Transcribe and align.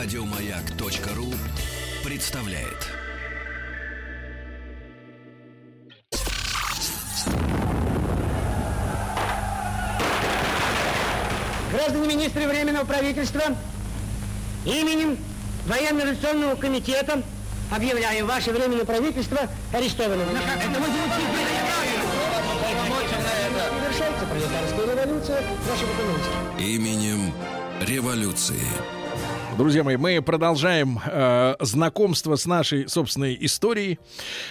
Радиомаяк.ру 0.00 1.34
представляет. 2.04 2.86
Граждане 11.72 12.06
министры 12.06 12.46
Временного 12.46 12.84
правительства, 12.84 13.42
именем 14.64 15.18
Военно-революционного 15.66 16.54
комитета 16.54 17.20
объявляю 17.74 18.24
ваше 18.24 18.52
Временное 18.52 18.84
правительство 18.84 19.40
арестованным. 19.72 20.28
Это 20.28 20.80
Завершается 23.80 24.26
пролетарская 24.26 24.94
революция 24.94 25.42
нашего 25.68 25.92
коммунистов. 25.96 26.60
Именем 26.60 27.34
революции. 27.80 28.62
Друзья 29.58 29.82
мои, 29.82 29.96
мы 29.96 30.22
продолжаем 30.22 31.00
э, 31.04 31.56
знакомство 31.58 32.36
с 32.36 32.46
нашей 32.46 32.88
собственной 32.88 33.36
историей. 33.40 33.98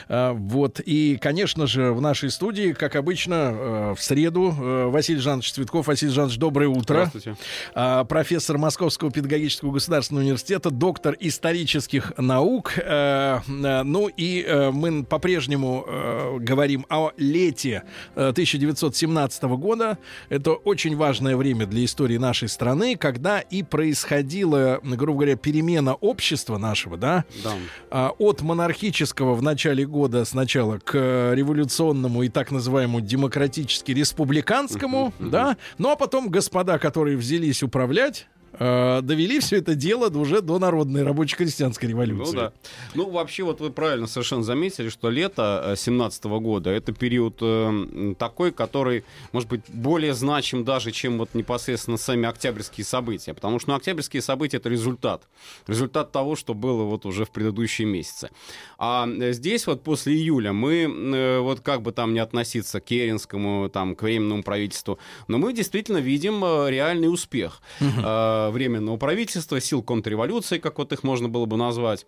Э, 0.10 0.34
вот. 0.34 0.82
И, 0.84 1.18
конечно 1.22 1.66
же, 1.66 1.94
в 1.94 2.02
нашей 2.02 2.30
студии, 2.30 2.74
как 2.74 2.98
обычно, 2.98 3.34
э, 3.36 3.96
в 3.98 4.04
среду 4.04 4.54
э, 4.54 4.88
Василий 4.88 5.22
Жанович 5.22 5.54
Цветков. 5.54 5.88
Василий 5.88 6.12
Жанович, 6.12 6.36
доброе 6.36 6.68
утро. 6.68 7.10
Здравствуйте. 7.10 7.38
Э, 7.74 8.04
профессор 8.04 8.58
Московского 8.58 9.10
педагогического 9.10 9.72
государственного 9.72 10.26
университета, 10.26 10.72
доктор 10.72 11.16
исторических 11.22 12.12
наук. 12.18 12.74
Э, 12.76 13.40
э, 13.48 13.84
ну 13.84 14.10
и 14.10 14.44
э, 14.46 14.72
мы 14.72 15.06
по-прежнему 15.06 15.86
э, 15.88 16.38
говорим 16.42 16.86
о 16.90 17.12
лете 17.16 17.84
э, 18.16 18.28
1917 18.28 19.44
года. 19.44 20.00
Это 20.28 20.52
очень 20.52 20.98
важное 20.98 21.38
время 21.38 21.66
для 21.66 21.86
истории 21.86 22.18
нашей 22.18 22.50
страны, 22.50 22.98
когда 22.98 23.40
и 23.40 23.64
происходило, 23.64 24.82
грубо 24.98 25.20
говоря, 25.20 25.36
перемена 25.38 25.94
общества 25.94 26.58
нашего, 26.58 26.98
да, 26.98 27.24
Да. 27.44 27.52
а, 27.90 28.12
от 28.18 28.42
монархического 28.42 29.36
в 29.36 29.42
начале 29.42 29.86
года 29.86 30.26
сначала 30.26 30.80
к 30.80 30.92
э, 30.96 31.34
революционному 31.36 32.24
и 32.24 32.30
так 32.30 32.52
называемому 32.52 33.00
демократически-республиканскому, 33.02 35.14
да, 35.20 35.58
ну 35.78 35.92
а 35.92 35.96
потом 35.96 36.30
господа, 36.30 36.78
которые 36.80 37.16
взялись 37.18 37.64
управлять, 37.64 38.28
э, 38.60 39.02
довели 39.02 39.40
все 39.40 39.58
это 39.58 39.76
дело 39.76 40.10
уже 40.10 40.42
до 40.42 40.60
народной 40.60 41.04
рабоче-крестьянской 41.04 41.90
революции. 41.90 42.36
Ну 42.36 42.42
да. 42.42 42.54
Ну, 42.94 43.10
вообще, 43.10 43.44
вот 43.44 43.62
вы 43.62 43.70
правильно 43.70 44.08
совершенно 44.08 44.44
заметили, 44.44 44.90
что 44.90 45.10
лето 45.10 45.74
17 45.78 46.24
года 46.26 46.70
это 46.70 46.92
период 46.92 47.38
э, 47.42 48.16
такой, 48.18 48.52
который, 48.52 49.04
может 49.32 49.50
быть, 49.50 49.62
более 49.70 50.14
значим 50.14 50.64
даже, 50.64 50.92
чем 50.92 51.18
вот 51.18 51.34
непосредственно 51.34 51.98
сами 51.98 52.28
октябрьские 52.28 52.86
события. 52.86 53.34
Потому 53.34 53.60
что 53.60 53.70
ну, 53.70 53.76
октябрьские 53.76 54.22
события 54.22 54.58
это 54.58 54.70
результат. 54.70 55.24
Результат 55.68 56.12
того, 56.12 56.36
что 56.36 56.54
было 56.54 56.84
вот 56.84 57.06
уже 57.06 57.26
в 57.26 57.32
предыдущие 57.32 57.88
месяцы. 57.88 58.30
А 58.78 59.08
э, 59.08 59.34
здесь 59.34 59.68
вот 59.68 59.84
после 59.84 60.14
июля 60.14 60.54
мы, 60.54 60.84
э, 60.84 61.40
вот 61.40 61.62
как 61.62 61.82
бы 61.82 61.92
там 61.92 62.14
не 62.14 62.20
относиться 62.20 62.80
к 62.80 62.86
Керенскому, 62.86 63.70
там, 63.70 63.96
к 63.96 64.04
Временному 64.04 64.44
правительству, 64.44 65.00
но 65.28 65.38
мы 65.38 65.54
действительно 65.54 65.98
видим 65.98 66.44
э, 66.44 66.70
реальный 66.70 67.12
успех 67.12 67.62
э, 67.80 68.47
Временного 68.52 68.98
правительства, 68.98 69.60
сил 69.60 69.84
контрреволюции, 69.84 70.58
как 70.58 70.78
вот 70.78 70.92
их 70.94 71.04
можно 71.04 71.30
было 71.30 71.46
бы 71.46 71.58
назвать. 71.58 72.06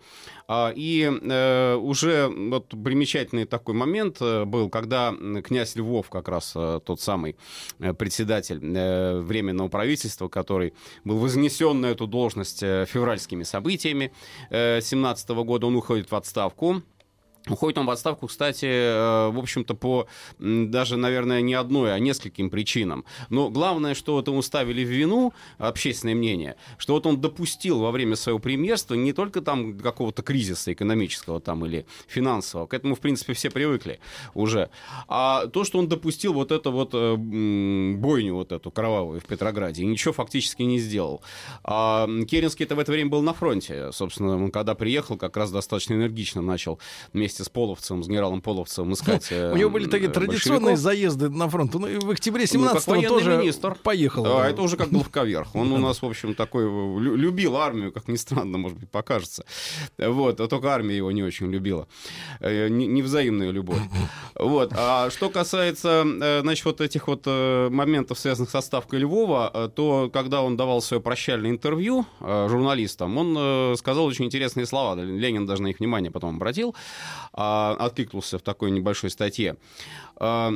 А, 0.47 0.71
И 0.75 1.03
э, 1.03 1.75
уже 1.75 2.27
вот 2.27 2.69
примечательный 2.69 3.45
такой 3.45 3.75
момент 3.75 4.17
э, 4.21 4.45
был, 4.45 4.69
когда 4.69 5.13
князь 5.43 5.75
Львов, 5.75 6.09
как 6.09 6.27
раз 6.27 6.53
э, 6.55 6.79
тот 6.85 7.01
самый 7.01 7.35
председатель 7.97 8.59
Временного 8.59 9.67
правительства, 9.67 10.27
который 10.27 10.73
был 11.03 11.17
вознесен 11.17 11.81
на 11.81 11.87
эту 11.87 12.07
должность 12.07 12.59
февральскими 12.59 13.43
событиями 13.43 14.11
17 14.49 15.29
года, 15.29 15.67
он 15.67 15.75
уходит 15.75 16.11
в 16.11 16.15
отставку. 16.15 16.81
Уходит 17.47 17.77
он 17.77 17.85
в 17.85 17.89
отставку, 17.89 18.27
кстати, 18.27 18.65
э, 18.65 19.29
в 19.29 19.39
общем-то, 19.39 19.73
по 19.73 20.07
даже, 20.39 20.97
наверное, 20.97 21.41
не 21.41 21.53
одной, 21.53 21.93
а 21.93 21.99
нескольким 21.99 22.49
причинам. 22.49 23.05
Но 23.29 23.49
главное, 23.49 23.95
что 23.95 24.13
вот 24.13 24.27
ему 24.27 24.41
ставили 24.41 24.83
в 24.83 24.89
вину, 24.89 25.33
общественное 25.57 26.15
мнение, 26.15 26.57
что 26.77 26.93
вот 26.93 27.05
он 27.05 27.21
допустил 27.21 27.79
во 27.79 27.91
время 27.91 28.15
своего 28.15 28.39
премьерства 28.39 28.95
не 28.95 29.13
только 29.13 29.41
там 29.41 29.79
какого-то 29.79 30.21
кризиса 30.21 30.73
экономического 30.73 31.39
там 31.39 31.65
или 31.65 31.85
финансового, 32.07 32.67
к 32.67 32.73
этому, 32.73 32.95
в 32.95 32.99
принципе, 32.99 33.33
все 33.33 33.49
привыкли 33.49 33.99
уже, 34.33 34.69
а 35.07 35.47
то, 35.47 35.63
что 35.63 35.79
он 35.79 35.87
допустил 35.87 36.33
вот 36.33 36.51
эту 36.51 36.71
вот 36.71 36.91
э, 36.93 37.15
бойню 37.15 38.35
вот 38.35 38.51
эту 38.51 38.69
кровавую 38.69 39.21
в 39.21 39.25
Петрограде 39.25 39.83
и 39.83 39.85
ничего 39.85 40.13
фактически 40.13 40.63
не 40.63 40.77
сделал. 40.77 41.21
А 41.63 42.07
Керенский 42.29 42.65
это 42.65 42.75
в 42.75 42.79
это 42.79 42.91
время 42.91 43.09
был 43.09 43.21
на 43.21 43.33
фронте, 43.33 43.91
собственно, 43.93 44.35
он 44.35 44.51
когда 44.51 44.75
приехал, 44.75 45.17
как 45.17 45.37
раз 45.37 45.51
достаточно 45.51 45.93
энергично 45.93 46.41
начал 46.41 46.79
вместе 47.13 47.28
с 47.37 47.49
Половцем, 47.49 48.03
с 48.03 48.07
генералом 48.07 48.41
Половцем 48.41 48.91
искать 48.93 49.27
э, 49.31 49.51
У 49.53 49.57
него 49.57 49.69
были 49.69 49.85
такие 49.85 50.09
э, 50.09 50.13
традиционные 50.13 50.77
заезды 50.77 51.29
на 51.29 51.49
фронт. 51.49 51.73
Ну, 51.73 51.87
и 51.87 51.97
в 51.99 52.09
октябре 52.09 52.45
Ну, 52.53 52.63
как 52.65 52.77
17-го 52.77 52.91
военный 52.91 53.07
тоже 53.09 53.37
министр. 53.37 53.75
поехал. 53.75 54.23
Да, 54.23 54.49
это 54.49 54.61
уже 54.61 54.77
как 54.77 54.89
головка 54.89 55.23
вверх. 55.23 55.55
Он 55.55 55.71
у 55.71 55.77
нас, 55.87 56.01
в 56.01 56.05
общем, 56.05 56.33
такой 56.35 56.63
э, 56.63 56.67
лю- 56.67 57.15
любил 57.15 57.55
армию, 57.57 57.91
как 57.91 58.07
ни 58.07 58.15
странно, 58.15 58.57
может 58.57 58.77
быть, 58.79 58.89
покажется. 58.89 59.45
Вот, 59.97 60.39
а 60.39 60.47
только 60.47 60.69
армия 60.73 60.97
его 60.97 61.11
не 61.11 61.23
очень 61.23 61.51
любила. 61.51 61.87
Э, 62.39 62.67
не- 62.69 62.87
Невзаимная 62.87 63.51
любовь. 63.51 63.79
Вот. 64.35 64.71
А 64.75 65.09
что 65.09 65.29
касается, 65.29 66.05
э, 66.05 66.39
значит, 66.41 66.63
вот 66.65 66.79
этих 66.81 67.07
вот 67.07 67.23
э, 67.25 67.69
моментов, 67.69 68.17
связанных 68.19 68.49
со 68.49 68.61
ставкой 68.61 68.99
Львова, 68.99 69.51
э, 69.53 69.69
то 69.75 70.09
когда 70.13 70.41
он 70.41 70.55
давал 70.55 70.81
свое 70.81 71.01
прощальное 71.01 71.49
интервью 71.51 72.05
э, 72.21 72.47
журналистам, 72.49 73.17
он 73.17 73.35
э, 73.37 73.75
сказал 73.77 74.05
очень 74.05 74.25
интересные 74.25 74.65
слова. 74.65 74.95
Ленин 74.95 75.45
даже 75.45 75.61
на 75.61 75.67
их 75.67 75.79
внимание 75.79 76.09
потом 76.09 76.35
обратил, 76.37 76.73
откликнулся 77.33 78.37
в 78.37 78.41
такой 78.41 78.71
небольшой 78.71 79.09
статье. 79.09 79.57
А, 80.15 80.51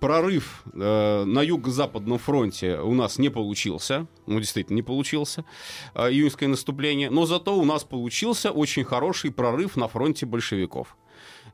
Прорыв 0.00 0.64
э, 0.74 1.24
на 1.24 1.42
юго-западном 1.42 2.18
фронте 2.18 2.78
у 2.80 2.94
нас 2.94 3.18
не 3.18 3.28
получился. 3.28 4.06
Ну, 4.26 4.40
действительно, 4.40 4.76
не 4.76 4.82
получился. 4.82 5.44
э, 5.94 6.10
Июньское 6.10 6.48
наступление. 6.48 7.10
Но 7.10 7.26
зато 7.26 7.56
у 7.56 7.64
нас 7.64 7.84
получился 7.84 8.50
очень 8.50 8.84
хороший 8.84 9.30
прорыв 9.30 9.76
на 9.76 9.88
фронте 9.88 10.26
большевиков. 10.26 10.96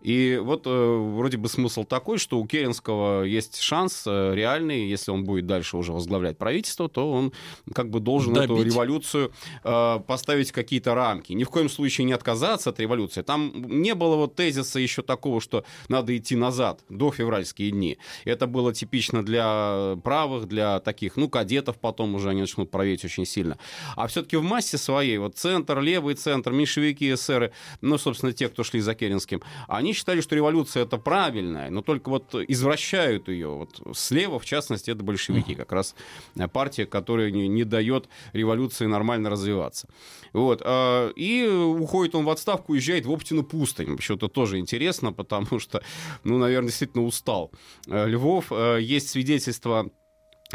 И 0.05 0.39
вот 0.41 0.67
э, 0.67 0.71
вроде 0.71 1.39
бы 1.39 1.49
смысл 1.49 1.85
такой, 1.85 2.19
что 2.19 2.39
у 2.39 2.47
Керенского 2.47 3.23
есть 3.23 3.59
шанс 3.59 4.05
э, 4.07 4.35
реальный, 4.35 4.87
если 4.87 5.11
он 5.11 5.25
будет 5.25 5.47
дальше 5.47 5.79
уже 5.79 5.93
возглавлять 5.93 6.37
правительство, 6.37 6.91
то 6.91 7.11
он 7.11 7.33
как 7.75 7.89
бы 7.89 8.01
должен 8.01 8.37
эту 8.37 8.55
Добить. 8.55 8.75
революцию 8.75 9.33
э, 9.65 10.01
поставить 10.07 10.53
какие-то 10.53 10.95
рамки. 10.95 11.33
Ни 11.33 11.45
в 11.45 11.49
коем 11.49 11.71
случае 11.71 12.05
не 12.05 12.13
отказаться 12.13 12.69
от 12.69 12.81
революции. 12.81 13.23
Там 13.23 13.51
не 13.55 13.95
было 13.95 14.17
вот 14.17 14.35
тезиса 14.35 14.79
еще 14.79 15.01
такого, 15.01 15.41
что 15.41 15.65
надо 15.89 16.15
идти 16.15 16.37
назад, 16.37 16.81
до 16.91 17.11
февральские 17.11 17.71
дни. 17.71 17.97
Это 18.27 18.47
было 18.47 18.75
типично 18.75 19.25
для 19.25 19.97
правых, 20.05 20.49
для 20.49 20.81
таких, 20.81 21.17
ну, 21.17 21.31
кадетов 21.31 21.79
потом 21.79 22.15
уже 22.15 22.29
они 22.29 22.43
начнут 22.43 22.71
править 22.71 23.07
очень 23.07 23.25
сильно. 23.25 23.57
А 23.97 24.07
все-таки 24.07 24.37
в 24.37 24.43
массе 24.43 24.77
своей, 24.77 25.17
вот 25.17 25.39
центр, 25.39 25.81
левый 25.81 26.15
центр, 26.15 26.53
меньшевики, 26.53 27.15
эсеры, 27.15 27.53
ну, 27.81 27.97
собственно, 27.97 28.35
те, 28.35 28.51
кто 28.51 28.65
шли 28.65 28.81
за 28.81 28.95
Керенским, 28.95 29.41
они 29.67 29.94
считали, 29.95 30.21
что 30.21 30.37
революция 30.37 30.85
это 30.85 30.99
правильная, 30.99 31.71
но 31.71 31.83
только 31.83 32.09
вот 32.09 32.35
извращают 32.35 33.29
ее. 33.29 33.49
Вот 33.49 33.97
слева, 33.97 34.39
в 34.39 34.45
частности, 34.45 34.91
это 34.91 35.03
большевики, 35.03 35.55
как 35.55 35.73
раз 35.73 35.95
э, 36.37 36.49
партия, 36.49 36.87
которая 36.87 37.31
не, 37.31 37.49
не 37.49 37.65
дает 37.65 38.09
революции 38.33 38.87
нормально 38.87 39.31
развиваться. 39.31 39.89
Вот. 40.33 40.61
а, 40.65 41.11
И 41.17 41.47
уходит 41.47 42.15
он 42.15 42.25
в 42.25 42.31
отставку, 42.31 42.73
уезжает 42.73 43.07
в 43.07 43.13
Оптину 43.13 43.43
пустынь. 43.43 43.97
Это 44.09 44.29
тоже 44.29 44.59
интересно, 44.59 45.13
потому 45.25 45.59
что, 45.59 45.83
ну, 46.25 46.39
наверное, 46.39 46.69
действительно 46.69 47.05
устал. 47.05 47.51
Э, 47.87 48.07
Львов, 48.07 48.47
э, 48.51 48.79
есть 48.81 49.11
свидетельство 49.11 49.91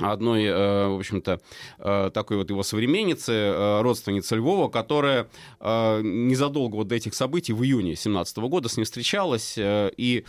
одной, 0.02 0.44
э, 0.46 0.88
в 0.88 0.98
общем-то, 1.00 1.42
э, 1.80 2.12
такой 2.14 2.38
вот 2.38 2.50
его 2.50 2.64
современницы, 2.64 3.32
э, 3.32 3.82
родственницы 3.82 4.36
Львова, 4.36 4.70
которая 4.70 5.28
незадолго 5.62 6.76
вот 6.76 6.88
до 6.88 6.96
этих 6.96 7.14
событий 7.14 7.54
в 7.54 7.64
июне 7.64 7.96
17 7.96 8.48
года 8.48 8.70
с 8.70 8.78
ним 8.78 8.86
встречалась 8.86 9.56
и 9.58 10.26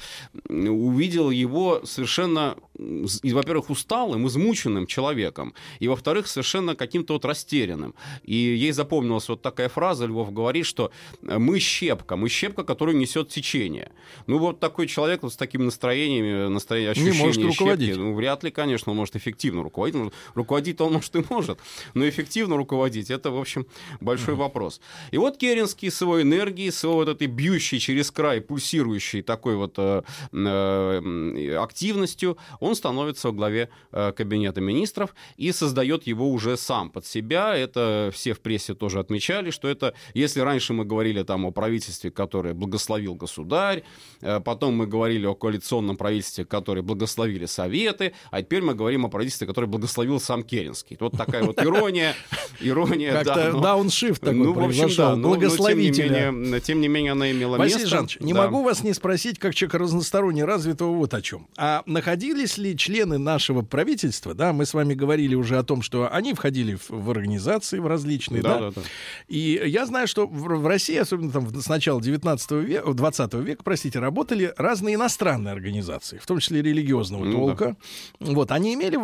увидела 0.48 1.30
его 1.30 1.82
совершенно, 1.84 2.56
во-первых, 2.74 3.70
усталым, 3.70 4.26
измученным 4.26 4.86
человеком, 4.86 5.54
и, 5.78 5.88
во-вторых, 5.88 6.26
совершенно 6.26 6.74
каким-то 6.74 7.14
вот 7.14 7.24
растерянным. 7.24 7.94
И 8.24 8.34
ей 8.34 8.72
запомнилась 8.72 9.28
вот 9.28 9.42
такая 9.42 9.68
фраза, 9.68 10.06
Львов 10.06 10.32
говорит, 10.32 10.66
что 10.66 10.90
мы 11.22 11.58
щепка, 11.60 12.16
мы 12.16 12.28
щепка, 12.28 12.64
которую 12.64 12.96
несет 12.96 13.28
течение. 13.28 13.92
Ну, 14.26 14.38
вот 14.38 14.60
такой 14.60 14.86
человек 14.86 15.22
вот 15.22 15.32
с 15.32 15.36
такими 15.36 15.62
настроениями, 15.62 16.48
настроение, 16.48 16.94
Не 16.96 17.12
может 17.12 17.22
ощущение 17.22 17.46
руководить. 17.48 17.88
щепки, 17.88 18.00
ну, 18.00 18.14
вряд 18.14 18.42
ли, 18.44 18.50
конечно, 18.50 18.92
он 18.92 18.98
может 18.98 19.16
эффективно 19.16 19.59
эффективно 19.60 19.64
руководить. 19.64 20.12
Руководить 20.34 20.80
он, 20.80 20.92
может, 20.92 21.16
и 21.16 21.24
может, 21.30 21.58
но 21.94 22.08
эффективно 22.08 22.56
руководить, 22.56 23.10
это, 23.10 23.30
в 23.30 23.38
общем, 23.38 23.66
большой 24.00 24.34
вопрос. 24.34 24.80
И 25.10 25.18
вот 25.18 25.36
Керенский 25.36 25.90
с 25.90 26.00
его 26.00 26.20
энергией, 26.20 26.70
с 26.70 26.84
его 26.84 26.94
вот 26.94 27.08
этой 27.08 27.26
бьющей 27.26 27.78
через 27.78 28.10
край, 28.10 28.40
пульсирующей 28.40 29.22
такой 29.22 29.56
вот 29.56 29.74
э, 29.78 30.02
э, 30.32 31.56
активностью, 31.56 32.36
он 32.60 32.74
становится 32.74 33.28
во 33.28 33.34
главе 33.34 33.68
э, 33.92 34.12
кабинета 34.12 34.60
министров 34.60 35.14
и 35.36 35.52
создает 35.52 36.06
его 36.06 36.30
уже 36.30 36.56
сам 36.56 36.90
под 36.90 37.06
себя. 37.06 37.56
Это 37.56 38.10
все 38.12 38.32
в 38.32 38.40
прессе 38.40 38.74
тоже 38.74 39.00
отмечали, 39.00 39.50
что 39.50 39.68
это, 39.68 39.94
если 40.14 40.40
раньше 40.40 40.72
мы 40.72 40.84
говорили 40.84 41.22
там 41.22 41.46
о 41.46 41.50
правительстве, 41.50 42.10
которое 42.10 42.54
благословил 42.54 43.14
государь, 43.14 43.82
э, 44.20 44.40
потом 44.40 44.74
мы 44.74 44.86
говорили 44.86 45.26
о 45.26 45.34
коалиционном 45.34 45.96
правительстве, 45.96 46.44
которое 46.44 46.82
благословили 46.82 47.46
Советы, 47.46 48.12
а 48.30 48.42
теперь 48.42 48.62
мы 48.62 48.74
говорим 48.74 49.06
о 49.06 49.08
правительстве, 49.08 49.39
которое 49.46 49.66
благословил 49.66 50.20
сам 50.20 50.42
Керенский. 50.42 50.96
Вот 51.00 51.12
такая 51.16 51.42
вот 51.42 51.60
ирония, 51.62 52.14
ирония, 52.60 53.12
Как-то 53.12 53.34
да. 53.34 53.50
но- 53.52 53.60
дауншифт 53.60 54.20
такой 54.20 54.36
ну, 54.36 54.52
в 54.52 54.64
общем, 54.64 54.88
да, 54.96 55.16
но- 55.16 55.16
но 55.16 55.22
тем 55.36 55.40
не 55.42 55.48
благословителя. 55.48 56.30
менее, 56.30 56.60
тем 56.60 56.80
не 56.80 56.88
менее, 56.88 57.12
она 57.12 57.30
имела 57.30 57.56
Василий 57.56 57.80
место. 57.82 57.90
Жанович, 57.90 58.18
не 58.20 58.32
Да. 58.32 58.42
могу 58.44 58.62
вас 58.62 58.82
не 58.82 58.92
спросить, 58.94 59.38
как 59.38 59.54
человека 59.54 59.78
разносторонне 59.78 60.44
развитого, 60.44 60.92
вот 60.94 61.14
о 61.14 61.22
чем. 61.22 61.46
А 61.56 61.82
находились 61.86 62.58
ли 62.58 62.76
члены 62.76 63.18
нашего 63.18 63.62
правительства, 63.62 64.34
да, 64.34 64.52
мы 64.52 64.66
с 64.66 64.74
вами 64.74 64.94
говорили 64.94 65.34
уже 65.34 65.58
о 65.58 65.62
том, 65.62 65.82
что 65.82 66.08
они 66.12 66.34
входили 66.34 66.74
в, 66.76 66.90
в 66.90 67.10
организации, 67.10 67.78
в 67.78 67.86
различные, 67.86 68.42
да? 68.42 68.58
Да, 68.58 68.60
да, 68.66 68.70
да. 68.76 68.82
И 69.28 69.60
я 69.66 69.86
знаю, 69.86 70.06
что 70.08 70.26
в, 70.26 70.32
в 70.60 70.66
России, 70.66 70.96
особенно 70.96 71.30
там 71.30 71.60
с 71.60 71.68
начала 71.68 72.00
19 72.00 72.50
века, 72.52 72.92
20 72.92 73.34
века, 73.34 73.62
простите, 73.64 73.98
работали 73.98 74.52
разные 74.56 74.94
иностранные 74.96 75.52
организации, 75.52 76.18
в 76.18 76.26
том 76.26 76.38
числе 76.40 76.62
религиозного 76.62 77.24
Ну 77.24 77.32
толка. 77.32 77.76
Вот, 78.18 78.50
они 78.52 78.74
имели, 78.74 78.96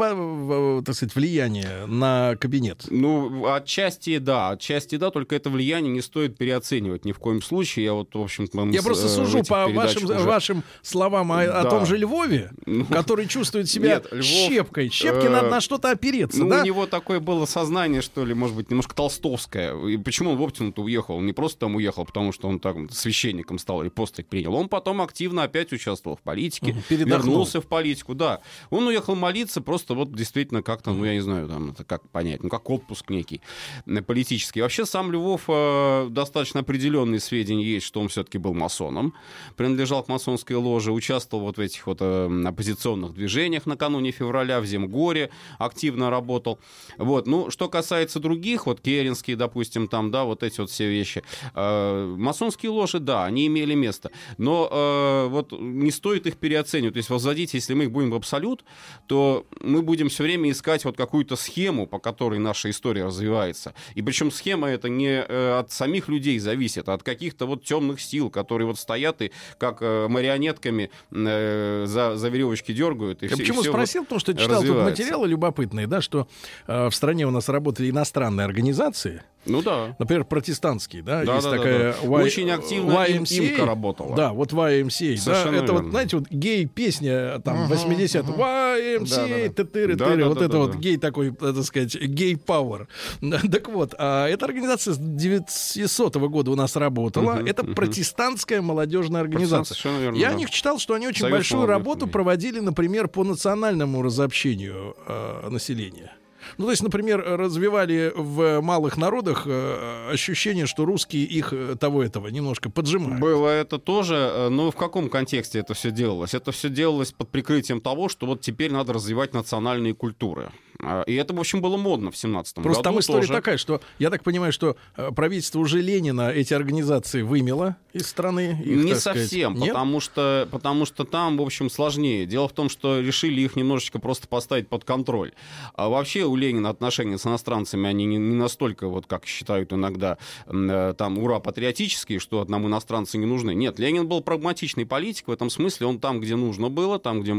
так 0.85 0.95
сказать, 0.95 1.15
влияние 1.15 1.87
на 1.87 2.37
кабинет? 2.37 2.87
Ну, 2.91 3.47
отчасти 3.47 4.19
да, 4.19 4.51
отчасти 4.51 4.97
да, 4.97 5.11
только 5.11 5.37
это 5.37 5.51
влияние 5.51 5.93
не 5.93 6.01
стоит 6.01 6.37
переоценивать 6.39 7.05
ни 7.05 7.13
в 7.13 7.19
коем 7.19 7.43
случае. 7.43 7.85
Я 7.87 7.93
вот, 7.95 8.15
в 8.15 8.21
общем 8.21 8.49
Я 8.71 8.83
просто 8.83 9.09
сужу 9.09 9.43
по 9.45 9.69
вашим, 9.69 10.07
вашим 10.07 10.63
словам 10.83 11.33
о, 11.33 11.43
о 11.43 11.63
Да. 11.63 11.71
том 11.71 11.87
же 11.87 11.97
Львове, 11.97 12.51
Ну, 12.67 12.85
который 12.87 13.27
чувствует 13.27 13.69
себя 13.69 13.97
Нет, 13.97 14.09
Львов, 14.13 14.25
щепкой. 14.25 14.89
Щепке 14.91 15.27
э, 15.27 15.31
надо 15.31 15.49
на 15.51 15.61
что-то 15.61 15.91
опереться, 15.91 16.43
Ну, 16.43 16.51
да? 16.51 16.63
у 16.63 16.65
него 16.65 16.87
такое 16.87 17.21
было 17.21 17.47
сознание, 17.47 18.03
что 18.03 18.25
ли, 18.25 18.35
может 18.35 18.57
быть, 18.57 18.71
немножко 18.71 18.95
толстовское. 18.95 19.77
И 19.87 19.97
почему 19.97 20.33
он 20.33 20.37
в 20.39 20.43
Оптину-то 20.43 20.83
уехал? 20.83 21.17
Он 21.17 21.27
не 21.27 21.33
просто 21.33 21.61
там 21.61 21.77
уехал, 21.77 22.05
потому 22.05 22.33
что 22.33 22.49
он 22.49 22.61
там 22.61 22.89
священником 22.91 23.59
стал 23.59 23.83
или 23.83 23.89
постриг 23.89 24.27
принял. 24.29 24.55
Он 24.55 24.69
потом 24.69 25.01
активно 25.01 25.43
опять 25.43 25.73
участвовал 25.73 26.17
в 26.17 26.21
политике, 26.23 26.77
передохнул. 26.89 27.19
вернулся 27.19 27.61
в 27.61 27.67
политику, 27.67 28.15
да. 28.15 28.41
Он 28.71 28.87
уехал 28.87 29.15
молиться 29.15 29.61
просто 29.61 29.95
вот 29.95 30.11
действительно 30.17 30.63
как-то, 30.63 30.93
ну, 30.93 31.05
я 31.05 31.15
не 31.15 31.21
знаю, 31.21 31.49
там, 31.49 31.71
это 31.71 31.85
как 31.85 32.09
понять, 32.09 32.43
ну, 32.43 32.49
как 32.49 32.69
отпуск 32.71 33.11
некий 33.11 33.41
э, 33.87 34.03
политический. 34.03 34.63
Вообще 34.63 34.87
сам 34.87 35.13
Львов 35.13 35.43
э, 35.49 36.09
достаточно 36.11 36.61
определенные 36.61 37.21
сведения 37.21 37.65
есть, 37.65 37.87
что 37.87 38.01
он 38.01 38.09
все-таки 38.09 38.39
был 38.39 38.55
масоном, 38.55 39.15
принадлежал 39.57 40.03
к 40.03 40.09
масонской 40.09 40.57
ложе, 40.57 40.93
участвовал 40.93 41.45
вот 41.45 41.59
в 41.59 41.61
этих 41.61 41.87
вот 41.87 41.99
э, 42.01 42.45
оппозиционных 42.47 43.15
движениях 43.15 43.67
накануне 43.67 44.11
февраля, 44.11 44.61
в 44.61 44.67
Земгоре 44.67 45.31
активно 45.59 46.11
работал. 46.11 46.59
Вот, 46.99 47.27
ну, 47.27 47.51
что 47.51 47.69
касается 47.69 48.21
других, 48.21 48.67
вот 48.67 48.81
Керенский, 48.81 49.35
допустим, 49.35 49.89
там, 49.89 50.11
да, 50.11 50.25
вот 50.25 50.43
эти 50.43 50.61
вот 50.61 50.71
все 50.71 50.89
вещи, 50.89 51.23
э, 51.55 52.15
масонские 52.19 52.71
ложи, 52.71 52.99
да, 52.99 53.25
они 53.25 53.47
имели 53.47 53.75
место, 53.75 54.11
но 54.39 54.69
э, 54.71 55.29
вот 55.29 55.53
не 55.53 55.91
стоит 55.91 56.27
их 56.27 56.37
переоценивать, 56.37 56.95
то 56.95 56.99
есть 56.99 57.11
возводить, 57.11 57.55
если 57.55 57.75
мы 57.75 57.85
их 57.85 57.91
будем 57.91 58.11
в 58.11 58.15
абсолют, 58.15 58.65
то 59.07 59.47
мы 59.61 59.83
будем 59.83 60.06
все 60.09 60.23
время 60.25 60.51
искать 60.51 60.85
вот 60.85 60.97
какую-то 60.97 61.37
схему, 61.37 61.87
по 61.87 61.99
которой 61.99 62.39
наша 62.39 62.71
история 62.71 63.05
развивается. 63.05 63.75
И 63.95 64.03
причем 64.03 64.31
схема 64.31 64.69
это 64.69 64.89
не 64.89 65.25
э, 65.27 65.59
от 65.59 65.71
самих 65.73 66.09
людей 66.09 66.39
зависит, 66.39 66.89
а 66.89 66.95
от 66.95 67.03
каких-то 67.03 67.47
вот 67.47 67.65
темных 67.65 68.01
сил, 68.01 68.31
которые 68.31 68.67
вот 68.67 68.79
стоят 68.79 69.23
и 69.23 69.33
как 69.59 69.79
э, 69.81 70.09
марионетками 70.09 70.91
э, 71.13 71.85
за, 71.87 72.17
за 72.17 72.29
веревочки 72.29 72.73
дергают. 72.73 73.23
И 73.23 73.27
Я 73.27 73.31
всё- 73.31 73.37
и 73.37 73.41
почему 73.41 73.63
всё 73.63 73.71
спросил? 73.73 74.03
вот 74.03 74.09
Потому 74.09 74.21
что 74.21 74.35
читал 74.35 74.63
тут 74.63 74.83
материалы 74.83 75.29
любопытные, 75.29 75.87
да, 75.87 76.01
что 76.01 76.29
в 76.67 76.91
стране 76.93 77.27
у 77.27 77.31
нас 77.31 77.49
работали 77.49 77.91
иностранные 77.91 78.45
организации, 78.45 79.23
Ну 79.47 79.63
да. 79.63 79.95
например, 79.99 80.25
протестантские, 80.25 81.03
да, 81.03 81.25
Да, 81.25 81.35
есть 81.35 81.45
да, 81.45 81.51
да, 81.53 81.57
такая 81.57 81.93
да. 81.93 81.99
Y- 82.03 82.25
Очень 82.25 82.51
активно 82.51 82.93
YMCA. 82.93 83.49
имка 83.51 83.67
работала. 83.67 84.17
Да, 84.17 84.33
вот 84.33 84.53
YMCA, 84.53 85.15
да, 85.17 85.21
Совершенно 85.23 85.57
это 85.57 85.73
вот, 85.73 85.79
верно. 85.79 85.91
знаете, 85.91 86.17
вот 86.19 86.29
гей-песня 86.31 87.41
там 87.41 87.67
80 87.69 88.25
YMCA, 88.27 89.49
тыры, 89.65 89.95
Да, 89.97 90.05
тыры, 90.07 90.23
да, 90.23 90.29
вот 90.29 90.39
да, 90.39 90.45
это 90.45 90.53
да, 90.53 90.59
вот 90.59 90.73
да. 90.73 90.79
гей 90.79 90.97
такой, 90.97 91.29
э, 91.29 91.33
так 91.53 91.65
сказать, 91.65 91.95
гей-пауэр. 92.01 92.89
Так 93.51 93.69
вот, 93.69 93.95
а 93.99 94.27
эта 94.29 94.45
организация 94.47 94.95
с 94.95 94.99
900 94.99 96.17
года 96.17 96.51
у 96.51 96.55
нас 96.55 96.77
работала, 96.77 97.35
Мгм, 97.35 97.47
это 97.47 97.63
мгм. 97.65 97.75
протестантская 97.75 98.61
молодежная 98.63 99.21
организация. 99.23 99.75
Совершенно 99.75 100.01
верно, 100.03 100.17
Я 100.17 100.29
да. 100.31 100.35
о 100.35 100.39
них 100.39 100.51
читал, 100.51 100.79
что 100.79 100.95
они 100.95 101.07
очень 101.09 101.21
Союз 101.23 101.33
большую 101.37 101.67
работу 101.67 102.07
проводили, 102.07 102.61
например, 102.61 103.09
по 103.09 103.25
национальному 103.25 104.03
разобщению 104.03 104.97
э, 105.07 105.49
населения. 105.51 106.13
Ну, 106.59 106.65
то 106.65 106.71
есть, 106.71 106.83
например, 106.83 107.23
развивали 107.23 108.13
в 108.15 108.61
малых 108.61 108.97
народах 108.97 109.45
э, 109.47 110.11
ощущение, 110.13 110.67
что 110.67 110.85
русские 110.85 111.25
их 111.25 111.53
э, 111.53 111.77
того-этого 111.79 112.29
немножко 112.29 112.71
поджимают. 112.71 113.21
Было 113.21 113.49
это 113.49 113.79
тоже, 113.79 114.15
э, 114.15 114.49
но 114.49 114.71
в 114.71 114.77
каком 114.77 115.09
контексте 115.09 115.59
это 115.59 115.75
все 115.75 115.91
делалось? 115.91 116.35
Это 116.35 116.53
все 116.53 116.69
делалось 116.69 117.13
под 117.13 117.29
прикрытием 117.29 117.81
того, 117.81 118.09
что 118.09 118.27
вот 118.27 118.41
теперь 118.41 118.73
надо 118.73 118.93
развивать 118.93 119.35
национальные 119.35 119.95
культуры. 119.95 120.51
А, 120.83 121.03
И 121.03 121.15
это, 121.15 121.35
в 121.35 121.41
общем, 121.41 121.61
было 121.61 121.77
модно 121.77 122.11
в 122.11 122.17
17 122.17 122.55
Просто 122.55 122.71
году 122.71 122.83
там 122.83 123.01
история 123.01 123.21
тоже. 123.23 123.33
такая, 123.33 123.57
что 123.57 123.81
я 123.99 124.11
так 124.11 124.23
понимаю, 124.23 124.53
что 124.53 124.77
э, 124.97 125.11
правительство 125.13 125.59
уже 125.59 125.81
Ленина 125.81 126.31
эти 126.31 126.55
организации 126.55 127.23
вымело 127.23 127.77
из 127.93 128.07
страны. 128.07 128.61
их, 128.65 128.85
не 128.85 128.95
сказать. 128.95 129.23
совсем, 129.23 129.55
Нет? 129.55 129.69
потому 129.69 130.01
что, 130.01 130.49
потому 130.51 130.85
что 130.87 131.05
там, 131.05 131.39
в 131.39 131.43
общем, 131.43 131.71
сложнее. 131.71 132.27
Дело 132.27 132.49
в 132.49 132.53
том, 132.53 132.69
что 132.69 133.01
решили 133.01 133.41
их 133.41 133.57
немножечко 133.57 133.99
просто 133.99 134.29
поставить 134.29 134.69
под 134.69 134.85
контроль. 134.85 135.33
А 135.75 135.89
вообще 135.89 136.25
у 136.25 136.37
Ленина 136.37 136.69
отношения 136.71 137.19
с 137.19 137.27
иностранцами, 137.27 137.89
они 137.89 138.05
не, 138.05 138.17
не 138.17 138.35
настолько, 138.35 138.89
вот 138.89 139.07
как 139.07 139.27
считают 139.27 139.73
иногда, 139.73 140.19
э, 140.47 140.95
там, 140.97 141.19
ура, 141.19 141.41
патриотические, 141.41 142.19
что 142.19 142.45
нам 142.45 142.67
иностранцы 142.67 143.19
не 143.19 143.27
нужны. 143.27 143.55
Нет, 143.55 143.79
Ленин 143.79 144.07
был 144.07 144.21
прагматичный 144.21 144.85
политик, 144.87 145.29
в 145.29 145.31
этом 145.31 145.51
смысле 145.51 145.87
он 145.87 145.99
там, 145.99 146.21
где 146.21 146.37
нужно 146.37 146.69
было, 146.69 146.99
там, 146.99 147.23
где 147.23 147.35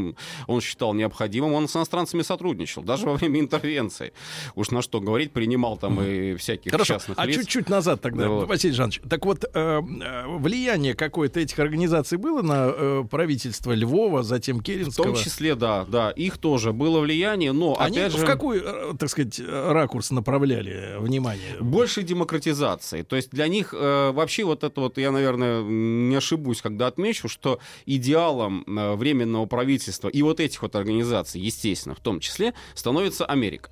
он 0.46 0.60
считал 0.60 0.94
необходимым, 0.94 1.52
он 1.52 1.68
с 1.68 1.76
иностранцами 1.76 2.22
сотрудничал, 2.22 2.82
даже 2.82 3.06
во 3.06 3.14
время 3.14 3.27
интервенции. 3.36 4.12
Уж 4.54 4.70
на 4.70 4.82
что 4.82 5.00
говорить, 5.00 5.32
принимал 5.32 5.76
там 5.76 6.00
и 6.02 6.34
всяких 6.36 6.70
Хорошо, 6.70 6.94
частных 6.94 7.18
а 7.18 7.26
лиц. 7.26 7.36
чуть-чуть 7.36 7.68
назад 7.68 8.00
тогда, 8.00 8.24
Да 8.24 8.28
вот. 8.30 8.48
Василий 8.48 8.74
Жанович. 8.74 9.00
Так 9.08 9.24
вот, 9.26 9.44
э, 9.44 9.48
э, 9.54 9.80
влияние 10.38 10.94
какое-то 10.94 11.40
этих 11.40 11.58
организаций 11.58 12.18
было 12.18 12.42
на 12.42 12.70
э, 12.72 13.04
правительство 13.10 13.72
Львова, 13.72 14.22
затем 14.22 14.58
В 14.58 14.62
Керенского? 14.62 15.06
том 15.08 15.16
числе, 15.16 15.54
да, 15.54 15.84
да, 15.84 16.10
их 16.10 16.38
тоже 16.38 16.72
было 16.72 17.00
влияние, 17.00 17.52
но 17.52 17.76
Они 17.78 17.98
опять 17.98 18.12
же 18.12 18.18
в 18.18 18.24
какой, 18.24 18.60
э, 18.64 18.92
так 18.98 19.08
сказать, 19.10 19.40
э, 19.40 19.72
ракурс 19.72 20.10
направляли 20.10 20.96
внимание? 20.98 21.56
большей 21.60 22.02
демократизации. 22.04 23.02
То 23.02 23.16
есть 23.16 23.30
для 23.30 23.48
них 23.48 23.74
э, 23.76 24.10
вообще 24.12 24.44
вот 24.44 24.64
это 24.64 24.80
вот, 24.80 24.98
я, 24.98 25.10
наверное, 25.10 25.62
не 25.62 26.14
ошибусь, 26.16 26.62
когда 26.62 26.86
отмечу, 26.86 27.28
что 27.28 27.58
идеалом 27.86 28.64
э, 28.66 28.94
временного 28.94 29.46
правительства 29.46 30.08
и 30.08 30.22
вот 30.22 30.40
этих 30.40 30.62
вот 30.62 30.76
организаций, 30.76 31.40
естественно, 31.40 31.94
в 31.94 32.00
том 32.00 32.20
числе, 32.20 32.54
становится 32.74 33.17
Америка. 33.26 33.70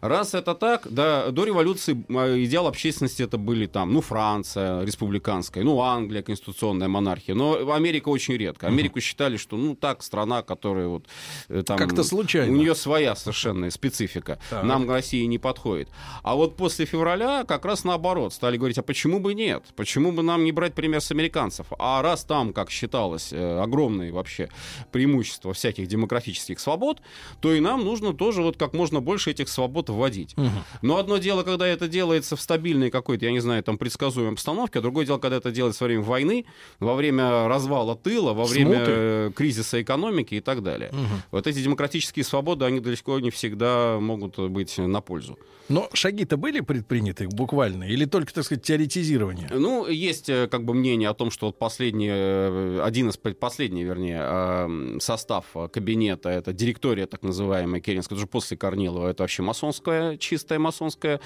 Раз 0.00 0.34
это 0.34 0.54
так, 0.54 0.86
да, 0.90 1.30
до 1.30 1.44
революции 1.44 2.04
э, 2.08 2.44
идеал 2.44 2.66
общественности 2.66 3.22
это 3.22 3.38
были 3.38 3.66
там, 3.66 3.92
ну, 3.92 4.00
Франция 4.00 4.82
республиканская, 4.82 5.64
ну, 5.64 5.80
Англия 5.80 6.22
конституционная 6.22 6.88
монархия, 6.88 7.34
но 7.34 7.72
Америка 7.72 8.08
очень 8.08 8.36
редко. 8.36 8.66
Америку 8.66 9.00
считали, 9.00 9.36
что, 9.36 9.56
ну, 9.56 9.74
так, 9.74 10.02
страна, 10.02 10.42
которая 10.42 10.88
вот 10.88 11.06
э, 11.48 11.62
там... 11.62 11.78
Как-то 11.78 12.02
случайно. 12.02 12.52
У 12.52 12.56
нее 12.56 12.74
своя 12.74 13.14
совершенно 13.16 13.70
специфика. 13.70 14.38
Так. 14.50 14.64
Нам 14.64 14.90
России 14.90 15.24
не 15.24 15.38
подходит. 15.38 15.88
А 16.22 16.34
вот 16.34 16.56
после 16.56 16.86
февраля 16.86 17.44
как 17.44 17.64
раз 17.64 17.84
наоборот 17.84 18.32
стали 18.32 18.56
говорить, 18.56 18.78
а 18.78 18.82
почему 18.82 19.20
бы 19.20 19.34
нет? 19.34 19.64
Почему 19.76 20.12
бы 20.12 20.22
нам 20.22 20.44
не 20.44 20.52
брать 20.52 20.74
пример 20.74 21.00
с 21.00 21.10
американцев? 21.10 21.66
А 21.78 22.02
раз 22.02 22.24
там, 22.24 22.52
как 22.52 22.70
считалось, 22.70 23.32
э, 23.32 23.60
огромные 23.60 24.12
вообще 24.12 24.48
преимущества 24.92 25.52
всяких 25.52 25.86
демократических 25.86 26.60
свобод, 26.60 27.00
то 27.40 27.52
и 27.52 27.60
нам 27.60 27.84
нужно 27.84 28.12
тоже 28.12 28.42
вот 28.42 28.56
как 28.56 28.72
можно 28.72 29.00
больше 29.00 29.30
этих 29.40 29.48
свобод 29.48 29.90
вводить. 29.90 30.34
Угу. 30.36 30.50
Но 30.82 30.98
одно 30.98 31.18
дело, 31.18 31.42
когда 31.42 31.66
это 31.66 31.88
делается 31.88 32.36
в 32.36 32.40
стабильной 32.40 32.90
какой-то, 32.90 33.26
я 33.26 33.32
не 33.32 33.40
знаю, 33.40 33.62
там 33.62 33.78
предсказуемой 33.78 34.32
обстановке, 34.32 34.78
а 34.78 34.82
другое 34.82 35.06
дело, 35.06 35.18
когда 35.18 35.36
это 35.36 35.50
делается 35.50 35.84
во 35.84 35.88
время 35.88 36.02
войны, 36.02 36.46
во 36.80 36.94
время 36.94 37.48
развала 37.48 37.96
тыла, 37.96 38.32
во 38.32 38.44
время 38.44 38.84
Смуты. 38.84 39.32
кризиса 39.36 39.82
экономики 39.82 40.34
и 40.34 40.40
так 40.40 40.62
далее. 40.62 40.90
Угу. 40.90 41.22
Вот 41.32 41.46
эти 41.46 41.62
демократические 41.62 42.24
свободы, 42.24 42.64
они 42.64 42.80
далеко 42.80 43.18
не 43.20 43.30
всегда 43.30 43.98
могут 44.00 44.38
быть 44.38 44.78
на 44.78 45.00
пользу. 45.00 45.38
Но 45.68 45.88
шаги-то 45.92 46.36
были 46.36 46.60
предприняты 46.60 47.26
буквально? 47.28 47.84
Или 47.84 48.04
только, 48.04 48.32
так 48.32 48.44
сказать, 48.44 48.62
теоретизирование? 48.62 49.48
Ну, 49.52 49.88
есть 49.88 50.28
э, 50.28 50.46
как 50.48 50.64
бы 50.64 50.74
мнение 50.74 51.08
о 51.08 51.14
том, 51.14 51.30
что 51.30 51.50
последний, 51.50 52.08
э, 52.10 52.80
один 52.84 53.08
из 53.08 53.16
последний, 53.16 53.82
вернее, 53.82 54.20
э, 54.22 54.98
состав 55.00 55.46
кабинета, 55.72 56.28
это 56.28 56.52
директория 56.52 57.06
так 57.06 57.22
называемая 57.22 57.80
Керенская, 57.80 58.16
уже 58.16 58.26
после 58.26 58.56
Корнилова, 58.56 59.08
это 59.08 59.24
вообще 59.26 59.42
масонская, 59.42 60.16
чистая 60.16 60.58
масонская 60.58 61.20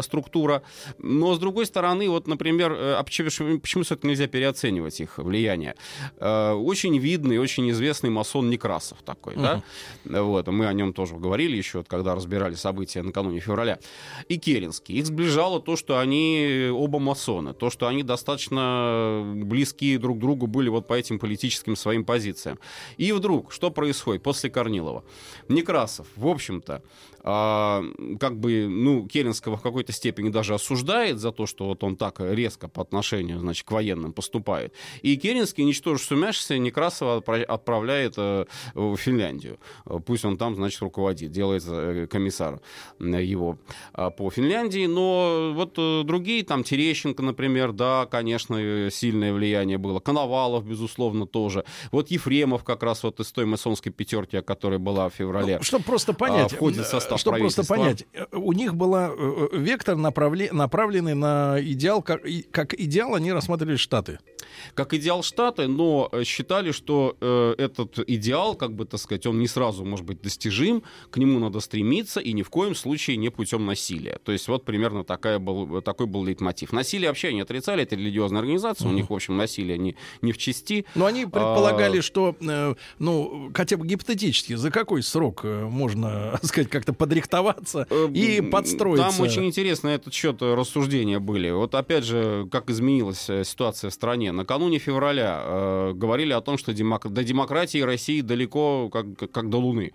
структура. 0.00 0.62
Но, 0.98 1.34
с 1.34 1.38
другой 1.38 1.66
стороны, 1.66 2.08
вот, 2.08 2.26
например, 2.26 2.72
а 2.72 3.02
почему, 3.02 3.58
почему 3.58 3.82
все-таки 3.82 4.06
нельзя 4.06 4.26
переоценивать 4.28 5.00
их 5.00 5.18
влияние? 5.18 5.74
Очень 6.18 6.98
видный, 6.98 7.38
очень 7.38 7.68
известный 7.70 8.10
масон 8.10 8.48
Некрасов 8.50 8.98
такой, 9.02 9.34
угу. 9.34 9.42
да? 9.42 9.62
Вот, 10.04 10.46
мы 10.48 10.66
о 10.66 10.72
нем 10.72 10.92
тоже 10.92 11.16
говорили 11.16 11.56
еще, 11.56 11.82
когда 11.82 12.14
разбирали 12.14 12.54
события 12.54 13.02
накануне 13.02 13.40
февраля 13.40 13.78
и 14.28 14.38
Керенский. 14.38 14.94
Их 14.96 15.06
сближало 15.06 15.60
то, 15.60 15.76
что 15.76 15.98
они 15.98 16.70
оба 16.72 16.98
масоны, 16.98 17.52
то, 17.52 17.70
что 17.70 17.86
они 17.88 18.02
достаточно 18.02 19.22
близки 19.24 19.96
друг 19.98 20.18
к 20.18 20.20
другу 20.20 20.46
были 20.46 20.68
вот 20.68 20.86
по 20.86 20.94
этим 20.94 21.18
политическим 21.18 21.76
своим 21.76 22.04
позициям. 22.04 22.58
И 22.96 23.12
вдруг, 23.12 23.52
что 23.52 23.70
происходит 23.70 24.22
после 24.22 24.50
Корнилова? 24.50 25.04
Некрасов, 25.48 26.06
в 26.16 26.26
общем-то, 26.28 26.82
а, 27.42 27.82
как 28.18 28.38
бы, 28.38 28.68
ну, 28.68 29.06
Керенского 29.06 29.56
в 29.56 29.62
какой-то 29.62 29.92
степени 29.92 30.28
даже 30.28 30.54
осуждает 30.54 31.18
за 31.18 31.32
то, 31.32 31.46
что 31.46 31.66
вот 31.66 31.82
он 31.82 31.96
так 31.96 32.20
резко 32.20 32.68
по 32.68 32.82
отношению, 32.82 33.38
значит, 33.40 33.66
к 33.66 33.70
военным 33.70 34.12
поступает. 34.12 34.74
И 35.02 35.16
Керенский, 35.16 35.64
ничтоже 35.64 36.02
сумяшься, 36.02 36.58
Некрасова 36.58 37.22
отправляет 37.48 38.14
э, 38.16 38.44
в 38.74 38.96
Финляндию. 38.96 39.58
Пусть 40.06 40.24
он 40.24 40.36
там, 40.36 40.54
значит, 40.54 40.82
руководит, 40.82 41.30
делает 41.30 41.64
э, 41.66 42.06
комиссар 42.10 42.60
его 42.98 43.58
а, 43.92 44.10
по 44.10 44.30
Финляндии. 44.30 44.86
Но 44.86 45.52
вот 45.54 45.74
э, 45.78 46.02
другие, 46.04 46.44
там, 46.44 46.62
Терещенко, 46.62 47.22
например, 47.22 47.72
да, 47.72 48.06
конечно, 48.10 48.90
сильное 48.90 49.32
влияние 49.32 49.78
было. 49.78 50.00
Коновалов, 50.00 50.66
безусловно, 50.66 51.26
тоже. 51.26 51.64
Вот 51.90 52.10
Ефремов 52.10 52.64
как 52.64 52.82
раз 52.82 53.02
вот 53.02 53.20
из 53.20 53.32
той 53.32 53.46
масонской 53.46 53.92
пятерки, 53.92 54.40
которая 54.42 54.78
была 54.78 55.08
в 55.08 55.14
феврале. 55.14 55.56
Ну, 55.56 55.62
чтобы 55.62 55.84
просто 55.84 56.12
понять, 56.12 56.52
а, 56.52 56.56
входит 56.56 56.84
в 56.86 56.88
состав 56.88 57.18
Чтобы 57.18 57.29
просто 57.38 57.64
понять, 57.66 58.04
э, 58.12 58.26
у 58.32 58.52
них 58.52 58.74
был 58.74 58.94
э, 58.94 59.48
вектор 59.52 59.96
направле, 59.96 60.50
направленный 60.52 61.14
на 61.14 61.56
идеал, 61.60 62.02
как, 62.02 62.22
как 62.50 62.74
идеал 62.74 63.14
они 63.14 63.32
рассматривали 63.32 63.76
Штаты 63.76 64.18
как 64.74 64.94
идеал 64.94 65.22
Штаты, 65.22 65.66
но 65.66 66.08
э, 66.12 66.24
считали, 66.24 66.72
что 66.72 67.16
э, 67.20 67.54
этот 67.58 67.98
идеал, 68.08 68.54
как 68.54 68.74
бы 68.74 68.84
так 68.84 69.00
сказать, 69.00 69.26
он 69.26 69.38
не 69.38 69.48
сразу 69.48 69.84
может 69.84 70.06
быть 70.06 70.20
достижим, 70.20 70.82
к 71.10 71.16
нему 71.16 71.38
надо 71.38 71.60
стремиться 71.60 72.20
и 72.20 72.32
ни 72.32 72.42
в 72.42 72.50
коем 72.50 72.74
случае 72.74 73.16
не 73.16 73.30
путем 73.30 73.66
насилия. 73.66 74.18
То 74.24 74.32
есть 74.32 74.48
вот 74.48 74.64
примерно 74.64 75.04
такая 75.04 75.38
был, 75.38 75.82
такой 75.82 76.06
был 76.06 76.24
лейтмотив. 76.24 76.72
Насилие 76.72 77.08
вообще 77.08 77.28
они 77.28 77.40
отрицали, 77.40 77.82
это 77.82 77.96
религиозная 77.96 78.40
организация, 78.40 78.86
mm-hmm. 78.86 78.90
у 78.90 78.94
них, 78.94 79.10
в 79.10 79.14
общем, 79.14 79.36
насилие 79.36 79.78
не, 79.78 79.96
не 80.22 80.32
в 80.32 80.38
части. 80.38 80.84
Но 80.94 81.06
они 81.06 81.24
предполагали, 81.24 81.98
а... 81.98 82.02
что, 82.02 82.36
э, 82.40 82.74
ну, 82.98 83.50
хотя 83.54 83.76
бы 83.76 83.86
гипотетически, 83.86 84.54
за 84.54 84.70
какой 84.70 85.02
срок 85.02 85.40
э, 85.44 85.64
можно, 85.66 86.38
сказать, 86.42 86.70
как-то 86.70 86.92
подрихтоваться 86.92 87.86
э, 87.90 88.08
и 88.12 88.40
подстроиться? 88.40 89.10
Там 89.10 89.20
очень 89.20 89.44
интересно 89.44 89.88
этот 89.88 90.14
счет 90.14 90.42
рассуждения 90.42 91.18
были. 91.18 91.50
Вот 91.50 91.74
опять 91.74 92.04
же, 92.04 92.48
как 92.50 92.70
изменилась 92.70 93.28
ситуация 93.44 93.90
в 93.90 93.94
стране. 93.94 94.32
Накануне 94.40 94.78
февраля 94.78 95.42
э, 95.44 95.92
говорили 95.94 96.32
о 96.32 96.40
том, 96.40 96.56
что 96.56 96.72
демок... 96.72 97.12
до 97.12 97.22
демократии 97.22 97.78
России 97.78 98.22
далеко, 98.22 98.88
как, 98.88 99.30
как 99.30 99.50
до 99.50 99.58
Луны. 99.58 99.92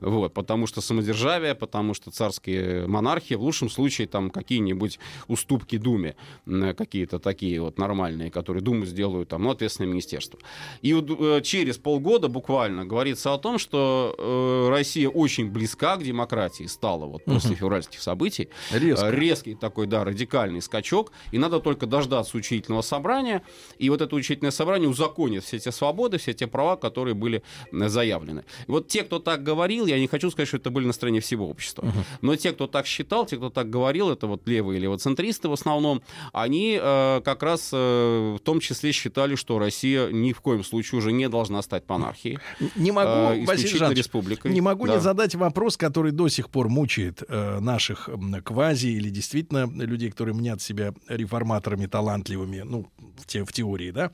Вот, 0.00 0.34
потому 0.34 0.66
что 0.66 0.80
самодержавие, 0.80 1.54
потому 1.54 1.94
что 1.94 2.10
царские 2.10 2.88
монархии, 2.88 3.34
в 3.34 3.42
лучшем 3.42 3.70
случае 3.70 4.08
там 4.08 4.30
какие-нибудь 4.30 4.98
уступки 5.28 5.78
Думе, 5.78 6.16
какие-то 6.44 7.20
такие 7.20 7.60
вот 7.60 7.78
нормальные, 7.78 8.32
которые 8.32 8.64
Думу 8.64 8.84
сделают, 8.84 9.28
там, 9.28 9.44
ну, 9.44 9.50
ответственное 9.50 9.88
министерство. 9.88 10.40
И 10.82 10.92
вот 10.92 11.08
э, 11.08 11.40
через 11.42 11.78
полгода 11.78 12.26
буквально 12.26 12.84
говорится 12.84 13.32
о 13.32 13.38
том, 13.38 13.58
что 13.58 14.12
э, 14.18 14.70
Россия 14.70 15.08
очень 15.08 15.52
близка 15.52 15.96
к 15.96 16.02
демократии 16.02 16.64
стала 16.64 17.06
вот 17.06 17.24
после 17.24 17.50
угу. 17.50 17.58
февральских 17.58 18.02
событий. 18.02 18.48
Резко. 18.72 19.10
Резкий 19.10 19.54
такой, 19.54 19.86
да, 19.86 20.02
радикальный 20.02 20.62
скачок. 20.62 21.12
И 21.30 21.38
надо 21.38 21.60
только 21.60 21.86
дождаться 21.86 22.36
учительного 22.36 22.82
собрания 22.82 23.42
и 23.78 23.83
вот 23.90 24.00
это 24.00 24.14
учительное 24.14 24.50
собрание 24.50 24.88
узаконит 24.88 25.44
все 25.44 25.58
те 25.58 25.72
свободы, 25.72 26.18
все 26.18 26.32
те 26.32 26.46
права, 26.46 26.76
которые 26.76 27.14
были 27.14 27.42
э, 27.72 27.88
заявлены. 27.88 28.44
И 28.66 28.70
вот 28.70 28.88
те, 28.88 29.02
кто 29.02 29.18
так 29.18 29.42
говорил, 29.42 29.86
я 29.86 29.98
не 29.98 30.06
хочу 30.06 30.30
сказать, 30.30 30.48
что 30.48 30.56
это 30.58 30.70
были 30.70 30.86
настроения 30.86 31.20
всего 31.20 31.48
общества, 31.48 31.82
uh-huh. 31.82 32.04
но 32.22 32.36
те, 32.36 32.52
кто 32.52 32.66
так 32.66 32.86
считал, 32.86 33.26
те, 33.26 33.36
кто 33.36 33.50
так 33.50 33.70
говорил, 33.70 34.10
это 34.10 34.26
вот 34.26 34.46
левые 34.46 34.78
или 34.78 34.84
левоцентристы 34.84 35.48
в 35.48 35.52
основном, 35.52 36.02
они 36.32 36.78
э, 36.80 37.20
как 37.24 37.42
раз 37.42 37.70
э, 37.72 38.36
в 38.38 38.40
том 38.40 38.60
числе 38.60 38.92
считали, 38.92 39.34
что 39.34 39.58
Россия 39.58 40.08
ни 40.10 40.32
в 40.32 40.40
коем 40.40 40.62
случае 40.64 40.98
уже 40.98 41.12
не 41.12 41.28
должна 41.28 41.62
стать 41.62 41.88
монархией. 41.88 42.38
Не 42.76 42.92
могу, 42.92 43.10
э, 43.34 43.44
Василий 43.44 43.78
Жанч, 43.78 43.98
республикой. 43.98 44.52
Не 44.52 44.60
могу 44.60 44.86
да. 44.86 44.94
не 44.94 45.00
задать 45.00 45.34
вопрос, 45.34 45.76
который 45.76 46.12
до 46.12 46.28
сих 46.28 46.50
пор 46.50 46.68
мучает 46.68 47.22
э, 47.26 47.60
наших 47.60 48.08
квази 48.44 48.88
или 48.88 49.10
действительно 49.10 49.66
людей, 49.66 50.10
которые 50.10 50.34
мнят 50.34 50.60
себя 50.60 50.94
реформаторами 51.08 51.86
талантливыми, 51.86 52.60
ну, 52.64 52.86
в, 53.16 53.26
те, 53.26 53.44
в 53.44 53.52
теории, 53.52 53.73
да, 53.90 54.10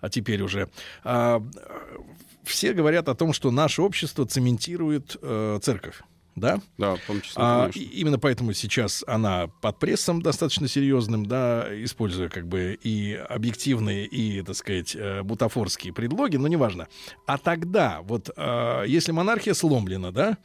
а 0.00 0.08
теперь 0.08 0.42
уже. 0.42 0.68
А, 1.04 1.42
все 2.44 2.72
говорят 2.72 3.08
о 3.08 3.14
том, 3.14 3.32
что 3.32 3.50
наше 3.50 3.82
общество 3.82 4.26
цементирует 4.26 5.16
э, 5.20 5.58
церковь. 5.62 6.02
Да? 6.36 6.60
Да, 6.78 6.94
в 6.94 7.00
том 7.06 7.20
числе. 7.20 7.34
А, 7.36 7.70
именно 7.74 8.18
поэтому 8.18 8.52
сейчас 8.52 9.04
она 9.06 9.48
под 9.60 9.78
прессом 9.78 10.22
достаточно 10.22 10.68
серьезным, 10.68 11.26
да, 11.26 11.66
используя 11.84 12.28
как 12.28 12.46
бы 12.46 12.78
и 12.82 13.14
объективные, 13.14 14.06
и, 14.06 14.40
так 14.42 14.56
сказать, 14.56 14.96
э, 14.96 15.22
бутафорские 15.22 15.92
предлоги, 15.92 16.36
но 16.36 16.48
неважно. 16.48 16.88
А 17.26 17.36
тогда, 17.36 18.00
вот, 18.02 18.30
э, 18.34 18.84
если 18.86 19.12
монархия 19.12 19.54
сломлена, 19.54 20.12
да, 20.12 20.38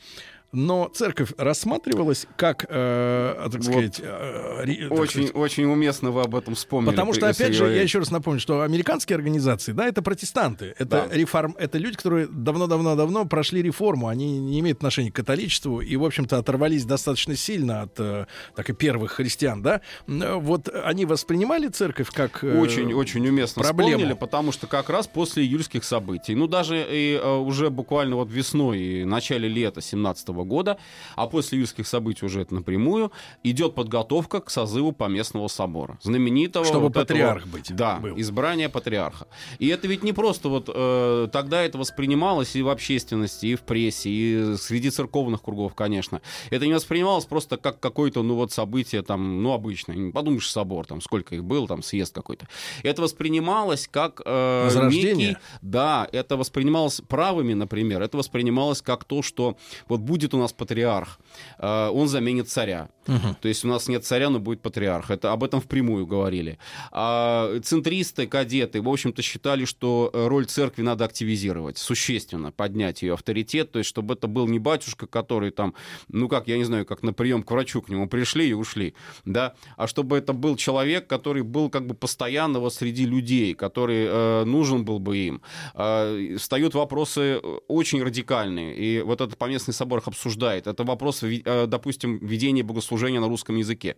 но 0.52 0.90
церковь 0.94 1.34
рассматривалась 1.38 2.28
как, 2.38 2.66
э, 2.70 3.50
так 3.52 3.64
сказать... 3.64 4.00
Вот. 4.00 4.08
Э, 4.08 4.88
очень, 4.90 5.28
сказать, 5.28 5.36
очень 5.36 5.66
уместно 5.66 6.12
вы 6.12 6.22
об 6.22 6.36
этом 6.36 6.56
вспомнили. 6.56 6.92
Потому 6.92 7.14
что, 7.14 7.28
опять 7.28 7.54
же, 7.54 7.66
я 7.66 7.82
еще 7.82 8.00
раз 8.00 8.12
напомню, 8.12 8.40
что 8.40 8.62
американские 8.62 9.16
организации, 9.16 9.72
да, 9.72 9.88
это 9.88 10.02
протестанты, 10.02 10.74
это, 10.78 11.08
да. 11.10 11.16
реформ, 11.16 11.56
это 11.60 11.78
люди, 11.78 11.98
которые 11.98 12.28
давно-давно-давно 12.28 13.25
прошли 13.25 13.62
реформу, 13.62 14.08
они 14.08 14.40
не 14.40 14.60
имеют 14.60 14.78
отношения 14.78 15.12
к 15.12 15.16
католичеству 15.16 15.82
и, 15.82 15.96
в 15.96 16.06
общем-то, 16.06 16.38
оторвались 16.38 16.86
достаточно 16.86 17.36
сильно 17.36 17.82
от 17.82 18.00
э, 18.00 18.25
так 18.56 18.70
и 18.70 18.74
первых 18.74 19.14
христиан, 19.14 19.62
да. 19.62 19.82
Вот 20.08 20.70
они 20.70 21.06
воспринимали 21.06 21.68
церковь 21.68 22.12
как 22.12 22.44
э, 22.44 22.60
Очень, 22.60 22.94
очень 22.94 23.28
уместно 23.28 23.64
проблему. 23.64 23.92
вспомнили, 23.92 24.14
потому 24.14 24.52
что 24.52 24.68
как 24.68 24.90
раз 24.90 25.08
после 25.08 25.44
июльских 25.44 25.84
событий, 25.84 26.36
ну, 26.36 26.48
даже 26.48 26.86
и, 26.90 27.20
э, 27.22 27.36
уже 27.36 27.70
буквально 27.70 28.16
вот 28.16 28.32
весной 28.32 28.80
и 28.80 29.06
начале 29.06 29.48
лета 29.48 29.82
17 29.82 30.30
года, 30.46 30.78
а 31.16 31.28
после 31.28 31.58
июльских 31.58 31.88
событий 31.88 32.25
уже 32.25 32.42
это 32.42 32.56
напрямую, 32.56 33.12
идет 33.44 33.75
подготовка 33.75 34.42
к 34.42 34.50
созыву 34.50 34.92
Поместного 34.92 35.48
собора. 35.48 35.98
Знаменитого... 36.02 36.66
Чтобы 36.66 36.86
вот 36.86 36.94
патриарх 36.94 37.42
этого, 37.42 37.52
быть. 37.52 37.75
Да, 37.75 37.98
был. 37.98 38.20
избрание 38.20 38.70
патриарха. 38.70 39.28
И 39.60 39.68
это 39.68 39.88
ведь 39.88 40.04
не 40.04 40.14
просто 40.14 40.50
вот 40.50 40.70
э, 40.74 41.28
тогда 41.32 41.64
это 41.64 41.78
воспринималось 41.78 42.56
и 42.56 42.62
в 42.62 42.70
общественности, 42.70 43.48
и 43.48 43.56
в 43.56 43.62
прессе, 43.62 44.10
и 44.10 44.56
среди 44.58 44.90
церковных 44.90 45.42
кругов, 45.42 45.75
конечно. 45.75 46.22
Это 46.50 46.66
не 46.66 46.74
воспринималось 46.74 47.25
просто 47.25 47.58
как 47.58 47.80
какое-то, 47.80 48.24
ну 48.24 48.36
вот, 48.36 48.52
событие 48.52 49.02
там, 49.02 49.44
ну, 49.44 49.54
обычное. 49.54 50.12
Подумаешь, 50.12 50.50
собор, 50.50 50.86
там, 50.86 51.02
сколько 51.02 51.36
их 51.36 51.44
было, 51.44 51.68
там, 51.68 51.84
съезд 51.84 52.14
какой-то. 52.14 52.48
Это 52.84 53.02
воспринималось 53.02 53.88
как... 53.88 54.22
Э, 54.25 54.66
Возрождение? 54.66 55.30
Некий, 55.30 55.38
да, 55.62 56.08
это 56.12 56.38
воспринималось 56.38 57.02
правыми, 57.08 57.54
например, 57.54 58.02
это 58.02 58.18
воспринималось 58.18 58.82
как 58.82 59.04
то, 59.04 59.22
что 59.22 59.58
вот 59.88 60.02
будет 60.02 60.25
у 60.34 60.38
нас 60.38 60.53
патриарх, 60.53 61.20
э, 61.58 61.89
он 61.89 62.08
заменит 62.08 62.50
царя. 62.50 62.89
Угу. 63.08 63.36
То 63.42 63.48
есть 63.48 63.64
у 63.66 63.68
нас 63.68 63.88
нет 63.88 64.06
царя, 64.06 64.30
но 64.30 64.40
будет 64.40 64.62
патриарх. 64.62 65.12
Это 65.12 65.32
об 65.32 65.44
этом 65.44 65.62
впрямую 65.62 66.06
говорили. 66.08 66.58
А 66.92 67.60
центристы, 67.64 68.28
кадеты, 68.28 68.82
в 68.82 68.90
общем-то, 68.90 69.22
считали, 69.22 69.66
что 69.66 70.10
роль 70.14 70.46
церкви 70.46 70.82
надо 70.82 71.06
активизировать, 71.06 71.78
существенно 71.78 72.52
поднять 72.52 73.02
ее 73.02 73.14
авторитет, 73.14 73.72
то 73.72 73.80
есть 73.80 73.90
чтобы 73.90 74.16
это 74.16 74.28
был 74.28 74.48
не 74.48 74.60
батюшка, 74.60 75.08
который 75.08 75.52
там, 75.52 75.74
ну 76.08 76.28
как, 76.28 76.48
я 76.48 76.58
не 76.58 76.64
знаю, 76.64 76.86
как 76.86 77.04
на 77.04 77.14
прием 77.14 77.44
к 77.44 77.52
врачу 77.52 77.82
к 77.82 77.90
нему 77.90 78.08
пришли 78.08 78.50
и 78.50 78.54
ушли, 78.54 78.96
да, 79.26 79.54
а 79.78 79.88
чтобы 79.88 80.18
это 80.18 80.34
был 80.34 80.56
человек, 80.56 81.08
который 81.08 81.44
был 81.44 81.70
как 81.70 81.86
бы 81.88 81.94
постоянно 81.94 82.60
вот 82.60 82.74
среди 82.74 83.06
людей, 83.06 83.54
который 83.54 84.06
э, 84.08 84.44
нужен 84.46 84.86
был 84.86 85.00
бы 85.00 85.18
им. 85.18 85.42
Э, 85.74 86.36
встают 86.38 86.74
вопросы 86.74 87.40
очень 87.68 88.04
радикальные, 88.04 88.76
и 88.76 89.02
вот 89.02 89.22
это 89.22 89.36
по 89.36 89.46
местных 89.46 89.76
соборах 89.76 90.08
обсуждает. 90.08 90.68
Это 90.68 90.84
вопрос, 90.84 91.24
э, 91.24 91.68
допустим, 91.68 92.18
ведения 92.20 92.64
богослужения 92.64 92.95
служения 92.96 93.20
на 93.20 93.28
русском 93.28 93.58
языке. 93.58 93.96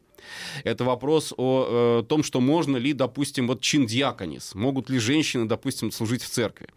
Это 0.63 0.83
вопрос 0.83 1.33
о 1.37 2.01
э, 2.01 2.03
том, 2.07 2.23
что 2.23 2.41
можно 2.41 2.77
ли, 2.77 2.93
допустим, 2.93 3.47
вот 3.47 3.61
чин 3.61 3.85
диаконис, 3.85 4.55
могут 4.55 4.89
ли 4.89 4.97
женщины, 4.99 5.45
допустим, 5.45 5.91
служить 5.91 6.23
в 6.23 6.29
церкви. 6.29 6.67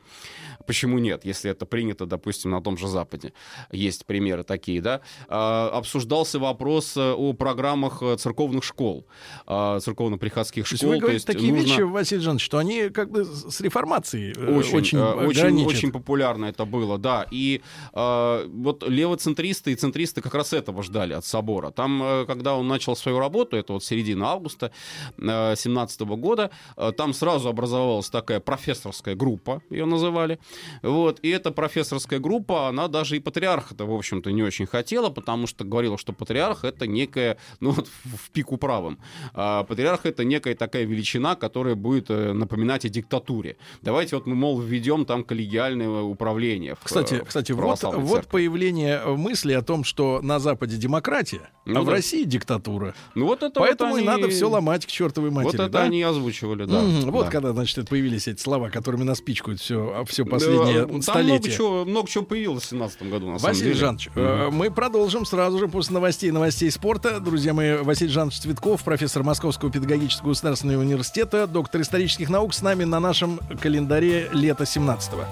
Почему 0.67 0.99
нет, 0.99 1.25
если 1.25 1.51
это 1.51 1.67
принято, 1.67 2.07
допустим, 2.07 2.51
на 2.51 2.61
том 2.61 2.77
же 2.77 2.87
Западе? 2.87 3.33
Есть 3.73 4.07
примеры 4.07 4.45
такие, 4.45 4.81
да? 4.81 5.01
А, 5.29 5.71
обсуждался 5.71 6.39
вопрос 6.39 6.97
э, 6.97 7.13
о 7.13 7.33
программах 7.33 8.03
э, 8.03 8.17
церковных 8.17 8.63
школ, 8.63 9.07
а, 9.47 9.81
церковно-приходских 9.81 10.67
школ. 10.67 10.79
То 10.79 10.85
есть 10.85 10.85
вы 10.85 10.99
говорите 10.99 11.07
то 11.07 11.13
есть 11.15 11.27
такие 11.27 11.53
нужно... 11.53 11.67
вещи, 11.67 11.81
Василий 11.81 12.21
Жанович, 12.21 12.45
что 12.45 12.59
они 12.59 12.89
как 12.91 13.11
бы 13.11 13.25
с 13.25 13.61
реформацией 13.61 14.35
э, 14.37 14.55
очень, 14.55 14.77
очень, 14.77 14.99
очень, 14.99 15.65
очень 15.65 15.93
популярно 15.93 16.45
это 16.47 16.65
было, 16.65 16.99
да. 16.99 17.27
И 17.31 17.63
а, 17.93 18.47
вот 18.47 18.87
левоцентристы 18.87 19.73
и 19.73 19.75
центристы 19.75 20.21
как 20.21 20.35
раз 20.35 20.53
этого 20.53 20.83
ждали 20.83 21.15
от 21.15 21.25
собора. 21.25 21.71
Там, 21.71 22.01
когда 22.27 22.57
он 22.57 22.69
начал 22.69 22.97
свою 22.97 23.19
работу, 23.19 23.57
это 23.57 23.75
вот 23.75 23.85
середина 23.85 24.29
августа 24.29 24.73
17 25.19 26.01
года, 26.01 26.51
там 26.97 27.13
сразу 27.15 27.49
образовалась 27.49 28.11
такая 28.11 28.41
профессорская 28.41 29.15
группа, 29.15 29.63
ее 29.71 29.85
называли, 29.85 30.39
вот. 30.83 31.21
И 31.21 31.29
эта 31.31 31.51
профессорская 31.51 32.19
группа, 32.19 32.69
она 32.69 32.89
даже 32.89 33.17
и 33.17 33.21
патриарха-то, 33.21 33.85
в 33.85 33.95
общем-то, 33.95 34.31
не 34.31 34.43
очень 34.43 34.67
хотела, 34.67 35.11
потому 35.11 35.47
что 35.47 35.65
говорила, 35.65 35.99
что 35.99 36.13
патриарх— 36.13 36.65
это 36.65 36.87
некая, 36.87 37.37
ну 37.61 37.71
вот 37.71 37.89
в 38.05 38.31
пику 38.31 38.57
правым, 38.57 38.99
а 39.35 39.65
патриарх— 39.65 40.01
это 40.07 40.25
некая 40.25 40.55
такая 40.55 40.85
величина, 40.85 41.37
которая 41.37 41.75
будет 41.75 42.11
э, 42.11 42.33
напоминать 42.33 42.85
о 42.85 42.89
диктатуре. 42.89 43.57
Давайте 43.83 44.17
вот 44.17 44.27
мы, 44.27 44.35
мол, 44.35 44.61
введем 44.61 45.05
там 45.05 45.25
коллегиальное 45.25 45.89
управление. 46.03 46.77
Кстати, 46.83 47.15
в, 47.15 47.25
кстати 47.25 47.53
вот, 47.53 47.83
вот 47.83 48.27
появление 48.27 49.03
мысли 49.05 49.53
о 49.53 49.63
том, 49.63 49.85
что 49.85 50.21
на 50.23 50.39
Западе 50.39 50.77
демократия, 50.77 51.51
ну, 51.65 51.73
а 51.73 51.75
да. 51.77 51.81
в 51.83 51.89
России 51.89 52.00
диктатура. 52.01 52.95
Ну 53.15 53.27
вот 53.27 53.43
это 53.43 53.61
Поэтому 53.61 53.93
вот 53.93 53.97
они... 53.97 54.07
и 54.07 54.09
надо 54.09 54.29
все 54.29 54.49
ломать 54.49 54.87
к 54.87 54.89
чертовой 54.89 55.31
матери. 55.31 55.59
Вот 55.59 55.67
это 55.67 55.69
да? 55.69 55.83
они 55.83 56.03
озвучивали, 56.03 56.65
да. 56.65 56.81
Mm-hmm. 56.81 57.11
Вот 57.11 57.27
да. 57.27 57.31
когда, 57.31 57.53
значит, 57.53 57.89
появились 57.89 58.29
эти 58.29 58.41
слова, 58.41 58.71
которыми 58.71 59.03
нас 59.03 59.21
пичкают 59.21 59.61
все, 59.61 60.05
все 60.09 60.25
последнее 60.25 60.87
да, 60.87 61.03
столетие. 61.03 61.39
много 61.39 61.51
чего, 61.51 61.85
много 61.85 62.09
чего 62.09 62.25
появилось 62.25 62.65
в 62.65 62.69
17 62.69 63.03
году, 63.05 63.27
на 63.27 63.33
Василий 63.35 63.41
самом 63.41 63.55
деле. 63.55 63.75
Жанович, 63.75 64.09
mm-hmm. 64.15 64.51
мы 64.51 64.71
продолжим 64.71 65.25
сразу 65.25 65.59
же 65.59 65.69
после 65.69 65.95
новостей 65.95 66.31
новостей 66.31 66.71
спорта. 66.71 67.21
Друзья 67.21 67.55
мои, 67.55 67.77
Василий 67.77 68.11
Жанович 68.11 68.41
Цветков, 68.41 68.83
профессор 68.83 69.23
Московского 69.23 69.71
педагогического 69.71 70.29
государственного 70.29 70.81
университета, 70.81 71.47
доктор 71.47 71.83
исторических 71.83 72.29
наук, 72.29 72.55
с 72.55 72.63
нами 72.63 72.85
на 72.85 73.01
нашем 73.01 73.39
календаре 73.61 74.29
лета 74.33 74.65
17-го. 74.65 75.25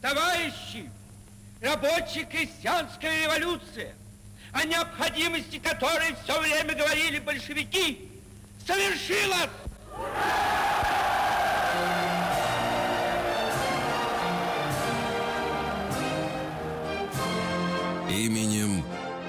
Товарищи, 0.00 0.90
рабочая 1.60 2.24
крестьянская 2.24 3.24
революция, 3.24 3.94
о 4.54 4.64
необходимости 4.64 5.58
которой 5.58 6.14
все 6.24 6.40
время 6.40 6.74
говорили 6.74 7.18
большевики, 7.18 8.08
совершилась! 8.66 9.50
именем 18.08 18.73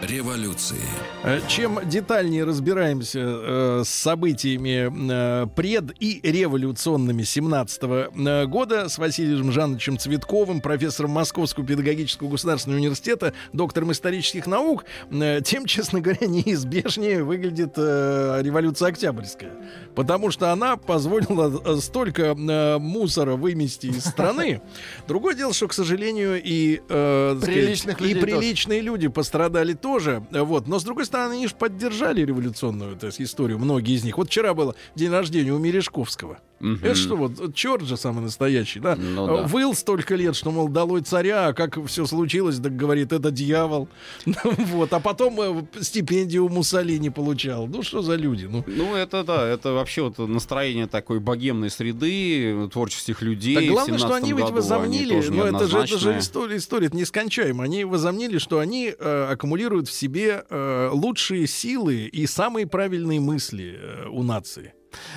революции. 0.05 0.81
Э, 1.23 1.39
чем 1.47 1.79
детальнее 1.87 2.43
разбираемся 2.43 3.19
э, 3.21 3.81
с 3.85 3.89
событиями 3.89 4.91
э, 5.11 5.47
пред- 5.55 5.93
и 5.99 6.19
революционными 6.23 7.23
17 7.23 7.83
-го 7.83 8.45
года 8.47 8.89
с 8.89 8.97
Василием 8.97 9.51
Жановичем 9.51 9.97
Цветковым, 9.97 10.61
профессором 10.61 11.11
Московского 11.11 11.65
педагогического 11.65 12.29
государственного 12.29 12.79
университета, 12.79 13.33
доктором 13.53 13.91
исторических 13.91 14.47
наук, 14.47 14.85
э, 15.11 15.41
тем, 15.43 15.65
честно 15.75 16.01
говоря, 16.01 16.27
неизбежнее 16.27 17.23
выглядит 17.23 17.73
э, 17.77 18.41
революция 18.43 18.89
Октябрьская. 18.89 19.51
Потому 19.95 20.31
что 20.31 20.51
она 20.51 20.77
позволила 20.77 21.61
э, 21.65 21.77
столько 21.77 22.35
э, 22.37 22.77
мусора 22.77 23.35
вымести 23.35 23.87
из 23.87 24.05
страны. 24.05 24.61
Другое 25.07 25.35
дело, 25.35 25.53
что, 25.53 25.67
к 25.67 25.73
сожалению, 25.73 26.41
и, 26.43 26.81
э, 26.87 27.39
сказать, 27.41 28.01
и 28.01 28.15
приличные 28.15 28.81
люди 28.81 29.07
пострадали 29.07 29.73
тоже 29.73 29.94
тоже, 29.95 30.23
вот. 30.31 30.67
Но, 30.67 30.79
с 30.79 30.83
другой 30.83 31.05
стороны, 31.05 31.33
они 31.33 31.47
же 31.47 31.55
поддержали 31.55 32.21
революционную 32.21 32.97
то 32.97 33.07
есть, 33.07 33.21
историю, 33.21 33.59
многие 33.59 33.95
из 33.95 34.03
них. 34.03 34.17
Вот 34.17 34.27
вчера 34.27 34.53
было 34.53 34.75
день 34.95 35.09
рождения 35.09 35.53
у 35.53 35.57
Мережковского. 35.57 36.39
Угу. 36.61 36.77
Это 36.81 36.95
что, 36.95 37.15
вот 37.15 37.53
черт 37.53 37.83
же 37.83 37.97
самый 37.97 38.21
настоящий, 38.21 38.79
да? 38.79 38.95
Ну, 38.95 39.27
да? 39.27 39.33
Выл 39.43 39.73
столько 39.73 40.15
лет, 40.15 40.35
что, 40.35 40.51
мол, 40.51 40.69
долой 40.69 41.01
царя, 41.01 41.47
а 41.47 41.53
как 41.53 41.85
все 41.85 42.05
случилось, 42.05 42.59
так 42.59 42.75
говорит, 42.75 43.11
это 43.11 43.29
дьявол. 43.29 43.89
вот, 44.25 44.93
а 44.93 44.99
потом 44.99 45.39
э, 45.41 45.81
стипендию 45.81 46.47
Муссолини 46.47 47.09
получал. 47.09 47.67
Ну, 47.67 47.83
что 47.83 48.01
за 48.01 48.15
люди? 48.15 48.45
Ну, 48.45 48.63
ну 48.67 48.95
это 48.95 49.23
да, 49.23 49.45
это 49.47 49.73
вообще 49.73 50.03
вот 50.03 50.17
настроение 50.17 50.87
такой 50.87 51.19
богемной 51.19 51.69
среды, 51.69 52.69
творческих 52.71 53.21
людей. 53.21 53.55
Так 53.55 53.65
главное, 53.65 53.97
что 53.97 54.15
они 54.15 54.31
ведь 54.31 54.49
возомнили, 54.49 55.21
ну, 55.29 55.43
это 55.43 55.67
же, 55.67 55.79
это 55.79 55.97
же 55.97 56.17
история, 56.17 56.57
история 56.57 56.87
это 56.87 56.95
нескончаема. 56.95 57.65
Они 57.65 57.83
возомнили, 57.83 58.37
что 58.37 58.59
они 58.59 58.93
э, 58.97 59.27
аккумулируют 59.29 59.84
в 59.85 59.91
себе 59.91 60.43
э, 60.49 60.89
лучшие 60.91 61.47
силы 61.47 62.05
и 62.07 62.27
самые 62.27 62.67
правильные 62.67 63.19
мысли 63.19 63.77
э, 63.79 64.07
у 64.07 64.23
нации. 64.23 64.73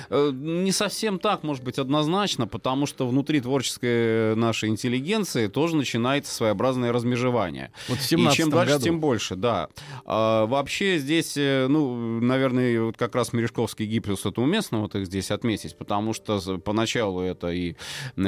Э, 0.09 0.31
не 0.33 0.71
совсем 0.71 1.19
так, 1.19 1.43
может 1.43 1.63
быть, 1.63 1.79
однозначно, 1.79 2.47
потому 2.47 2.85
что 2.85 3.07
внутри 3.07 3.41
творческой 3.41 4.35
нашей 4.35 4.69
интеллигенции 4.69 5.47
тоже 5.47 5.75
начинается 5.75 6.33
своеобразное 6.33 6.91
размежевание. 6.91 7.71
Вот 7.87 7.99
в 7.99 8.11
И 8.11 8.31
чем 8.31 8.49
дальше, 8.49 8.73
году. 8.73 8.83
тем 8.83 8.99
больше, 8.99 9.35
да. 9.35 9.69
А, 10.05 10.45
вообще 10.45 10.97
здесь, 10.97 11.35
э, 11.37 11.67
ну, 11.69 12.19
наверное, 12.19 12.81
вот 12.81 12.97
как 12.97 13.15
раз 13.15 13.33
Мережковский 13.33 13.85
гиппиус 13.85 14.25
это 14.25 14.41
уместно 14.41 14.81
вот 14.81 14.95
их 14.95 15.05
здесь 15.05 15.31
отметить, 15.31 15.77
потому 15.77 16.13
что 16.13 16.39
поначалу 16.59 17.21
это 17.21 17.49
и 17.51 17.75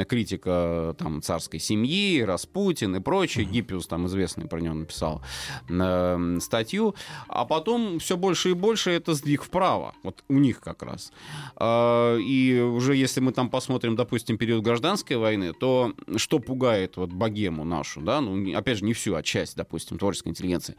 критика 0.08 0.94
там 0.98 1.22
царской 1.22 1.60
семьи, 1.60 2.22
Распутин 2.22 2.96
и 2.96 3.00
прочее. 3.00 3.44
Угу. 3.44 3.52
Гиппиус 3.52 3.86
там 3.86 4.06
известный 4.06 4.46
про 4.46 4.60
него 4.60 4.74
написал 4.74 5.22
э, 5.68 6.38
статью, 6.40 6.94
а 7.28 7.44
потом 7.44 7.98
все 7.98 8.16
больше 8.16 8.50
и 8.50 8.54
больше 8.54 8.90
это 8.90 9.14
сдвиг 9.14 9.42
вправо. 9.42 9.94
Вот 10.02 10.22
у 10.28 10.34
них 10.34 10.60
как 10.60 10.82
раз. 10.82 11.12
А, 11.56 12.16
и 12.16 12.58
уже 12.58 12.96
если 12.96 13.20
мы 13.20 13.32
там 13.32 13.48
посмотрим, 13.48 13.96
допустим, 13.96 14.38
период 14.38 14.64
гражданской 14.64 15.16
войны, 15.16 15.52
то 15.52 15.92
что 16.16 16.38
пугает 16.38 16.96
вот 16.96 17.10
богему 17.10 17.64
нашу, 17.64 18.00
да, 18.00 18.20
ну, 18.20 18.56
опять 18.56 18.78
же, 18.78 18.84
не 18.84 18.92
всю, 18.92 19.14
а 19.14 19.22
часть, 19.22 19.56
допустим, 19.56 19.98
творческой 19.98 20.28
интеллигенции. 20.28 20.76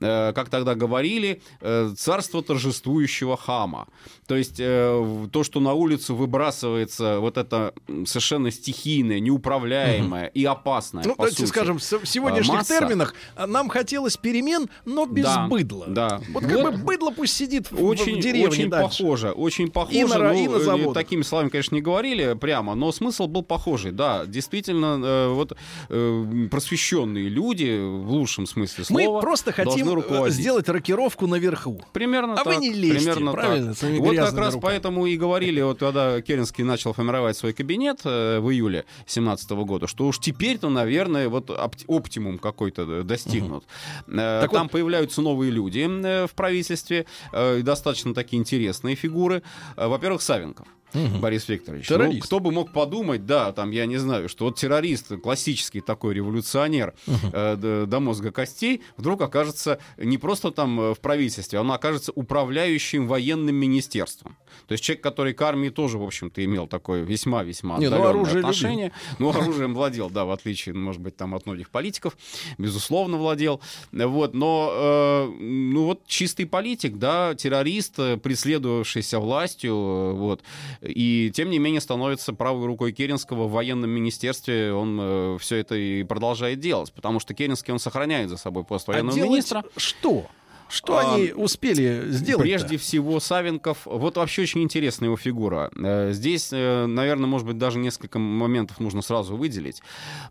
Э, 0.00 0.32
как 0.32 0.48
тогда 0.48 0.74
говорили, 0.74 1.42
э, 1.60 1.92
царство 1.96 2.42
торжествующего 2.42 3.36
хама. 3.36 3.88
То 4.26 4.36
есть 4.36 4.56
э, 4.58 5.28
то, 5.32 5.44
что 5.44 5.60
на 5.60 5.74
улицу 5.74 6.14
выбрасывается 6.14 7.20
вот 7.20 7.36
это 7.36 7.74
совершенно 8.06 8.50
стихийное, 8.50 9.20
неуправляемое 9.20 10.28
угу. 10.28 10.32
и 10.34 10.44
опасное, 10.44 11.04
Ну, 11.04 11.14
давайте 11.16 11.36
сути, 11.38 11.48
скажем, 11.48 11.78
в 11.78 11.82
сегодняшних 11.82 12.58
масса. 12.58 12.78
терминах 12.78 13.14
нам 13.36 13.68
хотелось 13.68 14.16
перемен, 14.16 14.68
но 14.84 15.06
без 15.06 15.24
да, 15.24 15.46
быдла. 15.46 15.86
Да. 15.88 16.20
Вот, 16.32 16.42
вот 16.42 16.52
как 16.52 16.62
бы 16.62 16.84
быдло 16.84 17.10
пусть 17.10 17.36
сидит 17.36 17.72
очень, 17.72 18.18
в 18.18 18.20
деревне 18.20 18.48
Очень 18.48 18.70
дальше. 18.70 19.02
похоже, 19.02 19.30
очень 19.30 19.70
похоже 19.70 19.89
и 19.90 20.04
на, 20.04 20.18
ну, 20.18 20.32
и 20.32 20.48
на 20.48 20.56
э, 20.56 20.60
заводах. 20.60 20.94
Такими 20.94 21.22
словами, 21.22 21.48
конечно, 21.48 21.74
не 21.74 21.80
говорили 21.80 22.34
прямо, 22.34 22.74
но 22.74 22.92
смысл 22.92 23.26
был 23.26 23.42
похожий. 23.42 23.92
Да, 23.92 24.24
действительно, 24.26 25.00
э, 25.02 25.28
вот 25.28 25.56
э, 25.88 26.46
просвещенные 26.50 27.28
люди, 27.28 27.78
в 27.80 28.10
лучшем 28.10 28.46
смысле 28.46 28.84
слова, 28.84 29.14
Мы 29.14 29.20
просто 29.20 29.52
хотим 29.52 30.02
сделать 30.30 30.68
рокировку 30.68 31.26
наверху. 31.26 31.82
Примерно 31.92 32.34
а 32.34 32.36
так. 32.36 32.46
вы 32.46 32.56
не 32.56 32.72
лезьте, 32.72 32.98
примерно 32.98 33.32
правильно? 33.32 33.74
Так. 33.74 33.90
Вот 33.98 34.16
как 34.16 34.36
раз 34.36 34.54
руками. 34.54 34.60
поэтому 34.60 35.06
и 35.06 35.16
говорили, 35.16 35.60
вот 35.60 35.78
когда 35.78 36.20
Керенский 36.20 36.64
начал 36.64 36.92
формировать 36.92 37.36
свой 37.36 37.52
кабинет 37.52 38.04
в 38.04 38.50
июле 38.50 38.84
17 39.06 39.50
года, 39.50 39.86
что 39.86 40.06
уж 40.06 40.18
теперь-то, 40.18 40.68
наверное, 40.68 41.28
вот 41.28 41.50
оптимум 41.86 42.38
какой-то 42.38 43.02
достигнут. 43.02 43.64
Угу. 44.06 44.16
Там 44.16 44.48
вот... 44.50 44.70
появляются 44.70 45.22
новые 45.22 45.50
люди 45.50 45.80
в 46.26 46.34
правительстве, 46.34 47.06
достаточно 47.32 48.14
такие 48.14 48.38
интересные 48.38 48.94
фигуры. 48.96 49.42
Во-первых, 49.88 50.22
Савенков. 50.22 50.68
Мгм. 50.94 51.20
Борис 51.20 51.48
Викторович. 51.48 51.86
Террорист. 51.86 52.20
Ну, 52.20 52.26
кто 52.26 52.40
бы 52.40 52.52
мог 52.52 52.72
подумать, 52.72 53.26
да, 53.26 53.52
там, 53.52 53.70
я 53.70 53.86
не 53.86 53.96
знаю, 53.98 54.28
что 54.28 54.46
вот 54.46 54.56
террорист, 54.56 55.12
классический 55.22 55.80
такой 55.80 56.14
революционер 56.14 56.94
э, 57.06 57.56
д- 57.56 57.86
до 57.86 58.00
мозга 58.00 58.30
костей, 58.32 58.82
вдруг 58.96 59.20
окажется 59.22 59.78
не 59.96 60.18
просто 60.18 60.50
там 60.50 60.80
э, 60.80 60.94
в 60.94 61.00
правительстве, 61.00 61.60
он 61.60 61.70
окажется 61.72 62.12
управляющим 62.12 63.06
военным 63.06 63.54
министерством. 63.56 64.36
То 64.66 64.72
есть 64.72 64.84
человек, 64.84 65.02
который 65.02 65.32
к 65.32 65.42
армии 65.42 65.68
тоже, 65.68 65.98
в 65.98 66.02
общем-то, 66.02 66.44
имел 66.44 66.66
такое 66.66 67.02
весьма-весьма 67.02 67.78
ну, 67.78 67.86
отдаленное 67.86 68.08
оружие 68.10 68.34
любил. 68.36 68.48
отношение. 68.48 68.92
Ну, 69.18 69.30
оружием 69.30 69.74
владел, 69.74 70.10
да, 70.10 70.24
в 70.24 70.30
отличие, 70.30 70.74
может 70.74 71.00
быть, 71.00 71.16
там 71.16 71.34
от 71.34 71.46
многих 71.46 71.70
политиков, 71.70 72.16
безусловно, 72.58 73.16
владел. 73.16 73.60
Вот, 73.92 74.34
но, 74.34 74.70
э, 74.72 75.26
ну, 75.40 75.84
вот 75.84 76.06
чистый 76.06 76.44
политик, 76.46 76.96
да, 76.98 77.34
террорист, 77.34 77.98
э, 77.98 78.16
преследовавшийся 78.16 79.18
властью, 79.18 79.72
э, 79.72 80.12
вот, 80.12 80.42
и, 80.82 81.30
тем 81.34 81.50
не 81.50 81.58
менее, 81.58 81.80
становится 81.80 82.32
правой 82.32 82.66
рукой 82.66 82.92
Керенского 82.92 83.46
в 83.46 83.52
военном 83.52 83.90
министерстве, 83.90 84.72
он 84.72 85.38
все 85.38 85.56
это 85.56 85.74
и 85.74 86.02
продолжает 86.04 86.60
делать, 86.60 86.92
потому 86.92 87.20
что 87.20 87.34
Керенский, 87.34 87.72
он 87.72 87.78
сохраняет 87.78 88.30
за 88.30 88.36
собой 88.36 88.64
пост 88.64 88.88
А 88.88 88.92
военного 88.92 89.14
делать 89.14 89.30
министра. 89.30 89.64
что? 89.76 90.26
Что 90.70 90.98
А, 90.98 91.14
они 91.14 91.32
успели 91.32 92.04
сделать? 92.10 92.42
Прежде 92.42 92.76
всего, 92.76 93.18
Савенков, 93.20 93.80
вот 93.84 94.16
вообще 94.16 94.42
очень 94.42 94.62
интересная 94.62 95.08
его 95.08 95.16
фигура. 95.16 95.70
Э, 95.76 96.12
Здесь, 96.12 96.50
э, 96.52 96.86
наверное, 96.86 97.26
может 97.26 97.46
быть, 97.46 97.58
даже 97.58 97.78
несколько 97.78 98.18
моментов 98.18 98.78
нужно 98.80 99.02
сразу 99.02 99.36
выделить. 99.36 99.82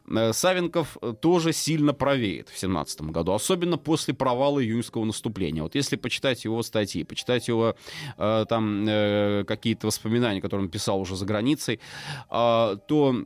Э, 0.09 0.31
Савенков 0.33 0.97
тоже 1.21 1.53
сильно 1.53 1.93
правеет 1.93 2.47
в 2.47 2.51
2017 2.59 3.01
году, 3.01 3.33
особенно 3.33 3.77
после 3.77 4.13
провала 4.13 4.63
июньского 4.63 5.03
наступления. 5.05 5.63
Вот 5.63 5.75
если 5.75 5.95
почитать 5.97 6.45
его 6.45 6.63
статьи, 6.63 7.03
почитать 7.03 7.47
его 7.47 7.75
там 8.17 8.85
какие-то 9.45 9.87
воспоминания, 9.87 10.41
которые 10.41 10.65
он 10.65 10.71
писал 10.71 10.99
уже 10.99 11.15
за 11.15 11.25
границей, 11.25 11.79
то 12.29 13.25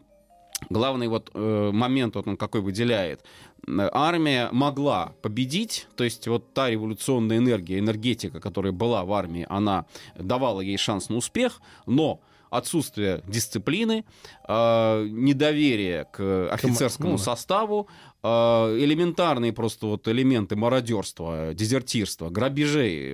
главный 0.70 1.08
вот 1.08 1.32
э, 1.34 1.72
момент, 1.74 2.16
вот 2.16 2.28
он 2.28 2.38
какой 2.38 2.62
выделяет, 2.62 3.24
армия 3.68 4.50
могла 4.52 5.14
победить, 5.22 5.88
то 5.96 6.04
есть 6.04 6.28
вот 6.28 6.54
та 6.54 6.70
революционная 6.70 7.38
энергия, 7.38 7.80
энергетика, 7.80 8.40
которая 8.40 8.74
была 8.74 9.06
в 9.06 9.14
армии, 9.14 9.46
она 9.50 9.86
давала 10.16 10.62
ей 10.62 10.78
шанс 10.78 11.10
на 11.10 11.16
успех, 11.16 11.62
но 11.86 12.20
отсутствие 12.50 13.24
дисциплины, 13.28 14.06
э, 14.48 15.08
недоверие 15.10 16.06
к 16.12 16.50
офицерскому 16.52 17.14
ну 17.14 17.18
составу, 17.18 17.88
элементарные 18.24 19.52
просто 19.52 19.88
вот 19.88 20.08
элементы 20.08 20.56
мародерства, 20.56 21.54
дезертирства, 21.54 22.30
грабежей, 22.30 23.12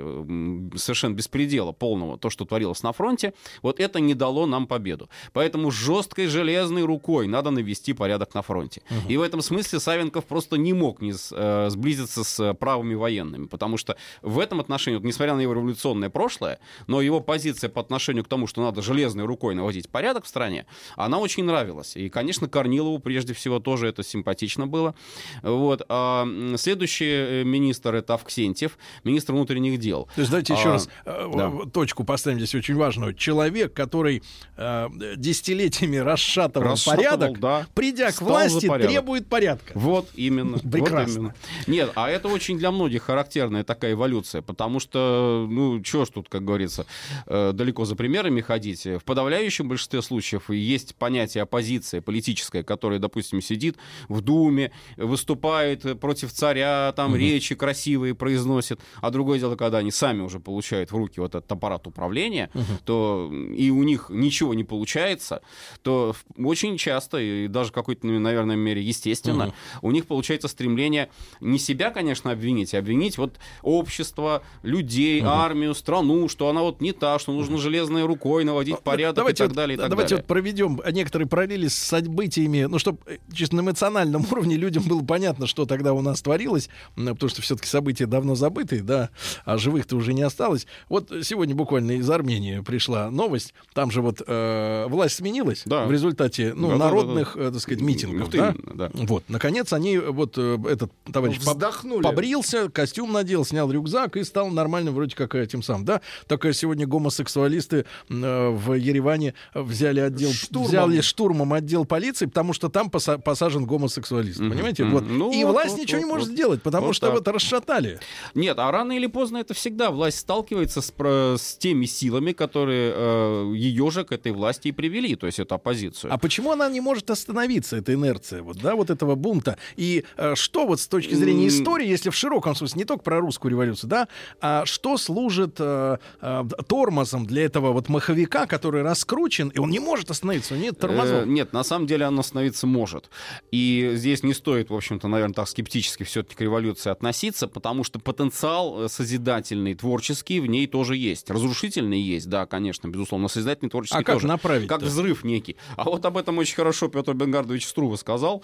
совершенно 0.76 1.16
беспредела 1.16 1.72
полного, 1.72 2.18
то, 2.18 2.30
что 2.30 2.46
творилось 2.46 2.84
на 2.84 2.94
фронте, 2.94 3.34
вот 3.62 3.80
это 3.80 4.00
не 4.00 4.14
дало 4.14 4.46
нам 4.46 4.68
победу. 4.68 5.10
Поэтому 5.34 5.72
жесткой 5.72 6.28
железной 6.28 6.84
рукой 6.84 7.28
надо 7.28 7.50
навести 7.50 7.94
порядок 7.94 8.36
на 8.36 8.42
фронте. 8.42 8.82
И 9.08 9.18
в 9.18 9.22
этом 9.22 9.42
смысле 9.42 9.80
Савенков 9.80 10.26
просто 10.26 10.58
не 10.58 10.74
мог 10.74 11.02
не 11.02 11.14
э, 11.32 11.70
сблизиться 11.70 12.24
с 12.24 12.54
правыми 12.54 12.94
военными, 12.94 13.48
потому 13.48 13.78
что 13.78 13.98
в 14.22 14.38
этом 14.40 14.60
отношении, 14.60 14.98
вот, 14.98 15.06
несмотря 15.06 15.36
на 15.36 15.42
его 15.42 15.54
революционное 15.54 16.10
прошлое, 16.10 16.60
но 16.88 17.02
его 17.02 17.20
позиция 17.20 17.70
по 17.70 17.82
отношению 17.82 18.24
к 18.24 18.28
тому, 18.28 18.46
что 18.46 18.62
надо 18.62 18.82
железной 18.82 19.26
рукой 19.26 19.56
наводить 19.56 19.90
порядок 19.90 20.26
в 20.26 20.28
стране, 20.28 20.66
она 20.96 21.18
очень 21.18 21.44
нравилась. 21.46 21.96
И, 21.96 22.10
конечно, 22.10 22.48
Корнилову 22.48 23.00
прежде 23.00 23.34
всего 23.34 23.60
тоже 23.60 23.88
это 23.88 24.04
симпатично 24.04 24.68
было. 24.68 24.94
Вот. 25.42 25.84
А 25.90 26.28
следующий 26.58 27.42
э, 27.42 27.44
министр 27.44 27.96
это 27.96 28.14
Авксентьев, 28.16 28.78
министр 29.04 29.34
внутренних 29.34 29.80
дел. 29.80 30.08
То 30.16 30.22
есть 30.22 30.32
давайте 30.32 30.54
еще 30.54 30.70
А, 30.70 30.72
раз 30.74 30.90
э, 31.06 31.32
да. 31.36 31.52
точку 31.72 32.04
поставим 32.04 32.40
здесь 32.40 32.56
очень 32.56 32.76
важную. 32.76 33.14
Человек, 33.14 33.74
который 33.74 34.24
э, 34.58 34.88
десятилетиями 35.18 35.98
расшатывал, 35.98 36.72
Расшатывал, 36.72 37.04
порядок, 37.04 37.40
да. 37.40 37.68
придя 37.74 38.12
к 38.12 38.22
власти, 38.22 38.68
порядок. 38.68 38.92
требует 38.92 39.28
порядка. 39.28 39.72
Вот 39.76 40.10
именно. 40.16 40.58
вот 40.62 40.72
Прекрасно. 40.72 41.18
именно. 41.20 41.36
Нет, 41.68 41.92
а 41.96 42.10
это 42.10 42.28
очень 42.28 42.58
для 42.58 42.72
многих 42.72 43.04
характерная 43.04 43.64
такая 43.64 43.94
эволюция, 43.94 44.42
потому 44.42 44.80
что, 44.80 45.48
ну, 45.50 45.82
чего 45.82 46.06
ж 46.06 46.10
тут, 46.10 46.30
как 46.30 46.44
говорится, 46.44 46.86
далеко 47.28 47.86
за 47.86 47.96
примерами 47.96 48.42
ходить. 48.42 48.86
В 48.86 49.02
подавляющем 49.04 49.68
большинстве 49.68 50.02
случаев 50.02 50.50
есть 50.50 50.96
понятие 50.96 51.44
оппозиция 51.44 52.02
политическая, 52.02 52.64
которая, 52.64 53.00
допустим, 53.00 53.42
сидит 53.42 53.78
в 54.08 54.22
Думе, 54.22 54.72
выступает 54.98 56.00
против 56.00 56.32
царя, 56.32 56.94
там 56.96 57.16
речи 57.16 57.56
красивые 57.56 58.16
произносит, 58.16 58.80
а 59.02 59.10
другое 59.10 59.40
дело, 59.40 59.56
когда 59.56 59.80
они 59.80 59.92
сами 59.92 60.22
уже 60.22 60.40
получают 60.40 60.92
в 60.92 60.96
руки 60.96 61.20
вот 61.20 61.36
этот 61.36 61.52
аппарат 61.52 61.88
управления, 61.88 62.50
то 62.86 63.32
и 63.56 63.70
у 63.70 63.84
них 63.84 64.08
ничего 64.10 64.54
не 64.54 64.64
получается, 64.64 65.42
то 65.82 66.16
очень 66.38 66.78
часто, 66.78 67.18
и 67.18 67.48
даже 67.48 67.70
в 67.70 67.74
какой-то, 67.74 68.08
наверное, 68.08 68.56
мере 68.56 68.82
естественно, 68.82 69.54
у 69.82 69.92
них 69.92 70.06
получается 70.06 70.48
стремление 70.48 71.10
не 71.40 71.60
себя, 71.60 71.92
конечно, 71.92 72.32
обвинить, 72.32 72.74
а 72.74 72.80
обвинить 72.80 73.18
вот 73.18 73.38
общество, 73.62 74.44
людей, 74.64 75.22
армию, 75.24 75.76
страну, 75.76 76.28
что 76.28 76.50
она 76.50 76.62
вот 76.62 76.82
не 76.82 76.92
та, 76.92 77.20
что 77.20 77.32
нужно 77.32 77.58
железной 77.58 78.06
рукой 78.06 78.44
наводить 78.44 78.80
порядок 78.80 79.18
давайте 79.18 79.44
и 79.44 79.48
так 79.48 79.56
далее, 79.56 79.76
и 79.76 79.78
так 79.80 79.90
давайте 79.90 80.16
далее. 80.16 80.24
вот 80.24 80.28
проведем 80.28 80.82
некоторые 80.92 81.28
параллели 81.28 81.68
с 81.68 81.76
событиями, 81.76 82.64
ну, 82.64 82.80
чтобы 82.80 83.00
чисто 83.34 83.56
на 83.56 83.62
эмоциональном 83.62 84.26
уровне 84.32 84.56
людям 84.80 84.98
было 84.98 85.06
понятно, 85.06 85.48
что 85.48 85.66
тогда 85.66 85.94
у 85.94 86.02
нас 86.02 86.22
творилось, 86.22 86.70
потому 86.96 87.30
что 87.30 87.42
все-таки 87.42 87.68
события 87.68 88.06
давно 88.06 88.36
забытые, 88.36 88.82
да, 88.84 89.10
а 89.46 89.58
живых-то 89.58 89.96
уже 89.96 90.14
не 90.14 90.22
осталось. 90.22 90.68
Вот 90.90 91.12
сегодня 91.24 91.56
буквально 91.56 91.92
из 91.94 92.10
Армении 92.10 92.60
пришла 92.60 93.10
новость, 93.10 93.54
там 93.74 93.92
же 93.92 94.02
вот 94.02 94.22
э, 94.26 94.86
власть 94.88 95.16
сменилась 95.16 95.64
Да. 95.66 95.86
в 95.86 95.92
результате, 95.92 96.54
ну, 96.56 96.70
Да-да-да-да. 96.70 96.86
народных, 96.86 97.36
э, 97.38 97.52
так 97.52 97.62
сказать, 97.62 97.82
митингов, 97.82 98.30
да? 98.30 98.50
именно, 98.50 98.74
да. 98.76 98.92
Вот, 98.94 99.24
наконец 99.28 99.74
они, 99.74 99.98
вот 99.98 100.34
э, 100.38 100.58
этот 100.70 100.92
товарищ 101.12 101.38
Вздохнули. 101.40 102.04
побрился, 102.04 102.70
костюм 102.70 103.12
надел, 103.12 103.46
снял 103.46 103.72
рюкзак 103.72 104.18
и 104.18 104.24
стал 104.24 104.50
нормальным 104.50 104.94
вроде 104.94 105.16
как 105.16 105.36
этим 105.36 105.62
самым, 105.64 105.86
да? 105.86 106.02
Только 106.28 106.54
сегодня 106.54 106.88
гомосексуалисты 106.88 107.86
э, 108.10 108.50
в 108.50 108.74
Ереване 108.74 109.34
взяли 109.54 110.00
отдел, 110.00 110.32
Штурмом. 110.32 110.68
взяли 110.68 111.02
штурмом 111.02 111.54
отдел 111.54 111.86
полиции, 111.86 112.26
потому 112.26 112.54
что 112.54 112.70
там 112.70 112.88
поса- 112.90 113.18
посажен 113.18 113.66
гомосексуалист, 113.66 114.40
Мгм, 114.40 114.50
понимаете? 114.60 114.84
Вот. 114.86 115.04
Ну 115.08 115.32
и 115.32 115.44
власть 115.44 115.72
вот, 115.72 115.82
ничего 115.82 116.00
не 116.00 116.06
вот, 116.06 116.12
может 116.12 116.28
вот. 116.28 116.34
сделать, 116.34 116.62
потому 116.62 116.88
Вот 116.88 116.96
что 116.96 117.08
так. 117.08 117.16
вот 117.16 117.28
расшатали. 117.28 118.00
Нет, 118.36 118.58
а 118.60 118.72
рано 118.72 118.94
или 118.94 119.08
поздно 119.08 119.38
это 119.38 119.54
всегда 119.54 119.92
власть 119.92 120.20
сталкивается 120.20 120.82
с, 120.82 120.94
с 121.38 121.58
теми 121.58 121.86
силами, 121.86 122.32
которые 122.32 122.94
э, 122.96 123.54
ее 123.56 123.90
же 123.92 124.04
к 124.04 124.12
этой 124.12 124.32
власти 124.32 124.70
и 124.70 124.72
привели, 124.72 125.16
то 125.16 125.26
есть 125.26 125.40
эту 125.40 125.56
оппозицию. 125.56 126.14
А 126.14 126.18
почему 126.18 126.52
она 126.52 126.70
не 126.70 126.82
может 126.82 127.10
остановиться, 127.10 127.78
эта 127.78 127.94
инерция, 127.94 128.42
вот, 128.42 128.58
да, 128.58 128.76
вот 128.76 128.90
этого 128.90 129.16
бунта? 129.16 129.58
И 129.76 130.04
э, 130.18 130.36
что 130.36 130.66
вот 130.66 130.80
с 130.80 130.88
точки 130.88 131.14
зрения 131.14 131.48
истории, 131.48 131.88
если 131.88 132.10
в 132.10 132.16
широком 132.16 132.56
смысле, 132.56 132.80
не 132.80 132.86
только 132.86 133.04
про 133.04 133.20
русскую 133.20 133.52
революцию, 133.52 133.90
да, 133.90 134.08
а 134.42 134.66
что 134.66 134.98
служит 134.98 135.56
э, 135.60 135.98
э, 136.22 136.44
тормозом 136.68 137.26
для 137.26 137.46
этого 137.46 137.72
вот 137.72 137.90
маховика, 137.90 138.46
который 138.46 138.82
раскручен, 138.84 139.50
и 139.50 139.60
он 139.60 139.70
не 139.70 139.80
может 139.80 140.12
остановиться, 140.12 140.56
нет 140.56 140.78
тормозов? 140.80 141.24
Э, 141.24 141.26
нет, 141.26 141.54
на 141.54 141.64
самом 141.64 141.88
деле 141.88 142.06
оно 142.06 142.22
остановиться 142.22 142.68
может. 142.68 143.10
И 143.52 143.92
здесь 143.96 144.24
не 144.24 144.34
стоит, 144.34 144.49
в 144.50 144.74
общем-то, 144.74 145.08
наверное, 145.08 145.34
так 145.34 145.48
скептически 145.48 146.04
все-таки 146.04 146.36
к 146.36 146.42
революции 146.42 146.90
относиться, 146.90 147.48
потому 147.48 147.84
что 147.84 148.00
потенциал 148.00 148.84
э, 148.84 148.90
созидательный, 148.90 149.76
творческий 149.76 150.40
в 150.40 150.48
ней 150.48 150.68
тоже 150.68 150.96
есть. 150.98 151.30
Разрушительный 151.30 152.00
есть, 152.00 152.30
да, 152.30 152.46
конечно, 152.46 152.88
безусловно, 152.88 153.24
но 153.24 153.28
созидательный, 153.30 153.70
творческий 153.70 154.00
А 154.00 154.04
как 154.04 154.16
тоже. 154.16 154.28
направить? 154.28 154.68
Как 154.68 154.82
взрыв 154.82 155.24
некий. 155.24 155.56
А 155.76 155.84
вот 155.86 156.04
об 156.06 156.18
этом 156.18 156.38
очень 156.38 156.56
хорошо 156.56 156.88
Петр 156.88 157.14
Бенгардович 157.14 157.68
Струва 157.68 157.96
сказал. 157.96 158.44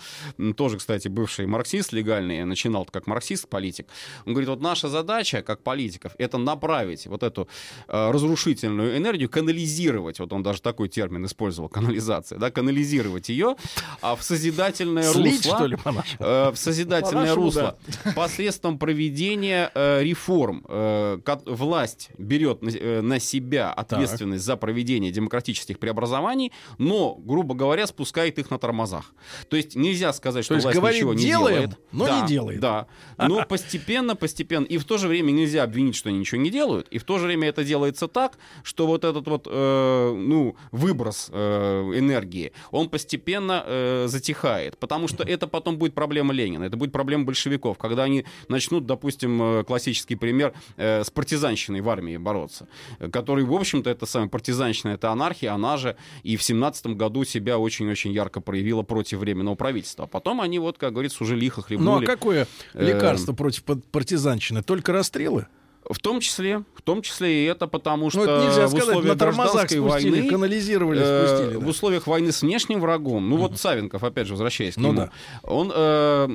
Тоже, 0.56 0.78
кстати, 0.78 1.08
бывший 1.08 1.48
марксист 1.48 1.94
легальный, 1.94 2.44
начинал 2.46 2.86
как 2.86 3.08
марксист-политик. 3.08 3.88
Он 4.26 4.34
говорит, 4.34 4.50
вот 4.50 4.62
наша 4.62 4.90
задача, 4.90 5.42
как 5.42 5.64
политиков, 5.64 6.14
это 6.18 6.38
направить 6.38 7.08
вот 7.08 7.24
эту 7.24 7.48
э, 7.88 8.12
разрушительную 8.12 8.98
энергию, 8.98 9.30
канализировать, 9.30 10.20
вот 10.20 10.32
он 10.34 10.44
даже 10.44 10.62
такой 10.62 10.90
термин 10.90 11.26
использовал, 11.26 11.70
канализация, 11.70 12.38
да, 12.38 12.52
канализировать 12.52 13.30
ее 13.30 13.56
а 14.02 14.16
в 14.16 14.24
созидательное 14.24 15.12
Слить, 15.12 15.46
русло. 15.46 15.56
что 15.58 15.66
ли? 15.68 15.78
Э, 16.20 16.52
в 16.52 16.56
созидательное 16.58 17.34
По-нашему, 17.36 17.46
русло 17.46 17.78
посредством 18.16 18.78
проведения 18.78 19.72
э, 19.74 20.04
реформ. 20.04 20.66
Э, 20.68 21.20
власть 21.46 22.10
берет 22.18 22.62
на, 22.62 22.70
э, 22.70 23.02
на 23.02 23.20
себя 23.20 23.72
ответственность 23.72 24.44
за 24.44 24.58
проведение 24.58 25.12
демократических 25.12 25.80
преобразований, 25.80 26.52
но, 26.78 27.16
грубо 27.16 27.56
говоря, 27.56 27.88
спускает 27.88 28.40
их 28.40 28.52
на 28.52 28.58
тормозах. 28.58 29.14
То 29.50 29.58
есть 29.58 29.76
нельзя 29.76 30.14
сказать, 30.14 30.46
что 30.46 30.56
есть 30.56 30.66
власть 30.66 30.78
говорит, 30.78 30.98
ничего 30.98 31.14
не 31.14 31.24
«Делаем», 31.24 31.56
делает. 31.56 31.80
но 31.92 32.06
Да, 32.06 32.22
не 32.22 32.28
делает. 32.28 32.60
Да. 32.60 32.88
Но 33.18 33.46
постепенно, 33.46 34.16
постепенно. 34.16 34.66
И 34.66 34.78
в 34.78 34.86
то 34.86 34.98
же 34.98 35.08
время 35.08 35.32
нельзя 35.32 35.64
обвинить, 35.64 35.96
что 35.96 36.10
они 36.10 36.20
ничего 36.20 36.42
не 36.42 36.50
делают. 36.50 36.88
И 36.90 36.98
в 36.98 37.04
то 37.04 37.18
же 37.18 37.28
время 37.28 37.50
это 37.50 37.64
делается 37.64 38.08
так, 38.08 38.38
что 38.64 38.88
вот 38.88 39.04
этот 39.04 39.28
вот, 39.28 39.48
э, 39.50 40.14
ну, 40.16 40.56
выброс 40.72 41.30
э, 41.32 41.92
энергии, 41.96 42.52
он 42.72 42.90
постепенно 42.90 43.64
э, 43.66 44.06
затихает. 44.08 44.78
Потому 44.78 45.08
что 45.08 45.24
это 45.24 45.48
потом 45.48 45.78
будет 45.78 45.85
будет 45.86 45.94
проблема 45.94 46.34
Ленина, 46.34 46.64
это 46.64 46.78
будет 46.78 46.92
проблема 46.92 47.26
большевиков, 47.26 47.78
когда 47.78 48.04
они 48.04 48.26
начнут, 48.48 48.86
допустим, 48.86 49.42
э, 49.42 49.64
классический 49.64 50.16
пример, 50.16 50.54
э, 50.78 51.04
с 51.04 51.12
партизанщиной 51.12 51.82
в 51.82 51.90
армии 51.90 52.18
бороться, 52.18 52.68
э, 53.00 53.10
который, 53.10 53.44
в 53.44 53.54
общем-то, 53.54 53.90
это 53.90 54.06
самая 54.08 54.30
партизанщина, 54.30 54.92
это 54.92 55.12
анархия, 55.12 55.54
она 55.54 55.78
же 55.78 55.96
и 56.24 56.38
в 56.38 56.44
семнадцатом 56.44 56.98
году 56.98 57.24
себя 57.24 57.60
очень-очень 57.60 58.12
ярко 58.12 58.42
проявила 58.42 58.82
против 58.82 59.20
временного 59.20 59.56
правительства. 59.56 60.06
А 60.06 60.08
потом 60.08 60.42
они, 60.42 60.58
вот, 60.58 60.78
как 60.78 60.94
говорится, 60.94 61.24
уже 61.24 61.36
лихо 61.36 61.62
хлебнули. 61.62 62.00
Ну 62.00 62.04
а 62.04 62.06
какое 62.06 62.48
лекарство 62.74 63.34
против 63.34 63.64
партизанщины? 63.64 64.64
Только 64.64 64.92
расстрелы? 64.92 65.48
В 65.90 66.00
том 66.00 66.20
числе, 66.20 66.64
в 66.74 66.82
том 66.82 67.02
числе 67.02 67.44
и 67.44 67.46
это 67.46 67.68
потому, 67.68 68.10
что 68.10 68.26
ну, 68.26 68.44
нельзя 68.44 68.68
в 68.68 68.74
условиях 68.74 69.06
на 69.06 69.16
тормозах 69.18 69.70
спустили, 69.70 69.80
войны, 69.80 70.30
канализировали, 70.30 71.02
э, 71.04 71.28
спустили. 71.28 71.54
да. 71.60 71.66
в 71.66 71.68
условиях 71.68 72.08
войны 72.08 72.32
с 72.32 72.42
внешним 72.42 72.80
врагом, 72.80 73.30
ну 73.30 73.38
вот 73.38 73.60
Савенков, 73.60 74.04
опять 74.04 74.28
же, 74.28 74.34
возвращаясь 74.34 74.76
к 74.76 74.78
Ну 74.78 74.90
нему, 74.90 74.98
да. 74.98 75.12
он 75.44 75.72
э, 75.74 76.28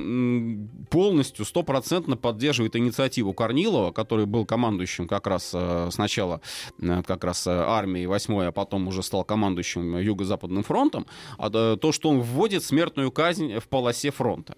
полностью, 0.89 1.45
стопроцентно 1.45 2.17
поддерживает 2.17 2.75
инициативу 2.75 3.33
Корнилова, 3.33 3.91
который 3.91 4.25
был 4.25 4.45
командующим 4.45 5.07
как 5.07 5.27
раз 5.27 5.51
э, 5.53 5.89
сначала 5.91 6.41
э, 6.81 7.03
как 7.05 7.23
раз 7.23 7.45
э, 7.47 7.51
армией 7.51 8.05
8 8.07 8.41
а 8.43 8.51
потом 8.51 8.87
уже 8.87 9.03
стал 9.03 9.23
командующим 9.23 9.97
Юго-Западным 9.97 10.63
фронтом, 10.63 11.05
а, 11.37 11.49
э, 11.53 11.77
то, 11.77 11.91
что 11.91 12.09
он 12.09 12.21
вводит 12.21 12.63
смертную 12.63 13.11
казнь 13.11 13.57
в 13.59 13.67
полосе 13.67 14.11
фронта. 14.11 14.55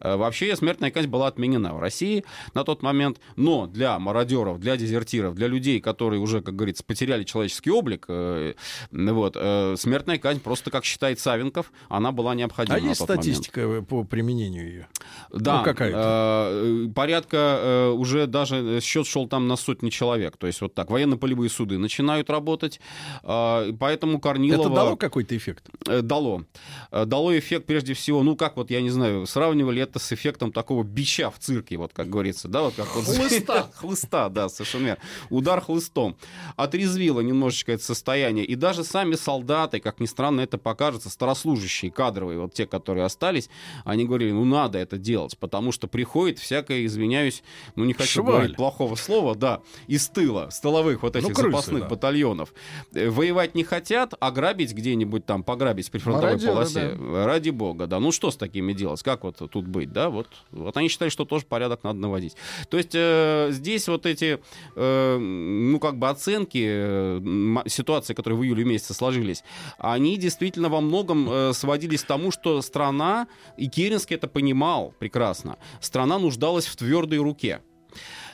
Э, 0.00 0.16
Вообще 0.16 0.54
смертная 0.56 0.90
казнь 0.90 1.08
была 1.08 1.28
отменена 1.28 1.74
в 1.74 1.80
России 1.80 2.24
на 2.54 2.64
тот 2.64 2.82
момент, 2.82 3.18
но 3.36 3.66
для 3.66 3.98
мародеров, 3.98 4.33
для 4.58 4.76
дезертиров, 4.76 5.34
для 5.34 5.46
людей, 5.46 5.80
которые 5.80 6.20
уже, 6.20 6.40
как 6.42 6.54
говорится, 6.56 6.82
потеряли 6.84 7.24
человеческий 7.24 7.70
облик, 7.70 8.04
э, 8.08 8.54
вот, 8.90 9.36
э, 9.36 9.74
смертная 9.78 10.18
казнь 10.18 10.40
просто, 10.40 10.70
как 10.70 10.84
считает 10.84 11.18
Савенков, 11.20 11.72
она 11.88 12.12
была 12.12 12.34
необходима 12.34 12.76
А 12.78 12.80
на 12.80 12.88
есть 12.88 12.98
тот 13.00 13.08
момент. 13.08 13.24
статистика 13.24 13.60
э, 13.60 13.82
по 13.82 14.04
применению 14.04 14.66
ее? 14.66 14.88
Да, 15.32 15.58
Ну, 15.58 15.64
какая-то. 15.64 16.50
э, 16.52 16.88
порядка 16.94 17.36
э, 17.36 17.88
уже 17.90 18.26
даже 18.26 18.80
счет 18.80 19.06
шел 19.06 19.28
там 19.28 19.48
на 19.48 19.56
сотни 19.56 19.90
человек. 19.90 20.36
То 20.36 20.46
есть 20.46 20.60
вот 20.60 20.74
так. 20.74 20.90
Военно-полевые 20.90 21.48
суды 21.50 21.78
начинают 21.78 22.30
работать. 22.30 22.80
э, 23.22 23.72
поэтому 23.78 24.20
Корнилова... 24.20 24.66
Это 24.66 24.74
дало 24.74 24.96
какой-то 24.96 25.36
эффект? 25.36 25.64
Э, 25.88 26.02
Дало. 26.02 26.44
Э, 26.90 27.04
Дало 27.04 27.36
эффект, 27.38 27.66
прежде 27.66 27.94
всего, 27.94 28.22
ну, 28.22 28.36
как 28.36 28.56
вот, 28.56 28.70
я 28.70 28.80
не 28.80 28.90
знаю, 28.90 29.26
сравнивали 29.26 29.82
это 29.82 29.98
с 29.98 30.12
эффектом 30.12 30.52
такого 30.52 30.82
бича 30.82 31.30
в 31.30 31.38
цирке, 31.38 31.76
вот 31.76 31.92
как 31.92 32.08
говорится, 32.08 32.48
да, 32.48 32.62
вот 32.62 32.74
как 32.74 32.94
вот... 32.94 33.04
Хлыста. 33.04 33.70
Хлыста, 33.76 34.23
да, 34.28 34.48
совершенно 34.48 34.86
верно. 34.86 35.02
Удар 35.30 35.60
хлыстом. 35.60 36.16
Отрезвило 36.56 37.20
немножечко 37.20 37.72
это 37.72 37.82
состояние. 37.84 38.44
И 38.44 38.54
даже 38.54 38.84
сами 38.84 39.14
солдаты, 39.14 39.80
как 39.80 40.00
ни 40.00 40.06
странно 40.06 40.40
это 40.42 40.58
покажется, 40.58 41.10
старослужащие, 41.10 41.90
кадровые, 41.90 42.38
вот 42.40 42.54
те, 42.54 42.66
которые 42.66 43.04
остались, 43.04 43.48
они 43.84 44.04
говорили, 44.04 44.32
ну, 44.32 44.44
надо 44.44 44.78
это 44.78 44.98
делать, 44.98 45.36
потому 45.38 45.72
что 45.72 45.86
приходит 45.88 46.38
всякое, 46.38 46.84
извиняюсь, 46.86 47.42
ну, 47.76 47.84
не 47.84 47.92
хочу 47.92 48.22
Шваль. 48.22 48.26
говорить 48.26 48.56
плохого 48.56 48.94
слова, 48.94 49.34
да, 49.34 49.60
из 49.86 50.08
тыла, 50.08 50.50
с 50.50 50.60
тыловых 50.60 51.02
вот 51.02 51.16
этих 51.16 51.28
Ну, 51.28 51.34
крысы, 51.34 51.50
запасных 51.50 51.82
да. 51.82 51.88
батальонов. 51.88 52.52
Э, 52.94 53.08
Воевать 53.10 53.54
не 53.54 53.64
хотят, 53.64 54.14
а 54.20 54.30
грабить 54.30 54.72
где-нибудь 54.72 55.26
там, 55.26 55.42
пограбить 55.42 55.88
в 55.88 55.90
прифронтовой 55.90 56.30
Мародеры, 56.32 56.52
полосе. 56.52 56.96
Ради 57.24 57.50
бога, 57.50 57.86
да. 57.86 57.98
Ну 58.00 58.12
что 58.12 58.30
с 58.30 58.36
такими 58.36 58.72
делать? 58.72 59.02
Как 59.02 59.24
вот 59.24 59.36
тут 59.50 59.66
быть, 59.66 59.92
да? 59.92 60.10
Вот, 60.10 60.28
вот 60.50 60.76
они 60.76 60.88
считают, 60.88 61.12
что 61.12 61.24
тоже 61.24 61.44
порядок 61.46 61.82
надо 61.82 61.98
наводить. 61.98 62.36
То 62.68 62.76
есть 62.76 62.92
э, 62.94 63.48
здесь 63.50 63.88
вот 63.88 64.06
эти, 64.06 64.13
э, 64.22 65.18
ну 65.18 65.78
как 65.78 65.98
бы 65.98 66.08
оценки 66.08 66.64
э, 66.66 67.62
ситуации, 67.66 68.14
которые 68.14 68.38
в 68.38 68.44
июле 68.44 68.64
месяце 68.64 68.94
сложились, 68.94 69.44
они 69.78 70.16
действительно 70.16 70.68
во 70.68 70.80
многом 70.80 71.28
э, 71.30 71.52
сводились 71.52 72.02
к 72.02 72.06
тому, 72.06 72.30
что 72.30 72.62
страна, 72.62 73.26
и 73.56 73.68
Керенский 73.68 74.16
это 74.16 74.28
понимал 74.28 74.94
прекрасно, 74.98 75.56
страна 75.80 76.18
нуждалась 76.18 76.66
в 76.66 76.76
твердой 76.76 77.18
руке. 77.18 77.60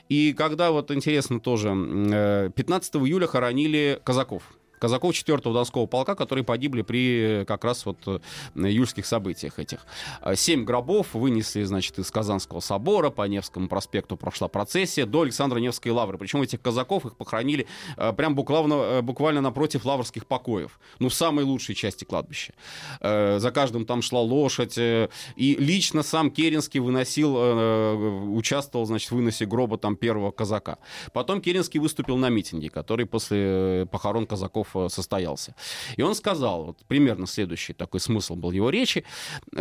И 0.08 0.32
когда, 0.32 0.72
вот 0.72 0.90
интересно 0.90 1.38
тоже, 1.40 1.68
м, 1.68 2.10
э, 2.12 2.50
15 2.54 3.06
июля 3.06 3.26
хоронили 3.26 4.00
казаков. 4.04 4.42
Казаков 4.80 5.12
4-го 5.12 5.52
Донского 5.52 5.86
полка, 5.86 6.14
которые 6.14 6.42
погибли 6.44 6.82
при 6.82 7.42
э, 7.42 7.44
как 7.44 7.64
раз 7.64 7.84
вот 7.86 7.98
э, 8.06 8.18
июльских 8.56 9.04
событиях 9.06 9.58
этих. 9.58 9.86
А, 10.22 10.34
Семь 10.34 10.64
гробов 10.64 11.14
вынесли, 11.14 11.62
значит, 11.64 11.98
из 11.98 12.10
Казанского 12.10 12.60
собора, 12.60 13.10
по 13.10 13.22
Невскому 13.28 13.68
проспекту 13.68 14.16
прошла 14.16 14.48
процессия 14.48 15.04
до 15.06 15.20
Александра 15.20 15.58
Невской 15.58 15.92
лавры. 15.92 16.16
Причем 16.16 16.40
этих 16.42 16.62
казаков 16.62 17.04
их 17.06 17.16
похоронили 17.16 17.66
э, 17.98 18.12
прям 18.14 18.34
буквально, 18.34 18.74
э, 18.74 19.02
буквально 19.02 19.42
напротив 19.42 19.84
лаврских 19.84 20.26
покоев. 20.26 20.80
Ну, 20.98 21.10
в 21.10 21.14
самой 21.14 21.44
лучшей 21.44 21.74
части 21.74 22.04
кладбища. 22.04 22.54
Э, 23.00 23.38
За 23.38 23.50
каждым 23.50 23.84
там 23.84 24.00
шла 24.02 24.20
лошадь. 24.20 24.78
э, 24.78 25.08
И 25.36 25.56
лично 25.56 26.02
сам 26.02 26.30
Керенский 26.30 26.80
выносил, 26.80 27.36
э, 27.36 27.94
участвовал, 28.30 28.86
значит, 28.86 29.10
в 29.10 29.14
выносе 29.14 29.44
гроба 29.44 29.76
там 29.76 29.94
первого 29.96 30.30
казака. 30.30 30.78
Потом 31.12 31.42
Керенский 31.42 31.80
выступил 31.80 32.16
на 32.16 32.30
митинге, 32.30 32.70
который 32.70 33.04
после 33.04 33.38
э, 33.82 33.86
похорон 33.90 34.26
казаков 34.26 34.69
э, 34.74 34.88
состоялся. 34.88 35.54
И 35.96 36.02
он 36.02 36.14
сказал, 36.14 36.64
вот 36.64 36.78
примерно 36.88 37.26
следующий 37.26 37.72
такой 37.72 38.00
смысл 38.00 38.34
был 38.36 38.50
его 38.52 38.70
речи, 38.70 39.04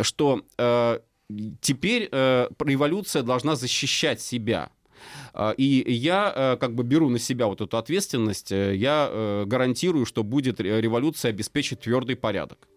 что 0.02 0.42
э, 0.58 1.00
теперь 1.60 2.08
э, 2.12 2.48
революция 2.64 3.22
должна 3.22 3.56
защищать 3.56 4.20
себя. 4.20 4.70
А, 5.32 5.52
И 5.56 5.92
я 5.92 6.32
э, 6.36 6.56
как 6.60 6.74
бы 6.74 6.82
беру 6.82 7.08
на 7.08 7.18
себя 7.18 7.46
вот 7.46 7.60
эту 7.60 7.76
ответственность, 7.78 8.52
э, 8.52 8.74
я 8.76 9.08
э, 9.10 9.44
гарантирую, 9.46 10.04
что 10.06 10.22
будет 10.22 10.60
ре- 10.60 10.80
революция 10.80 11.30
обеспечить 11.30 11.80
твердый 11.80 12.16
порядок. 12.16 12.68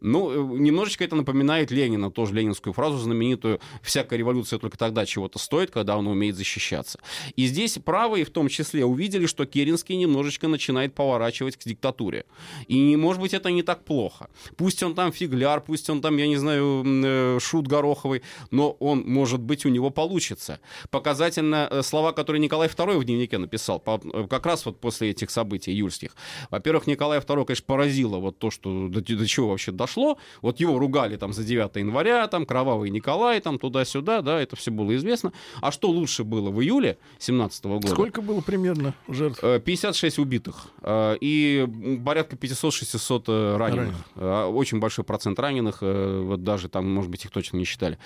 Ну, 0.00 0.30
э, 0.30 0.58
немножечко 0.58 1.04
это 1.04 1.16
напоминает 1.16 1.70
Ленина, 1.70 2.10
тоже 2.10 2.34
ленинскую 2.34 2.72
фразу 2.72 2.98
знаменитую 2.98 3.60
«Всякая 3.82 4.18
революция 4.18 4.58
только 4.58 4.78
тогда 4.78 5.06
чего-то 5.06 5.38
стоит, 5.38 5.70
когда 5.70 5.94
она 5.94 6.10
умеет 6.10 6.36
защищаться». 6.36 6.98
И 7.36 7.46
здесь 7.46 7.78
правые 7.84 8.24
в 8.24 8.30
том 8.30 8.48
числе 8.48 8.84
увидели, 8.84 9.26
что 9.26 9.46
Керенский 9.46 9.96
немножечко 9.96 10.48
начинает 10.48 10.94
поворачивать 10.94 11.56
к 11.56 11.64
диктатуре. 11.64 12.24
И, 12.68 12.96
может 12.96 13.20
быть, 13.20 13.34
это 13.34 13.50
не 13.50 13.62
так 13.62 13.84
плохо. 13.84 14.28
Пусть 14.56 14.82
он 14.82 14.94
там 14.94 15.12
фигляр, 15.12 15.60
пусть 15.60 15.90
он 15.90 16.00
там, 16.00 16.16
я 16.16 16.26
не 16.26 16.36
знаю, 16.36 16.84
э, 16.86 17.38
шут 17.40 17.66
гороховый, 17.66 18.22
но 18.50 18.72
он, 18.72 19.04
может 19.06 19.40
быть, 19.40 19.66
у 19.66 19.68
него 19.68 19.90
получится. 19.90 20.60
Показательно 20.90 21.68
э, 21.70 21.82
слова, 21.82 22.12
которые 22.12 22.40
Николай 22.40 22.68
II 22.68 22.98
в 22.98 23.04
дневнике 23.04 23.38
написал, 23.38 23.80
как 23.80 24.46
раз 24.46 24.66
вот 24.66 24.80
после 24.80 25.10
этих 25.10 25.30
событий 25.30 25.72
июльских. 25.72 26.16
Во-первых, 26.50 26.86
Николай 26.86 27.18
II, 27.18 27.44
конечно, 27.44 27.64
поразило 27.66 28.18
вот 28.18 28.38
то, 28.38 28.50
что 28.50 28.88
до, 28.88 29.00
до 29.00 29.26
чего 29.26 29.48
вообще 29.48 29.65
дошло. 29.72 30.18
Вот 30.42 30.60
его 30.60 30.78
ругали 30.78 31.16
там 31.16 31.32
за 31.32 31.44
9 31.44 31.76
января, 31.76 32.26
там 32.28 32.46
кровавый 32.46 32.90
Николай, 32.90 33.40
там 33.40 33.58
туда-сюда, 33.58 34.22
да, 34.22 34.40
это 34.40 34.56
все 34.56 34.70
было 34.70 34.94
известно. 34.96 35.32
А 35.60 35.70
что 35.72 35.88
лучше 35.90 36.24
было 36.24 36.50
в 36.50 36.60
июле 36.62 36.98
17 37.18 37.64
года? 37.64 37.88
Сколько 37.88 38.20
было 38.22 38.40
примерно 38.40 38.94
жертв? 39.08 39.42
Э, 39.42 39.60
56 39.60 40.18
убитых 40.18 40.68
э, 40.82 41.16
и 41.20 41.66
порядка 42.04 42.36
500-600 42.36 43.24
э, 43.28 43.56
раненых. 43.56 43.76
Раненых. 43.76 43.96
Э, 44.16 44.44
Очень 44.46 44.78
большой 44.80 45.04
процент 45.04 45.38
раненых, 45.38 45.78
э, 45.80 46.20
вот 46.24 46.42
даже 46.44 46.68
там, 46.68 46.92
может 46.92 47.10
быть, 47.10 47.24
их 47.24 47.30
точно 47.30 47.56
не 47.58 47.64
считали. 47.64 47.98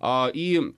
А, 0.00 0.30
И 0.32 0.60
э, 0.60 0.72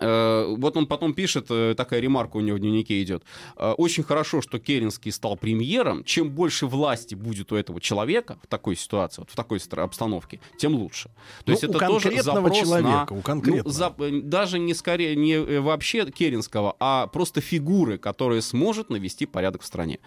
вот 0.00 0.76
он 0.76 0.86
потом 0.86 1.14
пишет, 1.14 1.46
э, 1.50 1.74
такая 1.76 2.00
ремарка 2.00 2.36
у 2.36 2.40
него 2.40 2.56
в 2.56 2.60
дневнике 2.60 3.02
идет. 3.02 3.22
Э, 3.56 3.72
Очень 3.72 4.02
хорошо, 4.04 4.40
что 4.40 4.58
Керенский 4.58 5.12
стал 5.12 5.36
премьером. 5.36 6.04
Чем 6.04 6.30
больше 6.30 6.66
власти 6.66 7.14
будет 7.14 7.52
у 7.52 7.56
этого 7.56 7.80
человека 7.80 8.38
в 8.42 8.46
такой 8.46 8.76
ситуации, 8.76 9.22
вот 9.22 9.30
в 9.30 9.36
такой 9.36 9.60
обстановке, 9.76 10.40
тем 10.56 10.74
лучше. 10.74 11.08
То 11.08 11.44
Ну, 11.46 11.52
есть 11.52 11.64
это 11.64 11.78
тоже 11.78 12.22
запрос 12.22 12.58
человека, 12.58 13.06
на- 13.10 13.16
у 13.18 13.22
конкретного. 13.22 13.66
Ну, 13.66 13.70
за- 13.70 13.94
э, 13.98 14.20
даже 14.22 14.58
не 14.58 14.74
скорее, 14.74 15.16
не 15.16 15.34
э, 15.34 15.60
вообще 15.60 16.10
Керенского, 16.10 16.76
а 16.80 17.06
просто 17.06 17.40
фигуры, 17.40 17.98
которая 17.98 18.40
сможет 18.40 18.90
навести 18.90 19.26
порядок 19.26 19.62
в 19.62 19.66
стране. 19.66 19.98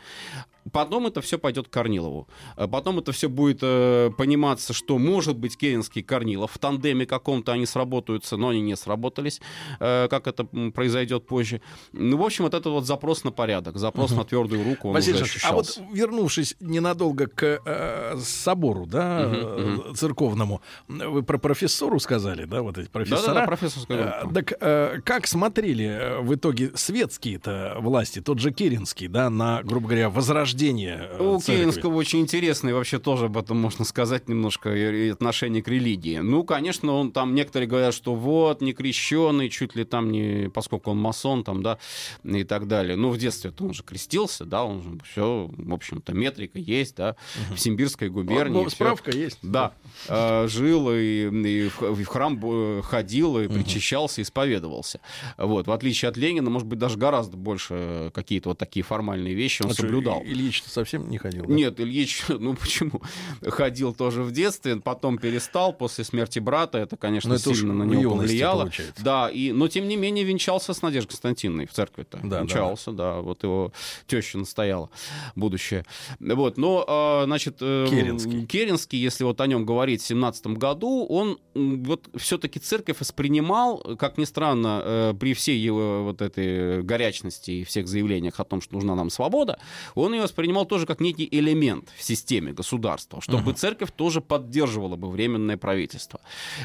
Потом 0.71 1.07
это 1.07 1.21
все 1.21 1.37
пойдет 1.37 1.67
к 1.67 1.71
Корнилову. 1.71 2.27
Э, 2.55 2.67
Потом 2.67 2.99
это 2.99 3.11
все 3.11 3.29
будет 3.29 3.59
э, 3.61 4.11
пониматься, 4.17 4.73
что 4.73 4.97
может 4.97 5.37
быть 5.37 5.57
Керенский 5.57 6.01
и 6.01 6.03
Корнилов 6.03 6.51
в 6.51 6.57
тандеме 6.57 7.05
каком-то 7.05 7.51
они 7.51 7.65
сработаются, 7.65 8.37
но 8.37 8.49
они 8.49 8.61
не 8.61 8.75
сработались, 8.75 9.41
э, 9.79 10.07
как 10.09 10.27
это 10.27 10.45
произойдет 10.45 11.27
позже. 11.27 11.61
Ну, 11.93 12.17
в 12.17 12.23
общем, 12.23 12.45
вот 12.45 12.53
это 12.53 12.69
вот 12.69 12.85
запрос 12.85 13.23
на 13.23 13.31
порядок, 13.31 13.77
запрос 13.77 14.11
на 14.11 14.23
твердую 14.23 14.63
руку, 14.63 14.89
он 14.89 14.93
Василий 14.93 15.21
уже 15.21 15.39
а 15.43 15.53
вот 15.53 15.79
вернувшись 15.91 16.55
ненадолго 16.59 17.27
к 17.27 17.61
э, 17.65 18.17
собору, 18.21 18.85
да, 18.85 19.23
э, 19.25 19.93
церковному, 19.95 20.61
вы 20.87 21.23
про 21.23 21.37
профессору 21.37 21.99
сказали, 21.99 22.45
да, 22.45 22.61
вот 22.61 22.77
эти 22.77 22.89
профессора. 22.89 23.27
Да-да-да, 23.27 23.45
профессорская 23.45 23.97
Э, 23.97 24.21
группа. 24.21 24.33
Так 24.33 24.53
э, 24.59 25.01
как 25.03 25.27
смотрели 25.27 25.85
э, 25.85 26.19
в 26.21 26.35
итоге 26.35 26.71
светские-то 26.75 27.77
власти, 27.79 28.21
тот 28.21 28.39
же 28.39 28.51
Керенский, 28.51 29.07
да, 29.07 29.29
на, 29.29 29.63
грубо 29.63 29.87
говоря, 29.87 30.09
возрождение 30.09 30.56
рождения 30.57 31.07
э, 31.11 31.23
У 31.23 31.39
церкви? 31.39 31.61
Керенского 31.61 31.95
очень 31.95 32.19
интересный 32.19 32.73
вообще 32.73 32.99
тоже 32.99 33.25
об 33.25 33.37
этом 33.37 33.57
можно 33.57 33.85
сказать 33.85 34.27
немножко 34.27 34.69
отношение 35.11 35.61
к 35.61 35.67
религии. 35.67 36.17
Ну, 36.17 36.43
конечно, 36.43 36.93
он 36.93 37.11
там 37.11 37.35
некоторые 37.35 37.67
говорят, 37.67 37.93
что 37.93 38.15
вот 38.15 38.61
не 38.61 38.73
крещеный, 38.73 39.49
чуть 39.49 39.75
ли 39.75 39.83
там 39.83 40.11
не, 40.11 40.49
поскольку 40.49 40.91
он 40.91 40.97
масон 40.97 41.43
там, 41.43 41.61
да, 41.61 41.77
и 42.23 42.43
так 42.43 42.67
далее. 42.67 42.95
Ну, 42.95 43.09
в 43.09 43.17
детстве 43.17 43.53
он 43.59 43.73
же 43.73 43.83
крестился, 43.83 44.45
да, 44.45 44.63
он 44.63 44.83
же 44.83 44.89
все, 45.11 45.49
в 45.55 45.73
общем-то, 45.73 46.13
метрика 46.13 46.59
есть, 46.59 46.95
да, 46.95 47.15
в 47.53 47.59
Симбирской 47.59 48.09
губернии. 48.09 48.53
Ну, 48.53 48.65
всё. 48.65 48.75
справка 48.75 49.11
есть. 49.11 49.39
Да, 49.41 49.73
э, 50.07 50.47
жил 50.47 50.91
и, 50.91 51.29
и 51.29 51.69
в, 51.69 52.05
храм 52.05 52.39
э, 52.43 52.81
ходил, 52.83 53.39
и 53.39 53.47
причащался, 53.47 54.21
исповедовался. 54.21 54.99
Вот, 55.37 55.67
в 55.67 55.71
отличие 55.71 56.09
от 56.09 56.17
Ленина, 56.17 56.49
может 56.49 56.67
быть, 56.67 56.79
даже 56.79 56.97
гораздо 56.97 57.37
больше 57.37 58.11
какие-то 58.13 58.49
вот 58.49 58.57
такие 58.57 58.83
формальные 58.83 59.33
вещи 59.33 59.61
он 59.61 59.71
А 59.71 59.73
что, 59.73 59.83
соблюдал. 59.83 60.21
И- 60.47 60.49
Ильич-то 60.49 60.69
совсем 60.69 61.09
не 61.09 61.17
ходил? 61.17 61.45
да? 61.45 61.53
Нет, 61.53 61.79
Ильич, 61.79 62.23
ну 62.29 62.53
почему? 62.55 63.01
Ходил 63.41 63.93
тоже 63.93 64.23
в 64.23 64.31
детстве, 64.31 64.77
потом 64.77 65.17
перестал 65.17 65.73
после 65.73 66.03
смерти 66.03 66.39
брата. 66.39 66.77
Это, 66.77 66.95
конечно, 66.97 67.29
Ну, 67.29 67.35
это 67.35 67.53
сильно 67.53 67.73
на 67.73 67.83
него 67.83 68.15
повлияло. 68.15 68.61
получается. 68.61 69.03
Да, 69.03 69.29
и, 69.29 69.51
но 69.51 69.67
тем 69.67 69.87
не 69.87 69.95
менее 69.97 70.23
венчался 70.23 70.73
с 70.73 70.81
Надеждой 70.81 71.09
Константиновной 71.09 71.65
в 71.67 71.71
церкви-то. 71.73 72.19
Да, 72.23 72.41
венчался, 72.41 72.91
да. 72.91 73.19
Вот 73.21 73.43
его 73.43 73.71
теща 74.07 74.37
настояла, 74.37 74.89
будущее. 75.35 75.85
Вот, 76.19 76.57
но, 76.57 76.85
а, 76.87 77.23
значит... 77.25 77.57
э, 77.61 77.87
Керенский. 77.89 78.45
Керенский, 78.45 78.99
если 78.99 79.23
вот 79.23 79.41
о 79.41 79.47
нем 79.47 79.65
говорить 79.65 80.01
в 80.01 80.05
17 80.05 80.47
году, 80.47 81.05
он 81.09 81.39
вот 81.55 82.09
все-таки 82.15 82.59
церковь 82.59 82.99
воспринимал, 82.99 83.79
как 83.97 84.17
ни 84.17 84.25
странно, 84.25 84.81
э, 84.83 85.13
при 85.19 85.33
всей 85.33 85.57
его 85.59 86.03
вот 86.03 86.21
этой 86.21 86.81
горячности 86.83 87.51
и 87.51 87.63
всех 87.63 87.87
заявлениях 87.87 88.39
о 88.39 88.43
том, 88.43 88.61
что 88.61 88.75
нужна 88.75 88.95
нам 88.95 89.09
свобода, 89.09 89.59
он 89.95 90.13
ее 90.13 90.21
воспринимал 90.37 90.65
тоже 90.65 90.85
как 90.85 90.99
некий 91.01 91.27
элемент 91.31 91.89
в 91.97 92.03
системе 92.03 92.53
государства, 92.53 93.21
чтобы 93.21 93.53
церковь 93.53 93.91
тоже 93.95 94.21
поддерживала 94.21 94.95
бы 94.95 95.09
временное 95.09 95.57
правительство. 95.57 96.19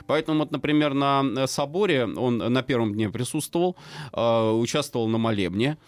Поэтому, 0.07 0.41
вот, 0.41 0.51
например, 0.51 0.93
на 0.93 1.23
э, 1.25 1.47
соборе 1.47 2.05
он 2.05 2.37
на 2.37 2.63
первом 2.63 2.93
дне 2.93 3.09
присутствовал, 3.09 3.77
э, 4.13 4.51
участвовал 4.51 5.09
на 5.09 5.17
молебне, 5.17 5.79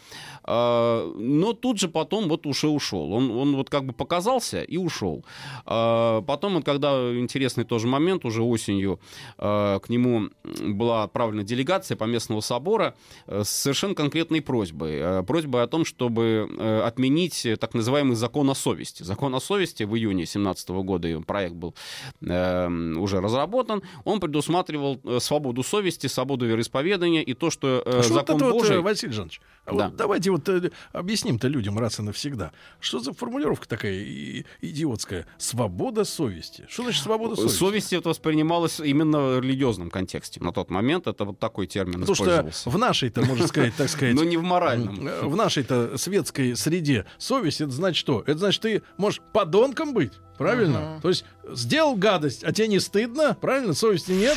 э, 0.44 1.14
но 1.18 1.52
тут 1.52 1.78
же 1.78 1.88
потом 1.88 2.28
вот 2.28 2.46
уже 2.46 2.68
ушел. 2.68 3.12
Он, 3.12 3.30
он 3.30 3.56
вот 3.56 3.68
как 3.68 3.84
бы 3.84 3.92
показался 3.92 4.62
и 4.62 4.78
ушел. 4.78 5.22
Потом, 5.64 6.54
вот, 6.54 6.64
когда 6.64 6.90
интересный 7.18 7.64
тоже 7.64 7.86
момент, 7.86 8.24
уже 8.24 8.42
осенью 8.42 8.98
к 9.36 9.82
нему 9.88 10.30
была 10.62 11.02
отправлена 11.02 11.44
делегация 11.44 11.96
по 11.96 12.04
местного 12.04 12.40
собора 12.40 12.94
с 13.26 13.48
совершенно 13.48 13.94
конкретной 13.94 14.40
просьбой. 14.40 15.22
Просьбой 15.24 15.62
о 15.64 15.66
том, 15.66 15.84
чтобы 15.84 16.48
отменить 16.84 17.46
так 17.64 17.74
называемый 17.74 18.14
закон 18.16 18.50
о 18.50 18.55
совести. 18.55 19.03
Закон 19.03 19.35
о 19.35 19.40
совести 19.40 19.85
в 19.85 19.94
июне 19.96 20.24
2017 20.24 20.68
года, 20.70 21.09
и 21.09 21.18
проект 21.20 21.55
был 21.55 21.74
э, 22.20 22.68
уже 22.96 23.20
разработан, 23.20 23.83
он 24.05 24.20
предусматривал 24.20 25.00
э, 25.05 25.18
свободу 25.20 25.62
совести, 25.62 26.07
свободу 26.09 26.46
вероисповедания 26.46 27.22
и 27.22 27.35
то, 27.35 27.50
что 27.50 27.83
э, 27.85 27.98
А 28.00 28.03
что 28.03 28.12
вот 28.14 28.20
закон 28.20 28.37
это 28.37 28.44
вот, 28.46 28.53
Божий... 28.55 28.77
э, 28.77 28.81
Василий 28.81 29.12
Жанович, 29.12 29.40
а 29.64 29.74
Да. 29.74 29.87
вот 29.88 29.96
давайте 29.96 30.31
вот 30.31 30.48
э, 30.48 30.70
объясним-то 30.92 31.48
людям 31.48 31.79
раз 31.79 31.98
и 31.98 32.03
навсегда. 32.03 32.53
Что 32.81 32.98
за 33.00 33.12
формулировка 33.12 33.66
такая 33.68 33.94
и- 33.94 34.44
идиотская? 34.61 35.27
Свобода 35.38 36.05
совести. 36.05 36.66
Что 36.68 36.83
значит 36.85 37.03
свобода 37.03 37.37
совести? 37.37 37.57
Совесть 37.57 37.92
это 37.92 38.09
воспринималось 38.11 38.81
именно 38.81 39.37
в 39.38 39.40
религиозном 39.40 39.90
контексте. 39.90 40.40
На 40.40 40.53
тот 40.53 40.70
момент 40.70 41.07
это 41.07 41.24
вот 41.24 41.38
такой 41.38 41.66
термин 41.66 42.00
Потому 42.00 42.14
что 42.14 42.24
использовался. 42.24 42.70
в 42.70 42.79
нашей-то, 42.79 43.22
можно 43.22 43.46
сказать, 43.46 43.74
так 43.77 43.88
сказать, 43.94 44.14
Но 44.14 44.24
не 44.24 44.37
в 44.37 44.42
моральном. 44.42 45.07
э, 45.07 45.22
в 45.24 45.37
нашей-то 45.37 45.96
светской 45.96 46.57
среде 46.57 47.07
совесть 47.18 47.53
это 47.60 47.72
значит 47.72 47.98
что? 47.98 48.22
Это 48.26 48.38
значит, 48.38 48.62
ты 48.62 48.82
можешь 48.96 49.20
подонком 49.32 49.94
быть, 49.94 50.12
правильно? 50.38 50.98
То 51.02 51.08
есть 51.08 51.24
сделал 51.50 51.96
гадость, 51.96 52.44
а 52.44 52.52
тебе 52.52 52.68
не 52.68 52.80
стыдно, 52.80 53.36
правильно? 53.40 53.74
Совести 53.74 54.12
нет. 54.12 54.36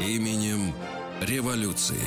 Именем 0.00 0.72
революции. 1.20 2.00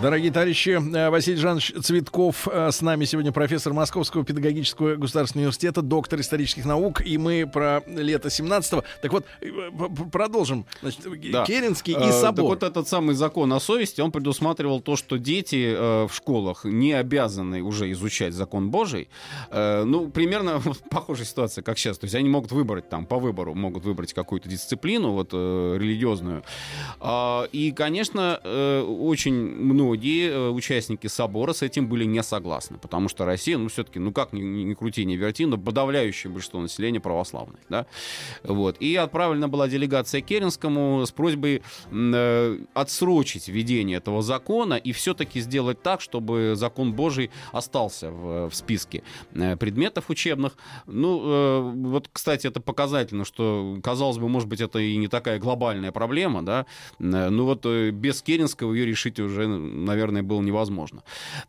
Дорогие 0.00 0.30
товарищи, 0.30 0.70
э, 0.70 1.10
Василий 1.10 1.38
Жанович 1.38 1.72
Цветков 1.82 2.46
э, 2.46 2.70
с 2.70 2.82
нами 2.82 3.04
сегодня 3.04 3.32
профессор 3.32 3.72
Московского 3.72 4.24
педагогического 4.24 4.94
государственного 4.94 5.46
университета, 5.46 5.82
доктор 5.82 6.20
исторических 6.20 6.66
наук, 6.66 7.00
и 7.04 7.18
мы 7.18 7.50
про 7.52 7.82
лето 7.84 8.28
17-го. 8.28 8.84
Так 9.02 9.12
вот, 9.12 9.24
э, 9.40 9.48
продолжим. 10.12 10.66
Значит, 10.82 11.00
Да. 11.32 11.44
Керенский 11.44 11.94
и 11.94 11.96
Так 11.96 12.12
собор. 12.12 12.44
вот 12.44 12.62
этот 12.62 12.86
самый 12.86 13.16
закон 13.16 13.52
о 13.52 13.58
совести, 13.58 14.00
он 14.00 14.12
предусматривал 14.12 14.80
то, 14.80 14.94
что 14.94 15.18
дети 15.18 15.74
в 16.06 16.10
школах 16.14 16.64
не 16.64 16.92
обязаны 16.92 17.62
уже 17.62 17.90
изучать 17.90 18.34
закон 18.34 18.70
Божий. 18.70 19.08
Ну, 19.52 20.10
примерно 20.10 20.62
похожая 20.90 21.26
ситуация, 21.26 21.62
как 21.62 21.76
сейчас. 21.76 21.98
То 21.98 22.04
есть 22.04 22.14
они 22.14 22.28
могут 22.28 22.52
выбрать 22.52 22.88
там 22.88 23.04
по 23.04 23.18
выбору, 23.18 23.54
могут 23.54 23.84
выбрать 23.84 24.12
какую-то 24.12 24.48
дисциплину 24.48 25.10
вот 25.10 25.32
религиозную. 25.32 26.44
А, 27.00 27.48
и, 27.50 27.72
конечно, 27.72 28.36
очень 28.86 29.56
многие 29.88 30.30
э, 30.30 30.48
участники 30.50 31.06
собора 31.06 31.52
с 31.52 31.62
этим 31.62 31.88
были 31.88 32.04
не 32.04 32.22
согласны, 32.22 32.78
потому 32.78 33.08
что 33.08 33.24
Россия, 33.24 33.58
ну, 33.58 33.68
все-таки, 33.68 33.98
ну, 33.98 34.12
как 34.12 34.32
ни, 34.32 34.40
ни- 34.40 34.74
крути, 34.74 35.04
ни 35.04 35.16
верти, 35.16 35.46
но 35.46 35.58
подавляющее 35.58 36.30
большинство 36.30 36.60
населения 36.60 37.00
православное, 37.00 37.60
да. 37.68 37.86
Вот. 38.42 38.76
И 38.80 38.96
отправлена 38.96 39.48
была 39.48 39.68
делегация 39.68 40.20
Керенскому 40.20 41.04
с 41.06 41.10
просьбой 41.10 41.62
э, 41.90 42.58
отсрочить 42.74 43.48
введение 43.48 43.98
этого 43.98 44.22
закона 44.22 44.74
и 44.74 44.92
все-таки 44.92 45.40
сделать 45.40 45.82
так, 45.82 46.00
чтобы 46.00 46.52
закон 46.54 46.92
Божий 46.92 47.30
остался 47.52 48.10
в, 48.10 48.50
в 48.50 48.54
списке 48.54 49.02
э, 49.34 49.56
предметов 49.56 50.10
учебных. 50.10 50.56
Ну, 50.86 51.20
э, 51.24 51.60
вот, 51.60 52.08
кстати, 52.12 52.46
это 52.46 52.60
показательно, 52.60 53.24
что, 53.24 53.78
казалось 53.82 54.18
бы, 54.18 54.28
может 54.28 54.48
быть, 54.48 54.60
это 54.60 54.78
и 54.78 54.96
не 54.96 55.08
такая 55.08 55.38
глобальная 55.38 55.92
проблема, 55.92 56.42
да, 56.42 56.66
Э, 56.98 57.28
ну 57.28 57.44
вот 57.44 57.66
без 57.66 58.22
Керенского 58.22 58.72
ее 58.74 58.86
решить 58.86 59.18
уже, 59.20 59.46
наверное, 59.84 60.22
было 60.22 60.40
невозможно. 60.40 61.02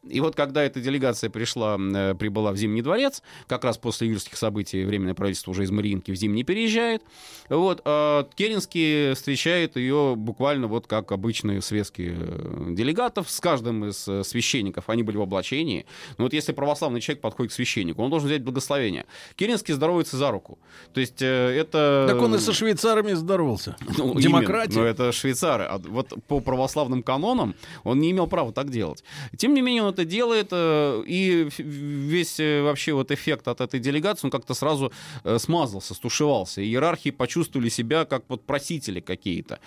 И 0.07 0.19
вот 0.19 0.35
когда 0.35 0.63
эта 0.63 0.79
делегация 0.79 1.29
пришла, 1.29 1.77
э, 1.79 2.15
прибыла 2.15 2.51
в 2.51 2.57
Зимний 2.57 2.81
дворец, 2.81 3.21
как 3.47 3.63
раз 3.63 3.77
после 3.77 4.07
июльских 4.07 4.37
событий 4.37 4.83
Временное 4.83 5.13
правительство 5.13 5.51
уже 5.51 5.63
из 5.63 5.71
Мариинки 5.71 6.11
в 6.11 6.15
Зимний 6.15 6.43
переезжает, 6.43 7.03
вот, 7.49 7.81
а 7.85 8.27
Керенский 8.35 9.13
встречает 9.13 9.75
ее 9.75 10.15
буквально 10.15 10.67
вот 10.67 10.87
как 10.87 11.11
обычные 11.11 11.61
светские 11.61 12.15
э, 12.19 12.65
делегатов. 12.69 13.29
С 13.29 13.39
каждым 13.39 13.85
из 13.85 14.07
э, 14.07 14.23
священников 14.23 14.89
они 14.89 15.03
были 15.03 15.17
в 15.17 15.21
облачении. 15.21 15.85
Но 16.17 16.25
вот 16.25 16.33
если 16.33 16.51
православный 16.51 17.01
человек 17.01 17.21
подходит 17.21 17.51
к 17.51 17.55
священнику, 17.55 18.01
он 18.01 18.09
должен 18.09 18.27
взять 18.27 18.43
благословение. 18.43 19.05
Керенский 19.35 19.73
здоровается 19.73 20.17
за 20.17 20.31
руку. 20.31 20.59
То 20.93 20.99
есть 20.99 21.21
это... 21.21 22.05
Так 22.09 22.21
он 22.21 22.35
и 22.35 22.37
со 22.39 22.53
швейцарами 22.53 23.13
здоровался. 23.13 23.75
Ну, 23.97 24.19
Демократия. 24.19 24.73
именно, 24.73 24.85
но 24.85 24.89
это 24.89 25.11
швейцары. 25.11 25.65
А 25.65 25.77
вот 25.77 26.13
по 26.27 26.39
православным 26.39 27.03
канонам 27.03 27.55
он 27.83 27.99
не 27.99 28.11
имел 28.11 28.18
права 28.27 28.51
так 28.51 28.69
делать. 28.69 29.03
Тем 29.37 29.53
не 29.53 29.61
менее, 29.61 29.83
он 29.83 29.93
это 29.93 30.05
делает, 30.05 30.49
э, 30.51 31.03
и 31.07 31.49
весь 31.57 32.39
э, 32.39 32.61
вообще 32.61 32.93
вот 32.93 33.11
эффект 33.11 33.47
от 33.47 33.61
этой 33.61 33.79
делегации, 33.79 34.27
он 34.27 34.31
как-то 34.31 34.53
сразу 34.53 34.91
э, 35.23 35.37
смазался, 35.39 35.93
стушевался. 35.93 36.61
Иерархи 36.61 37.11
почувствовали 37.11 37.69
себя 37.69 38.05
как 38.05 38.23
вот 38.27 38.45
просители 38.45 38.99
какие-то 38.99 39.59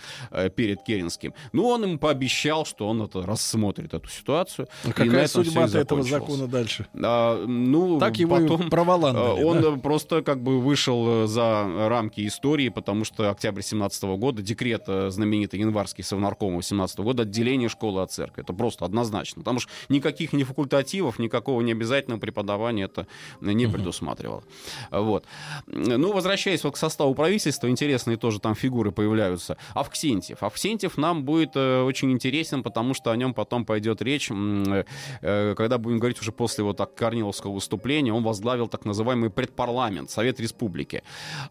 перед 0.57 0.83
Керенским. 0.83 1.35
Ну, 1.53 1.67
он 1.67 1.85
им 1.85 1.99
пообещал, 1.99 2.65
что 2.65 2.89
он 2.89 3.03
это 3.03 3.23
рассмотрит, 3.23 3.95
эту 3.95 4.09
ситуацию. 4.09 4.69
А 4.85 4.89
И 4.89 4.93
Какая 4.93 5.27
судьба 5.27 5.67
этого 5.67 6.03
закона 6.03 6.47
дальше? 6.47 6.87
А, 6.95 7.45
ну, 7.47 7.99
Так 7.99 8.17
его 8.17 8.37
потом... 8.37 8.71
проволандали, 8.71 9.23
Э, 9.23 9.45
Он 9.45 9.61
да? 9.61 9.73
просто 9.73 10.23
как 10.23 10.43
бы 10.43 10.61
вышел 10.61 11.27
за 11.27 11.89
рамки 11.89 12.27
истории, 12.27 12.69
потому 12.69 13.05
что 13.05 13.31
октябрь 13.31 13.63
17 13.63 14.03
года, 14.05 14.43
декрет 14.43 14.85
знаменитый 14.87 15.61
январский 15.61 16.05
Совнаркома 16.05 16.63
17 16.63 16.99
года, 17.01 17.23
отделение 17.23 17.69
школы 17.69 18.03
от 18.03 18.13
церкви. 18.13 18.42
Это 18.43 18.53
просто 18.53 18.85
однозначно. 18.85 19.41
Потому 19.43 19.61
что 19.61 19.71
никаких 19.89 20.33
ни 20.33 20.43
факультативов, 20.45 21.19
никакого 21.19 21.61
необязательного 21.63 22.21
преподавания 22.21 22.85
это 22.85 23.07
не 23.41 23.67
предусматривало. 23.67 24.43
Вот. 24.91 25.25
Ну, 25.67 26.13
возвращаясь 26.13 26.65
вот 26.65 26.75
к 26.75 26.77
составу 26.77 27.15
правительства, 27.15 27.69
интересные 27.69 28.17
тоже 28.17 28.41
там 28.41 28.55
фигуры 28.55 28.91
появляются. 28.93 29.57
Авксентьев. 29.75 30.43
Авксентьев 30.43 30.97
нам 30.99 31.25
будет 31.25 31.53
э, 31.55 31.83
очень 31.83 32.11
интересен, 32.13 32.63
потому 32.63 32.95
что 32.95 33.11
о 33.11 33.17
нем 33.17 33.35
потом 33.35 33.65
пойдет 33.65 34.03
речь, 34.03 34.31
м, 34.31 34.85
э, 35.23 35.55
когда 35.57 35.79
будем 35.79 35.99
говорить 35.99 36.21
уже 36.21 36.33
после 36.33 36.65
вот 36.65 36.77
так 36.77 36.95
Корниловского 36.95 37.53
выступления, 37.53 38.13
он 38.13 38.23
возглавил 38.23 38.69
так 38.69 38.85
называемый 38.85 39.31
предпарламент, 39.31 40.11
Совет 40.11 40.41
Республики. 40.41 41.03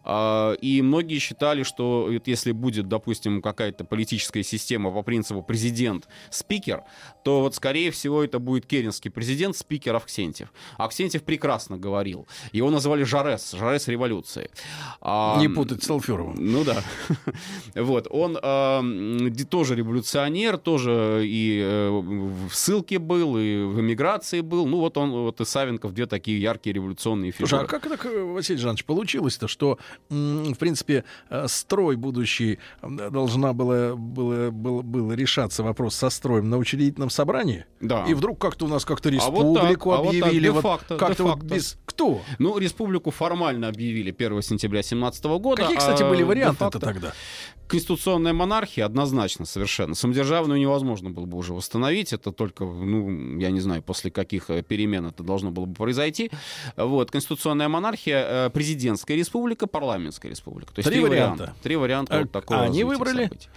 А, 0.04 0.52
И 0.60 0.82
многие 0.82 1.18
считали, 1.18 1.62
что 1.62 2.10
если 2.26 2.52
будет, 2.52 2.88
допустим, 2.88 3.42
какая-то 3.42 3.84
политическая 3.84 4.42
система 4.42 4.90
по 4.90 5.02
принципу 5.02 5.42
президент, 5.42 6.08
спикер, 6.72 6.84
то 7.22 7.40
вот, 7.40 7.54
скорее 7.54 7.90
всего, 7.90 8.24
это 8.24 8.38
будет 8.38 8.66
керенский 8.66 9.10
президент, 9.10 9.56
спикер 9.56 9.94
Авксентьев. 9.94 10.52
Аксентьев 10.76 11.22
прекрасно 11.22 11.76
говорил. 11.76 12.26
Его 12.52 12.70
называли 12.70 13.04
Жарес, 13.04 13.52
Жарес 13.52 13.88
революции. 13.88 14.50
Не 15.02 15.48
путать 15.48 15.82
с 15.82 15.90
Алферовым. 15.90 16.36
Ну 16.38 16.64
да. 16.64 16.82
вот. 17.74 18.08
Он 18.10 18.34
тоже 19.50 19.74
революционер, 19.76 20.56
тоже 20.58 21.22
и 21.24 21.60
э, 21.62 21.90
в 21.90 22.52
ссылке 22.52 22.98
был, 22.98 23.36
и 23.36 23.62
в 23.62 23.80
эмиграции 23.80 24.40
был. 24.40 24.66
Ну 24.66 24.78
вот 24.78 24.96
он, 24.96 25.10
вот 25.10 25.40
и 25.40 25.44
Савенков, 25.44 25.92
две 25.92 26.06
такие 26.06 26.40
яркие 26.40 26.74
революционные 26.74 27.32
фигуры. 27.32 27.48
Слушай, 27.48 27.64
а 27.64 27.68
как 27.68 27.82
так, 27.88 28.04
Василий 28.04 28.58
Жанович, 28.58 28.84
получилось-то, 28.84 29.48
что, 29.48 29.78
в 30.08 30.54
принципе, 30.54 31.04
э, 31.30 31.46
строй 31.48 31.96
будущий 31.96 32.58
должна 32.82 33.52
была, 33.52 33.94
было, 33.94 34.50
было, 34.50 34.82
было 34.82 35.12
решаться 35.12 35.62
вопрос 35.62 35.94
со 35.94 36.10
строем 36.10 36.50
на 36.50 36.58
учредительном 36.62 37.10
собрании? 37.10 37.66
Да. 37.80 38.04
И 38.06 38.14
вдруг 38.14 38.40
как-то 38.40 38.64
у 38.64 38.68
нас 38.68 38.84
как-то 38.84 39.10
республику 39.10 39.92
а 39.92 39.98
вот 39.98 40.12
так, 40.12 40.22
объявили. 40.22 40.48
А 40.48 40.52
вот 40.52 40.62
так, 40.62 40.90
вот 40.90 40.98
как-то 40.98 41.24
вот 41.24 41.42
без... 41.42 41.78
Кто? 41.84 42.22
Ну, 42.38 42.58
республику 42.58 43.10
формально 43.10 43.68
объявили 43.68 44.14
1 44.16 44.42
сентября 44.42 44.78
2017 44.80 45.24
года. 45.24 45.62
Какие, 45.62 45.78
кстати, 45.78 46.02
были 46.02 46.22
а 46.22 46.26
варианты-то 46.26 46.78
тогда? 46.78 47.12
Конституционная 47.72 48.34
монархия 48.34 48.84
однозначно 48.84 49.46
совершенно. 49.46 49.94
Самодержавную 49.94 50.60
невозможно 50.60 51.08
было 51.08 51.24
бы 51.24 51.38
уже 51.38 51.54
восстановить. 51.54 52.12
Это 52.12 52.30
только, 52.30 52.64
ну, 52.64 53.38
я 53.38 53.50
не 53.50 53.60
знаю, 53.60 53.82
после 53.82 54.10
каких 54.10 54.50
э, 54.50 54.62
перемен 54.62 55.06
это 55.06 55.22
должно 55.22 55.50
было 55.50 55.64
бы 55.64 55.72
произойти. 55.72 56.30
Вот. 56.76 57.10
Конституционная 57.10 57.68
монархия, 57.68 58.26
э, 58.46 58.50
президентская 58.50 59.16
республика, 59.16 59.66
парламентская 59.66 60.30
республика. 60.30 60.74
То 60.74 60.80
есть 60.80 60.90
три, 60.90 61.00
три 61.00 61.08
варианта. 61.08 61.44
варианта. 61.44 61.62
Три 61.62 61.76
варианта 61.76 62.14
а, 62.14 62.20
вот 62.20 62.30
такого 62.30 62.60
они 62.60 62.84
выбрали? 62.84 63.22
Событий. 63.22 63.48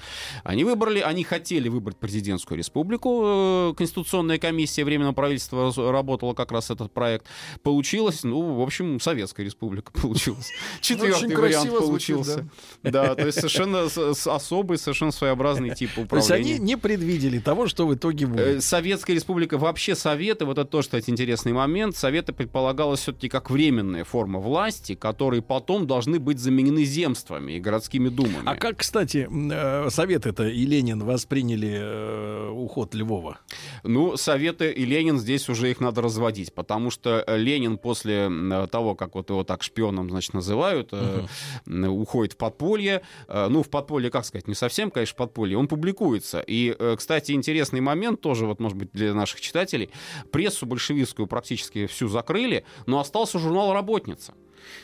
Они 0.46 0.64
выбрали, 0.64 1.00
они 1.02 1.26
хотели 1.26 1.68
выбрать 1.68 1.98
президентскую 1.98 2.58
республику. 2.58 3.22
Э, 3.26 3.74
Конституционная 3.76 4.38
комиссия 4.38 4.86
Временного 4.86 5.14
правительства 5.14 5.74
работала 5.92 6.34
как 6.34 6.54
раз 6.54 6.72
этот 6.72 6.94
проект. 6.94 7.26
Получилось, 7.64 8.24
ну, 8.24 8.54
в 8.54 8.62
общем, 8.62 9.02
Советская 9.02 9.46
республика 9.46 9.92
получилась. 10.02 10.54
Четвертый 10.80 11.36
вариант 11.36 11.78
получился. 11.78 12.48
Да, 12.82 13.14
то 13.14 13.26
есть 13.26 13.40
совершенно 13.40 13.90
особый, 14.12 14.78
совершенно 14.78 15.12
своеобразный 15.12 15.74
тип 15.76 15.92
управления. 15.98 16.28
То 16.28 16.38
есть 16.38 16.60
они 16.60 16.60
не 16.60 16.78
предвидели 16.78 17.40
того, 17.40 17.68
что 17.68 17.88
в 17.88 17.96
итоге 17.96 18.28
будет. 18.28 18.40
Э, 18.40 18.62
Советская 18.62 19.16
республика, 19.16 19.58
вообще 19.58 19.96
Советы, 19.96 20.46
вот 20.46 20.58
это 20.58 20.70
тоже, 20.70 20.88
кстати, 20.88 21.10
интересный 21.10 21.54
момент, 21.54 21.96
Советы 21.96 22.34
предполагалось 22.34 23.02
все-таки 23.02 23.30
как 23.30 23.50
временная 23.50 24.04
форма 24.04 24.40
власти, 24.40 24.96
которые 24.96 25.42
потом 25.42 25.88
должны 25.88 26.20
быть 26.20 26.40
заменены 26.40 26.84
земствами 26.84 27.54
и 27.54 27.60
городскими 27.60 28.10
думами. 28.10 28.44
А 28.46 28.56
как, 28.56 28.78
кстати, 28.78 29.28
э, 29.32 29.90
Советы 29.90 30.30
это 30.30 30.48
и 30.48 30.66
Ленин 30.66 31.04
восприняли 31.04 31.78
э, 31.80 32.50
уход 32.50 32.94
Львова? 32.94 33.40
Ну, 33.84 34.18
Советы 34.18 34.72
и 34.72 34.86
Ленин 34.86 35.20
здесь 35.20 35.50
уже 35.50 35.72
их 35.72 35.80
надо 35.80 36.02
разводить, 36.02 36.54
потому 36.54 36.92
что 36.92 37.24
Ленин 37.28 37.78
после 37.78 38.30
того, 38.72 38.96
как 38.96 39.16
вот 39.16 39.30
его 39.30 39.44
так 39.44 39.64
шпионом, 39.64 40.10
значит, 40.10 40.34
называют, 40.34 40.94
угу. 40.94 41.88
уходит 41.88 42.34
в 42.34 42.38
подполье. 42.38 43.02
Ну, 43.28 43.64
в 43.64 43.70
подполье 43.70 43.95
подполье, 43.96 44.12
как 44.12 44.26
сказать, 44.26 44.48
не 44.50 44.56
совсем, 44.56 44.92
конечно, 44.92 45.16
подполье, 45.16 45.58
он 45.58 45.68
публикуется. 45.70 46.42
И, 46.42 46.76
э, 46.78 46.96
кстати, 46.98 47.32
интересный 47.32 47.80
момент 47.80 48.20
тоже, 48.20 48.46
вот, 48.46 48.60
может 48.60 48.78
быть, 48.78 48.90
для 48.92 49.14
наших 49.14 49.40
читателей. 49.40 49.90
Прессу 50.32 50.66
большевистскую 50.66 51.28
практически 51.28 51.86
всю 51.86 52.10
закрыли, 52.10 52.66
но 52.88 53.00
остался 53.00 53.40
журнал 53.40 53.72
«Работница». 53.72 54.34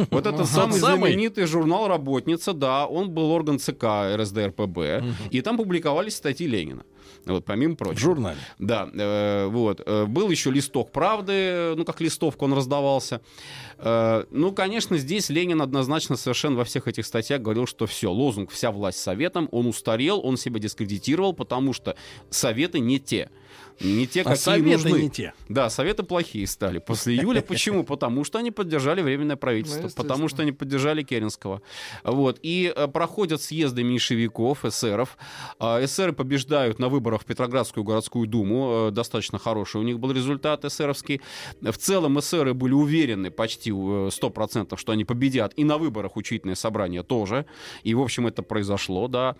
Вот 0.09 0.25
этот 0.25 0.47
самый 0.47 0.79
знаменитый 0.79 1.45
журнал 1.45 1.87
«Работница», 1.87 2.53
да, 2.53 2.85
он 2.85 3.11
был 3.11 3.31
орган 3.31 3.59
ЦК 3.59 4.15
РСДРПБ, 4.15 5.03
и 5.31 5.41
там 5.41 5.57
публиковались 5.57 6.15
статьи 6.15 6.47
Ленина. 6.47 6.83
Вот, 7.25 7.45
помимо 7.45 7.75
прочего. 7.75 7.97
В 7.97 7.99
журнале. 7.99 8.37
Да, 8.57 8.89
э, 8.91 9.45
вот. 9.47 9.81
Э, 9.85 10.05
был 10.05 10.29
еще 10.29 10.49
листок 10.49 10.91
правды, 10.91 11.75
ну, 11.75 11.85
как 11.85 12.01
листовка 12.01 12.45
он 12.45 12.53
раздавался. 12.53 13.21
Э, 13.77 14.25
ну, 14.31 14.51
конечно, 14.51 14.97
здесь 14.97 15.29
Ленин 15.29 15.61
однозначно 15.61 16.15
совершенно 16.15 16.55
во 16.57 16.63
всех 16.63 16.87
этих 16.87 17.05
статьях 17.05 17.41
говорил, 17.41 17.67
что 17.67 17.85
все, 17.85 18.11
лозунг 18.11 18.49
«вся 18.49 18.71
власть 18.71 18.99
советом», 18.99 19.47
он 19.51 19.67
устарел, 19.67 20.19
он 20.25 20.37
себя 20.37 20.59
дискредитировал, 20.59 21.33
потому 21.33 21.73
что 21.73 21.95
советы 22.29 22.79
не 22.79 22.99
те 22.99 23.29
не 23.83 24.07
те, 24.07 24.21
а 24.21 24.23
какие 24.25 24.37
советы 24.37 24.89
нужны. 24.89 25.01
не 25.01 25.09
те. 25.09 25.33
Да, 25.49 25.69
советы 25.69 26.03
плохие 26.03 26.47
стали 26.47 26.79
после 26.79 27.15
июля. 27.15 27.41
Почему? 27.41 27.83
Потому 27.83 28.23
что 28.23 28.39
они 28.39 28.51
поддержали 28.51 29.01
временное 29.01 29.35
правительство, 29.35 29.83
ну, 29.83 29.89
потому 29.95 30.27
что 30.27 30.41
они 30.43 30.51
поддержали 30.51 31.03
Керенского. 31.03 31.61
Вот. 32.03 32.39
И 32.41 32.71
э, 32.75 32.87
проходят 32.87 33.41
съезды 33.41 33.83
меньшевиков, 33.83 34.65
эсеров. 34.65 35.17
Э, 35.59 35.83
эсеры 35.83 36.13
побеждают 36.13 36.79
на 36.79 36.89
выборах 36.89 37.21
в 37.21 37.25
Петроградскую 37.25 37.83
городскую 37.83 38.27
думу. 38.27 38.87
Э, 38.87 38.91
достаточно 38.91 39.39
хороший 39.39 39.81
у 39.81 39.83
них 39.83 39.99
был 39.99 40.11
результат 40.11 40.65
эсеровский. 40.65 41.21
В 41.61 41.77
целом 41.77 42.19
эсеры 42.19 42.53
были 42.53 42.73
уверены 42.73 43.31
почти 43.31 43.71
100%, 43.71 44.77
что 44.77 44.91
они 44.91 45.05
победят. 45.05 45.53
И 45.55 45.63
на 45.63 45.77
выборах 45.77 46.17
учительное 46.17 46.55
собрание 46.55 47.03
тоже. 47.03 47.45
И, 47.83 47.93
в 47.93 48.01
общем, 48.01 48.27
это 48.27 48.43
произошло, 48.43 49.07
да. 49.07 49.35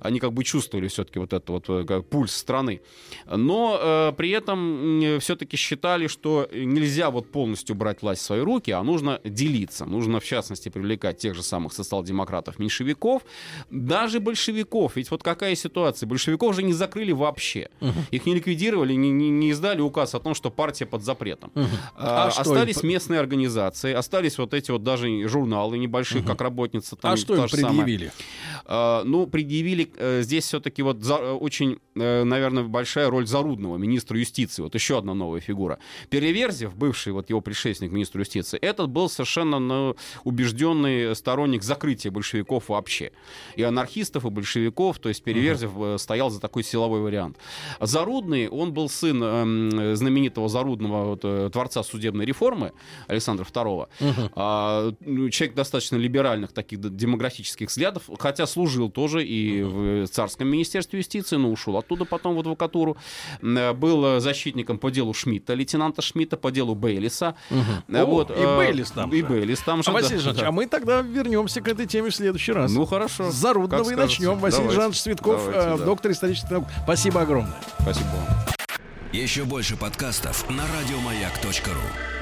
Они 0.00 0.20
как 0.20 0.32
бы 0.32 0.44
чувствовали 0.44 0.88
все-таки 0.88 1.18
вот 1.18 1.32
этот 1.32 1.48
вот 1.48 1.68
э, 1.68 2.02
пульс 2.02 2.34
страны. 2.34 2.80
Но 3.26 3.80
э, 3.86 4.12
при 4.16 4.30
этом 4.30 5.18
все-таки 5.20 5.56
считали, 5.56 6.06
что 6.06 6.48
нельзя 6.52 7.10
вот 7.10 7.30
полностью 7.30 7.76
брать 7.76 8.02
власть 8.02 8.22
в 8.22 8.24
свои 8.24 8.40
руки, 8.40 8.70
а 8.70 8.82
нужно 8.82 9.20
делиться. 9.24 9.84
Нужно, 9.84 10.20
в 10.20 10.24
частности, 10.24 10.68
привлекать 10.68 11.18
тех 11.18 11.34
же 11.34 11.42
самых 11.42 11.72
социал-демократов, 11.72 12.58
меньшевиков, 12.58 13.22
даже 13.70 14.20
большевиков. 14.20 14.96
Ведь 14.96 15.10
вот 15.10 15.22
какая 15.22 15.54
ситуация? 15.54 16.06
Большевиков 16.06 16.54
же 16.54 16.62
не 16.62 16.72
закрыли 16.72 17.12
вообще. 17.12 17.68
Угу. 17.80 17.92
Их 18.10 18.26
не 18.26 18.34
ликвидировали, 18.34 18.94
не, 18.94 19.10
не, 19.10 19.30
не 19.30 19.50
издали 19.50 19.80
указ 19.80 20.14
о 20.14 20.20
том, 20.20 20.34
что 20.34 20.50
партия 20.50 20.86
под 20.86 21.02
запретом. 21.02 21.50
Угу. 21.54 21.66
А, 21.96 22.24
а 22.24 22.40
остались 22.40 22.78
что? 22.78 22.86
местные 22.86 23.20
организации, 23.20 23.92
остались 23.92 24.38
вот 24.38 24.54
эти 24.54 24.70
вот 24.70 24.82
даже 24.82 25.28
журналы 25.28 25.78
небольшие, 25.78 26.20
угу. 26.20 26.28
как 26.28 26.40
работница. 26.40 26.96
Там, 26.96 27.12
а 27.12 27.16
что 27.16 27.36
им 27.36 27.48
предъявили? 27.48 28.12
А, 28.64 29.02
ну, 29.04 29.26
предъявили 29.26 29.90
э, 29.96 30.22
здесь 30.22 30.44
все-таки 30.44 30.82
вот 30.82 31.02
за, 31.02 31.16
очень, 31.16 31.78
э, 31.94 32.24
наверное, 32.24 32.64
большая 32.64 33.10
роль 33.10 33.26
Зарудного 33.26 33.65
Верховного, 33.66 33.76
министра 33.76 34.18
юстиции, 34.18 34.62
вот 34.62 34.74
еще 34.74 34.98
одна 34.98 35.14
новая 35.14 35.40
фигура. 35.40 35.78
Переверзев, 36.10 36.74
бывший 36.74 37.12
вот 37.12 37.30
его 37.30 37.40
предшественник, 37.40 37.92
министр 37.92 38.20
юстиции, 38.20 38.58
этот 38.58 38.88
был 38.88 39.08
совершенно 39.08 39.58
ну, 39.58 39.96
убежденный 40.24 41.14
сторонник 41.14 41.62
закрытия 41.62 42.10
большевиков 42.10 42.68
вообще. 42.68 43.10
И 43.56 43.62
анархистов, 43.62 44.24
и 44.24 44.30
большевиков, 44.30 44.98
то 44.98 45.08
есть 45.08 45.22
Переверзев 45.22 45.72
uh-huh. 45.74 45.98
стоял 45.98 46.30
за 46.30 46.40
такой 46.40 46.62
силовой 46.62 47.00
вариант. 47.00 47.36
Зарудный, 47.80 48.48
он 48.48 48.72
был 48.72 48.88
сын 48.88 49.22
э, 49.22 49.94
знаменитого 49.96 50.48
Зарудного 50.48 51.04
вот, 51.04 51.20
э, 51.24 51.50
творца 51.52 51.82
судебной 51.82 52.26
реформы 52.26 52.72
Александра 53.08 53.44
II. 53.44 53.88
Uh-huh. 54.00 54.32
А, 54.34 54.92
ну, 55.00 55.28
человек 55.30 55.56
достаточно 55.56 55.96
либеральных 55.96 56.52
таких 56.52 56.80
демографических 56.96 57.68
взглядов, 57.68 58.10
хотя 58.18 58.46
служил 58.46 58.90
тоже 58.90 59.24
и 59.24 59.60
uh-huh. 59.60 60.04
в 60.04 60.08
царском 60.08 60.48
министерстве 60.48 60.98
юстиции, 60.98 61.36
но 61.36 61.50
ушел 61.50 61.76
оттуда 61.76 62.04
потом 62.04 62.36
в 62.36 62.40
адвокатуру. 62.40 62.96
Э, 63.56 63.72
был 63.72 64.20
защитником 64.20 64.78
по 64.78 64.90
делу 64.90 65.14
Шмидта, 65.14 65.54
лейтенанта 65.54 66.02
Шмидта, 66.02 66.36
по 66.36 66.50
делу 66.50 66.74
Бейлиса. 66.74 67.36
Угу. 67.50 68.04
Вот, 68.06 68.30
и 68.30 68.34
э, 68.34 68.56
Бейлис 68.56 68.90
там 68.90 69.10
И 69.10 69.20
же. 69.20 69.26
Бейлис 69.26 69.60
там 69.60 69.82
же. 69.82 69.90
А, 69.90 69.92
Василий 69.92 70.18
Жанович, 70.18 70.40
да. 70.40 70.48
а 70.48 70.52
мы 70.52 70.66
тогда 70.66 71.00
вернемся 71.00 71.60
к 71.60 71.68
этой 71.68 71.86
теме 71.86 72.10
в 72.10 72.14
следующий 72.14 72.52
раз. 72.52 72.72
Ну, 72.72 72.84
хорошо. 72.86 73.30
С 73.30 73.34
Зарудного 73.34 73.90
и 73.90 73.94
начнем. 73.94 74.38
Василий 74.38 74.70
Жанович 74.70 75.00
Цветков, 75.00 75.44
Давайте, 75.44 75.78
да. 75.78 75.84
доктор 75.84 76.12
исторических 76.12 76.50
наук. 76.50 76.66
Спасибо 76.84 77.22
огромное. 77.22 77.56
Спасибо 77.80 78.06
вам. 78.06 78.56
Еще 79.12 79.44
больше 79.44 79.76
подкастов 79.76 80.48
на 80.50 80.64
радиомаяк.ру 80.66 82.15